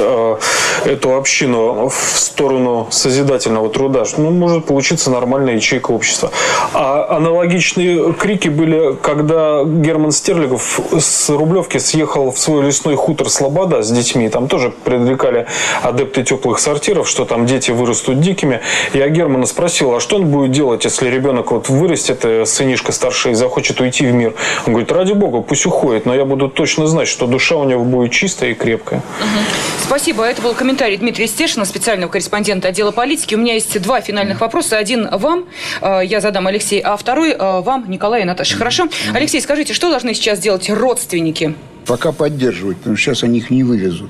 эту 0.86 1.16
общину 1.16 1.89
в 1.89 2.20
сторону 2.20 2.88
созидательного 2.89 3.70
труда, 3.70 4.03
ну, 4.18 4.32
может 4.32 4.66
получиться 4.66 5.12
нормальная 5.12 5.55
ячейка 5.55 5.91
общества. 5.91 6.32
А 6.74 7.08
аналогичные 7.18 8.14
крики 8.14 8.49
были, 8.49 8.95
когда 9.01 9.64
Герман 9.64 10.12
Стерлигов 10.12 10.80
с 11.00 11.30
Рублевки 11.30 11.78
съехал 11.78 12.32
в 12.32 12.39
свой 12.39 12.66
лесной 12.66 12.95
хутор 12.95 13.30
Слобода 13.30 13.82
с 13.84 13.91
детьми. 13.91 14.30
Там 14.30 14.48
тоже 14.48 14.72
предрекали 14.72 15.48
адепты 15.84 16.24
теплых 16.24 16.60
сортиров, 16.60 17.08
что 17.08 17.26
там 17.26 17.45
дети 17.45 17.72
вырастут 17.72 18.20
дикими. 18.20 18.62
Я 18.93 19.10
Германа 19.10 19.45
спросил, 19.45 19.95
а 19.95 20.00
что 20.00 20.18
он 20.18 20.28
будет 20.28 20.52
делать, 20.52 20.84
если 20.86 21.10
ребенок 21.10 21.52
вот 21.52 21.70
вырастет, 21.70 22.24
э, 22.24 22.45
сынишка 22.45 22.91
старший, 22.91 23.32
и 23.32 23.36
захочет 23.36 23.80
уйти 23.80 24.06
в 24.06 24.14
мир? 24.14 24.34
Он 24.66 24.74
говорит, 24.74 24.91
ради 24.91 25.14
бога, 25.14 25.41
пусть 25.41 25.66
уходит, 25.66 26.06
но 26.06 26.14
я 26.14 26.26
буду 26.26 26.50
точно 26.50 26.88
знать, 26.88 27.08
что 27.08 27.28
душа 27.28 27.56
у 27.56 27.64
него 27.64 27.84
будет 27.84 28.12
чистая 28.12 28.52
и 28.52 28.54
крепкая. 28.54 29.00
Угу. 29.20 29.86
Спасибо. 29.88 30.24
Это 30.24 30.41
был 30.41 30.54
комментарий 30.54 30.98
Дмитрия 30.98 31.28
Стешина, 31.28 31.66
специального 31.66 32.12
корреспондента 32.12 32.68
отдела 32.68 32.91
политики. 32.91 33.36
У 33.36 33.38
меня 33.38 33.54
есть 33.54 33.82
два 33.82 34.02
финальных 34.02 34.41
вопроса. 34.41 34.78
Один 34.78 35.08
вам, 35.12 35.45
э, 35.82 36.02
я 36.04 36.22
задам 36.22 36.48
Алексей, 36.48 36.80
а 36.82 36.98
второй 36.98 37.32
э, 37.32 37.62
вам, 37.62 37.86
Николай 37.88 38.24
и 38.24 38.26
Наташа. 38.26 38.58
Хорошо? 38.58 38.88
Алексей, 39.14 39.41
скажите, 39.41 39.74
что 39.74 39.89
должны 39.89 40.14
сейчас 40.14 40.39
делать 40.39 40.70
родственники? 40.88 41.56
Пока 41.86 42.12
поддерживать, 42.12 42.78
потому 42.78 42.96
что 42.96 43.12
сейчас 43.12 43.24
они 43.24 43.40
их 43.40 43.50
не 43.50 43.64
вывезут. 43.64 44.10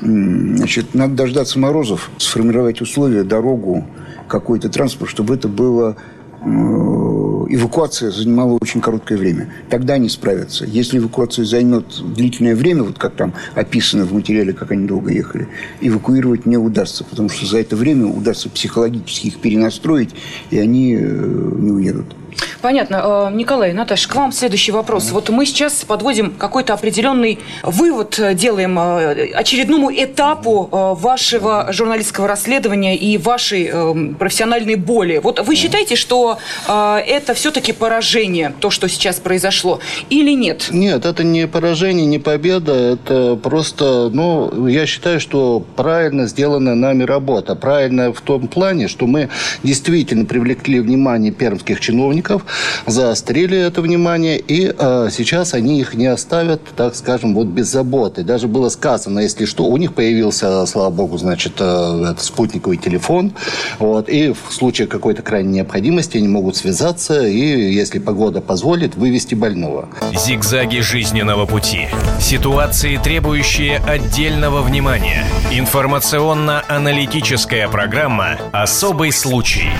Значит, 0.00 0.94
надо 0.94 1.14
дождаться 1.14 1.58
морозов, 1.58 2.10
сформировать 2.18 2.80
условия, 2.80 3.24
дорогу, 3.24 3.84
какой-то 4.28 4.68
транспорт, 4.68 5.10
чтобы 5.10 5.34
это 5.34 5.48
было 5.48 5.96
э, 6.40 6.46
эвакуация 6.46 8.10
занимала 8.10 8.58
очень 8.60 8.80
короткое 8.80 9.18
время. 9.18 9.52
Тогда 9.70 9.94
они 9.94 10.08
справятся. 10.08 10.64
Если 10.64 10.98
эвакуация 10.98 11.44
займет 11.44 11.86
длительное 12.14 12.54
время, 12.54 12.84
вот 12.84 12.98
как 12.98 13.14
там 13.14 13.34
описано 13.54 14.04
в 14.04 14.12
материале, 14.12 14.52
как 14.52 14.70
они 14.70 14.86
долго 14.86 15.10
ехали, 15.10 15.48
эвакуировать 15.80 16.46
не 16.46 16.56
удастся, 16.56 17.04
потому 17.04 17.28
что 17.28 17.46
за 17.46 17.58
это 17.58 17.74
время 17.74 18.06
удастся 18.06 18.48
психологически 18.48 19.28
их 19.28 19.38
перенастроить, 19.38 20.10
и 20.50 20.58
они 20.58 20.94
э, 20.94 20.98
не 21.00 21.72
уедут. 21.72 22.14
Понятно. 22.60 23.28
Э, 23.30 23.34
Николай, 23.34 23.72
Наташа, 23.72 24.08
к 24.08 24.14
вам 24.14 24.32
следующий 24.32 24.72
вопрос. 24.72 25.10
Вот 25.10 25.28
мы 25.30 25.46
сейчас 25.46 25.84
подводим 25.84 26.32
какой-то 26.32 26.74
определенный 26.74 27.38
вывод, 27.62 28.18
э, 28.18 28.34
делаем 28.34 28.78
э, 28.78 29.32
очередному 29.32 29.90
этапу 29.90 30.68
вашего 31.00 31.68
журналистского 31.72 32.26
расследования 32.26 32.96
и 32.96 33.16
вашей 33.16 33.72
профессиональной 34.18 34.74
боли. 34.74 35.20
Вот 35.22 35.40
вы 35.40 35.54
считаете, 35.54 35.96
что 35.96 36.38
это 36.66 37.34
все-таки 37.34 37.72
поражение, 37.72 38.52
то, 38.60 38.70
что 38.70 38.88
сейчас 38.88 39.16
произошло, 39.16 39.80
или 40.10 40.32
нет? 40.32 40.68
Нет, 40.70 41.04
это 41.04 41.24
не 41.24 41.46
поражение, 41.46 42.06
не 42.06 42.18
победа, 42.18 42.72
это 42.72 43.36
просто, 43.36 44.10
ну, 44.12 44.66
я 44.66 44.86
считаю, 44.86 45.20
что 45.20 45.60
правильно 45.76 46.26
сделана 46.26 46.74
нами 46.74 47.04
работа. 47.04 47.54
Правильно 47.54 48.12
в 48.12 48.20
том 48.20 48.48
плане, 48.48 48.88
что 48.88 49.06
мы 49.06 49.28
действительно 49.62 50.24
привлекли 50.24 50.80
внимание 50.80 51.32
пермских 51.32 51.80
чиновников, 51.80 52.27
заострили 52.86 53.58
это 53.58 53.82
внимание, 53.82 54.38
и 54.38 54.72
э, 54.76 55.08
сейчас 55.10 55.54
они 55.54 55.80
их 55.80 55.94
не 55.94 56.06
оставят, 56.06 56.60
так 56.76 56.94
скажем, 56.94 57.34
вот 57.34 57.46
без 57.46 57.68
заботы. 57.68 58.22
Даже 58.22 58.48
было 58.48 58.68
сказано, 58.68 59.20
если 59.20 59.44
что, 59.44 59.64
у 59.64 59.76
них 59.76 59.94
появился, 59.94 60.66
слава 60.66 60.90
богу, 60.90 61.18
значит, 61.18 61.54
э, 61.58 62.14
спутниковый 62.18 62.76
телефон, 62.76 63.32
вот, 63.78 64.08
и 64.08 64.32
в 64.32 64.52
случае 64.52 64.88
какой-то 64.88 65.22
крайней 65.22 65.54
необходимости 65.54 66.18
они 66.18 66.28
могут 66.28 66.56
связаться 66.56 67.26
и, 67.26 67.72
если 67.72 67.98
погода 67.98 68.40
позволит, 68.40 68.96
вывести 68.96 69.34
больного. 69.34 69.88
Зигзаги 70.14 70.80
жизненного 70.80 71.46
пути. 71.46 71.88
Ситуации, 72.20 72.98
требующие 73.02 73.78
отдельного 73.78 74.62
внимания. 74.62 75.24
Информационно-аналитическая 75.52 77.68
программа 77.68 78.38
«Особый 78.52 79.12
случай». 79.12 79.70